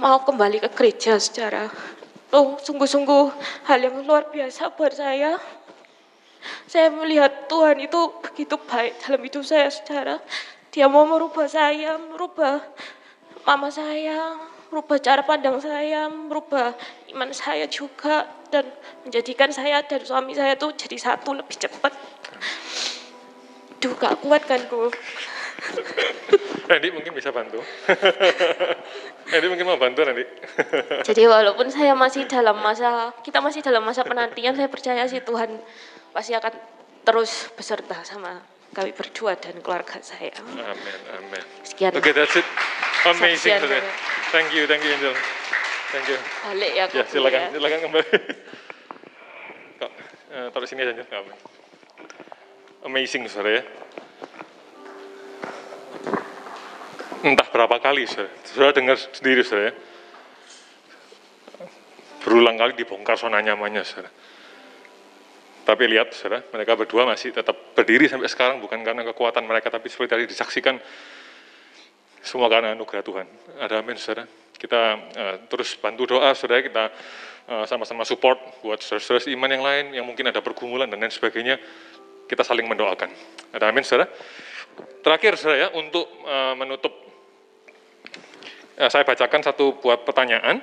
[0.00, 1.68] mau kembali ke gereja secara
[2.32, 3.24] oh sungguh-sungguh
[3.68, 5.36] hal yang luar biasa buat saya.
[6.64, 10.16] Saya melihat Tuhan itu begitu baik dalam hidup saya secara
[10.70, 12.62] dia mau merubah saya, merubah
[13.42, 14.38] mama saya,
[14.70, 16.74] merubah cara pandang saya, merubah
[17.10, 18.66] iman saya juga dan
[19.02, 21.90] menjadikan saya dan suami saya tuh jadi satu lebih cepat.
[23.82, 24.88] Duh, gak kuat kan gue.
[26.70, 27.58] Randy mungkin bisa bantu.
[29.34, 30.22] Randy mungkin mau bantu Randy.
[31.08, 35.58] Jadi walaupun saya masih dalam masa, kita masih dalam masa penantian, saya percaya sih Tuhan
[36.14, 36.54] pasti akan
[37.02, 38.38] terus beserta sama
[38.70, 40.30] kami berdua dan keluarga saya.
[40.38, 41.44] Amin, amin.
[41.66, 41.90] Sekian.
[41.90, 42.46] Oke, okay, that's it.
[43.02, 43.58] Amazing.
[43.58, 43.82] Saudara.
[43.82, 43.82] saya.
[44.30, 45.14] Thank you, thank you Angel.
[45.90, 46.18] Thank you.
[46.46, 47.48] Balik ya, Ya, silakan, ya.
[47.50, 48.08] silakan kembali.
[49.82, 49.90] Kok,
[50.30, 51.34] eh, taruh sini aja, nggak apa.
[52.86, 53.62] Amazing, saudara ya.
[57.26, 58.30] Entah berapa kali, saudara.
[58.46, 59.74] Saudara dengar sendiri, saudara ya.
[62.22, 64.14] Berulang kali dibongkar zona nyamannya, saudara.
[65.70, 69.86] Tapi lihat, saudara, mereka berdua masih tetap berdiri sampai sekarang, bukan karena kekuatan mereka, tapi
[69.86, 70.82] seperti tadi disaksikan,
[72.26, 73.26] semua karena anugerah Tuhan.
[73.54, 74.26] Ada amin, saudara.
[74.58, 76.66] Kita eh, terus bantu doa, saudara.
[76.66, 76.90] Kita
[77.54, 81.62] eh, sama-sama support buat saudara-saudara iman yang lain, yang mungkin ada pergumulan dan lain sebagainya.
[82.26, 83.14] Kita saling mendoakan.
[83.54, 84.10] Ada amin, saudara.
[85.06, 86.98] Terakhir, saudara, ya, untuk eh, menutup,
[88.74, 90.58] eh, saya bacakan satu buat pertanyaan.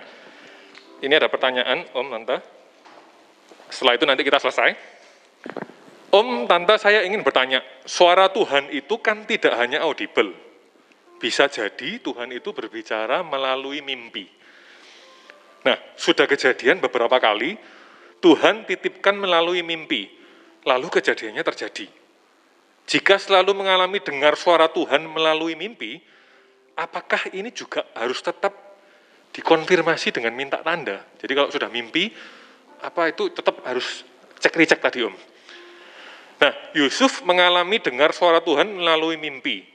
[1.00, 2.38] Ini ada pertanyaan, Om, Tante.
[3.72, 4.97] Setelah itu nanti kita selesai.
[6.08, 10.32] Om, Tante, saya ingin bertanya, suara Tuhan itu kan tidak hanya audible.
[11.20, 14.26] Bisa jadi Tuhan itu berbicara melalui mimpi.
[15.68, 17.60] Nah, sudah kejadian beberapa kali,
[18.24, 20.08] Tuhan titipkan melalui mimpi,
[20.64, 21.86] lalu kejadiannya terjadi.
[22.88, 26.00] Jika selalu mengalami dengar suara Tuhan melalui mimpi,
[26.80, 28.56] apakah ini juga harus tetap
[29.36, 31.04] dikonfirmasi dengan minta tanda?
[31.20, 32.08] Jadi kalau sudah mimpi,
[32.80, 34.08] apa itu tetap harus
[34.40, 35.16] cek-recek tadi Om?
[36.38, 39.66] Nah, Yusuf mengalami dengar suara Tuhan melalui mimpi.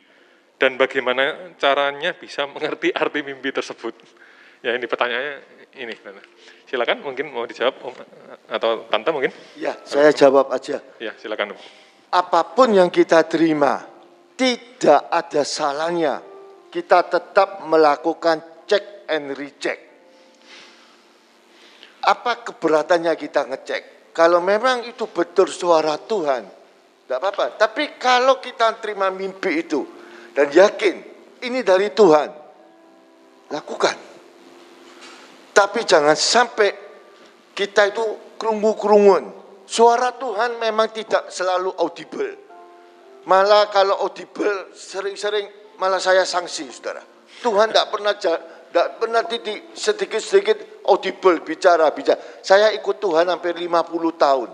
[0.59, 3.99] Dan bagaimana caranya bisa mengerti arti mimpi tersebut?
[4.63, 5.35] Ya ini pertanyaannya
[5.75, 5.95] ini.
[6.71, 7.95] Silakan mungkin mau dijawab Om
[8.47, 9.35] atau Tante mungkin?
[9.59, 10.79] Ya, saya jawab aja.
[11.03, 11.61] Ya, silakan Om.
[12.15, 13.83] Apa pun yang kita terima,
[14.39, 16.23] tidak ada salahnya
[16.73, 19.77] kita tetap melakukan check and recheck.
[22.03, 23.83] Apa keberatannya kita ngecek?
[24.13, 26.45] Kalau memang itu betul suara Tuhan,
[27.09, 27.57] tidak apa-apa.
[27.57, 29.81] Tapi kalau kita terima mimpi itu
[30.37, 30.97] dan yakin
[31.45, 32.29] ini dari Tuhan,
[33.49, 33.97] lakukan.
[35.53, 36.71] Tapi jangan sampai
[37.53, 39.25] kita itu kerungu-kerungun.
[39.69, 42.33] Suara Tuhan memang tidak selalu audible.
[43.29, 45.49] Malah kalau audible sering-sering
[45.81, 47.01] malah saya sanksi, saudara.
[47.41, 48.15] Tuhan tidak pernah
[48.73, 52.17] tidak pernah titik sedikit-sedikit audible bicara bicara.
[52.41, 53.69] Saya ikut Tuhan hampir 50
[54.17, 54.49] tahun.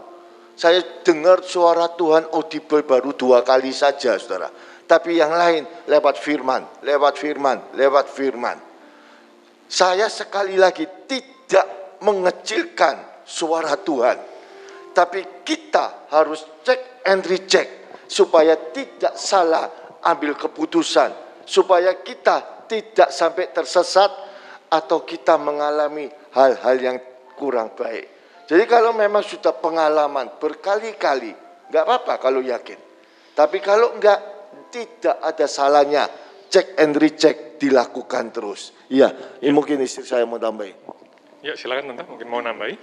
[0.59, 4.51] Saya dengar suara Tuhan audible baru dua kali saja, saudara.
[4.91, 8.59] Tapi yang lain lewat firman, lewat firman, lewat firman.
[9.71, 14.19] Saya sekali lagi tidak mengecilkan suara Tuhan.
[14.99, 21.15] Tapi kita harus cek and recheck supaya tidak salah ambil keputusan.
[21.47, 24.11] Supaya kita tidak sampai tersesat
[24.69, 26.97] atau kita mengalami hal-hal yang
[27.35, 28.19] kurang baik.
[28.49, 31.33] Jadi kalau memang sudah pengalaman berkali-kali,
[31.69, 32.77] nggak apa-apa kalau yakin.
[33.33, 34.19] Tapi kalau enggak,
[34.69, 36.09] tidak ada salahnya
[36.49, 38.73] cek and recheck dilakukan terus.
[38.89, 40.75] Iya, ini mungkin istri saya mau tambahin.
[41.45, 42.75] Ya, silakan Tante, mungkin mau nambahi.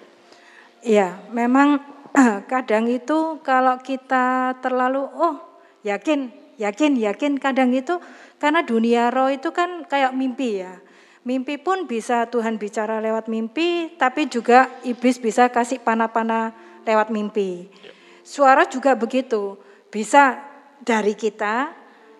[0.86, 1.82] Iya, memang
[2.52, 5.36] kadang itu kalau kita terlalu oh
[5.84, 8.00] yakin, yakin, yakin kadang itu
[8.38, 10.80] karena dunia roh itu kan kayak mimpi ya.
[11.26, 16.54] Mimpi pun bisa Tuhan bicara lewat mimpi, tapi juga iblis bisa kasih panah-panah
[16.86, 17.66] lewat mimpi.
[18.22, 19.58] Suara juga begitu,
[19.90, 20.38] bisa
[20.86, 21.74] dari kita,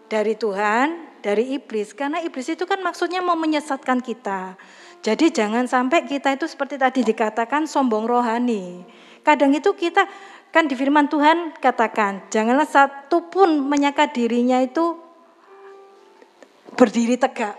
[0.10, 1.94] dari Tuhan, dari iblis.
[1.94, 4.58] Karena iblis itu kan maksudnya mau menyesatkan kita.
[5.06, 8.82] Jadi jangan sampai kita itu seperti tadi dikatakan sombong rohani.
[9.22, 10.10] Kadang itu kita
[10.50, 15.05] kan di firman Tuhan katakan, janganlah satu pun menyangka dirinya itu
[16.76, 17.56] berdiri tegak.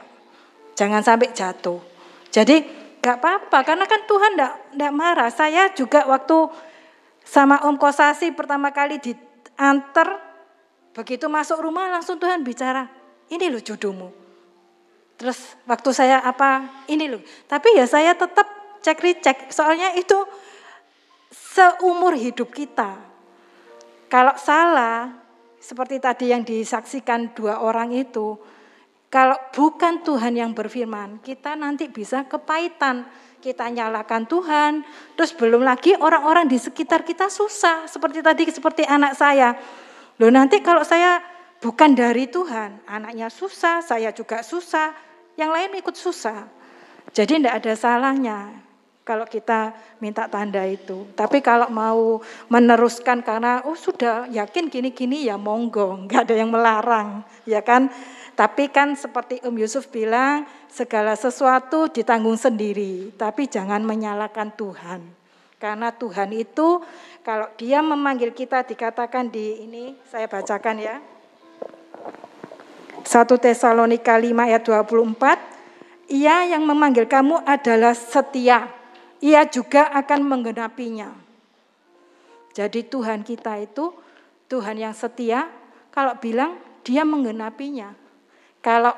[0.76, 1.80] Jangan sampai jatuh.
[2.28, 2.62] Jadi
[3.00, 4.32] gak apa-apa karena kan Tuhan
[4.76, 5.32] ndak marah.
[5.32, 6.52] Saya juga waktu
[7.26, 10.22] sama Om Kosasi pertama kali diantar
[10.96, 12.88] begitu masuk rumah langsung Tuhan bicara,
[13.28, 14.08] ini loh jodohmu.
[15.20, 17.20] Terus waktu saya apa, ini loh.
[17.44, 18.48] Tapi ya saya tetap
[18.80, 20.16] cek recek, soalnya itu
[21.32, 22.96] seumur hidup kita.
[24.08, 25.12] Kalau salah,
[25.60, 28.38] seperti tadi yang disaksikan dua orang itu,
[29.06, 33.06] kalau bukan Tuhan yang berfirman, kita nanti bisa kepahitan.
[33.36, 34.82] Kita nyalakan Tuhan,
[35.14, 37.86] terus belum lagi orang-orang di sekitar kita susah.
[37.86, 39.54] Seperti tadi, seperti anak saya.
[40.18, 41.22] Loh nanti kalau saya
[41.62, 44.90] bukan dari Tuhan, anaknya susah, saya juga susah,
[45.38, 46.48] yang lain ikut susah.
[47.14, 48.38] Jadi tidak ada salahnya
[49.06, 49.70] kalau kita
[50.02, 51.06] minta tanda itu.
[51.14, 52.18] Tapi kalau mau
[52.50, 57.86] meneruskan karena oh sudah yakin gini-gini ya monggo, nggak ada yang melarang, ya kan?
[58.36, 65.00] Tapi kan seperti Om Yusuf bilang, segala sesuatu ditanggung sendiri, tapi jangan menyalahkan Tuhan.
[65.56, 66.84] Karena Tuhan itu
[67.24, 71.00] kalau dia memanggil kita dikatakan di ini, saya bacakan ya.
[73.08, 78.68] 1 Tesalonika 5 ayat 24, ia yang memanggil kamu adalah setia,
[79.24, 81.08] ia juga akan menggenapinya.
[82.52, 83.96] Jadi Tuhan kita itu
[84.52, 85.48] Tuhan yang setia,
[85.88, 88.05] kalau bilang dia menggenapinya.
[88.66, 88.90] Kalau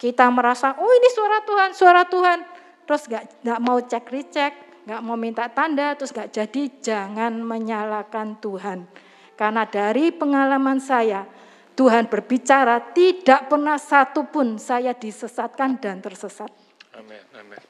[0.00, 2.38] kita merasa, oh ini suara Tuhan, suara Tuhan,
[2.88, 4.52] terus gak, gak mau cek recek,
[4.88, 8.88] gak mau minta tanda, terus gak jadi, jangan menyalahkan Tuhan.
[9.36, 11.28] Karena dari pengalaman saya,
[11.76, 16.48] Tuhan berbicara, tidak pernah satu pun saya disesatkan dan tersesat.
[16.96, 17.60] Amin, amin.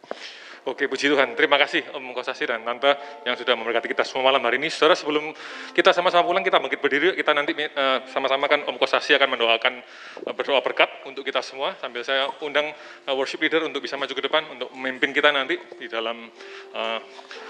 [0.60, 1.32] Oke, puji Tuhan.
[1.40, 2.92] Terima kasih Om Kosasi dan Tante
[3.24, 4.68] yang sudah memberkati kita semua malam hari ini.
[4.68, 5.32] Saudara, sebelum
[5.72, 7.16] kita sama-sama pulang, kita bangkit berdiri.
[7.16, 9.80] Kita nanti uh, sama-sama kan Om Kosasi akan mendoakan
[10.28, 11.72] uh, berdoa berkat untuk kita semua.
[11.80, 12.76] Sambil saya undang
[13.08, 16.28] uh, worship leader untuk bisa maju ke depan untuk memimpin kita nanti di dalam
[16.76, 16.98] uh,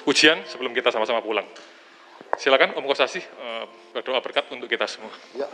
[0.07, 1.51] ujian sebelum kita sama-sama pulang.
[2.39, 5.11] Silakan Om Kosasi uh, berdoa berkat untuk kita semua.
[5.35, 5.51] Ya.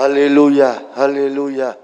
[0.00, 1.76] Haleluya, haleluya.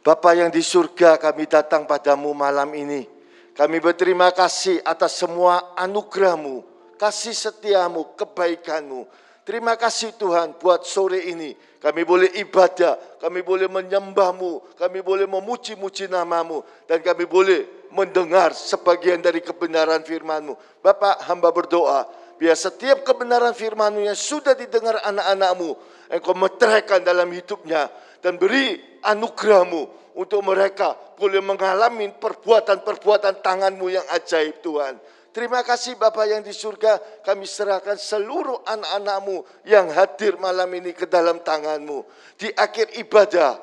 [0.00, 3.13] Bapak yang di surga kami datang padamu malam ini.
[3.54, 6.66] Kami berterima kasih atas semua anugerahmu,
[6.98, 9.06] kasih setiamu, kebaikanmu.
[9.46, 11.54] Terima kasih Tuhan buat sore ini.
[11.78, 16.64] Kami boleh ibadah, kami boleh menyembahmu, kami boleh memuji-muji namamu.
[16.88, 20.56] Dan kami boleh mendengar sebagian dari kebenaran firmanmu.
[20.82, 22.10] Bapak hamba berdoa,
[22.40, 25.78] biar setiap kebenaran firmanmu yang sudah didengar anak-anakmu,
[26.10, 27.86] engkau meteraikan dalam hidupnya.
[28.18, 34.98] Dan beri anugerahmu untuk mereka boleh mengalami perbuatan-perbuatan tanganmu yang ajaib Tuhan.
[35.34, 41.10] Terima kasih Bapak yang di surga, kami serahkan seluruh anak-anakmu yang hadir malam ini ke
[41.10, 42.06] dalam tanganmu.
[42.38, 43.58] Di akhir ibadah,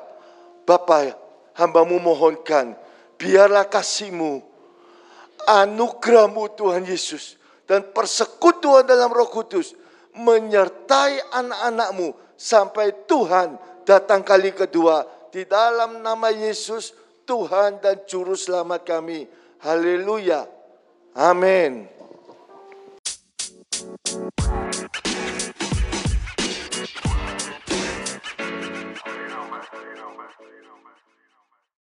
[0.68, 1.16] Bapak
[1.56, 2.76] hambamu mohonkan,
[3.16, 4.44] biarlah kasihmu,
[5.48, 9.72] anugerahmu Tuhan Yesus, dan persekutuan dalam roh kudus,
[10.12, 13.56] menyertai anak-anakmu sampai Tuhan
[13.88, 16.92] datang kali kedua di dalam nama Yesus
[17.24, 19.24] Tuhan dan Juru Selamat kami.
[19.64, 20.44] Haleluya.
[21.16, 21.88] Amin.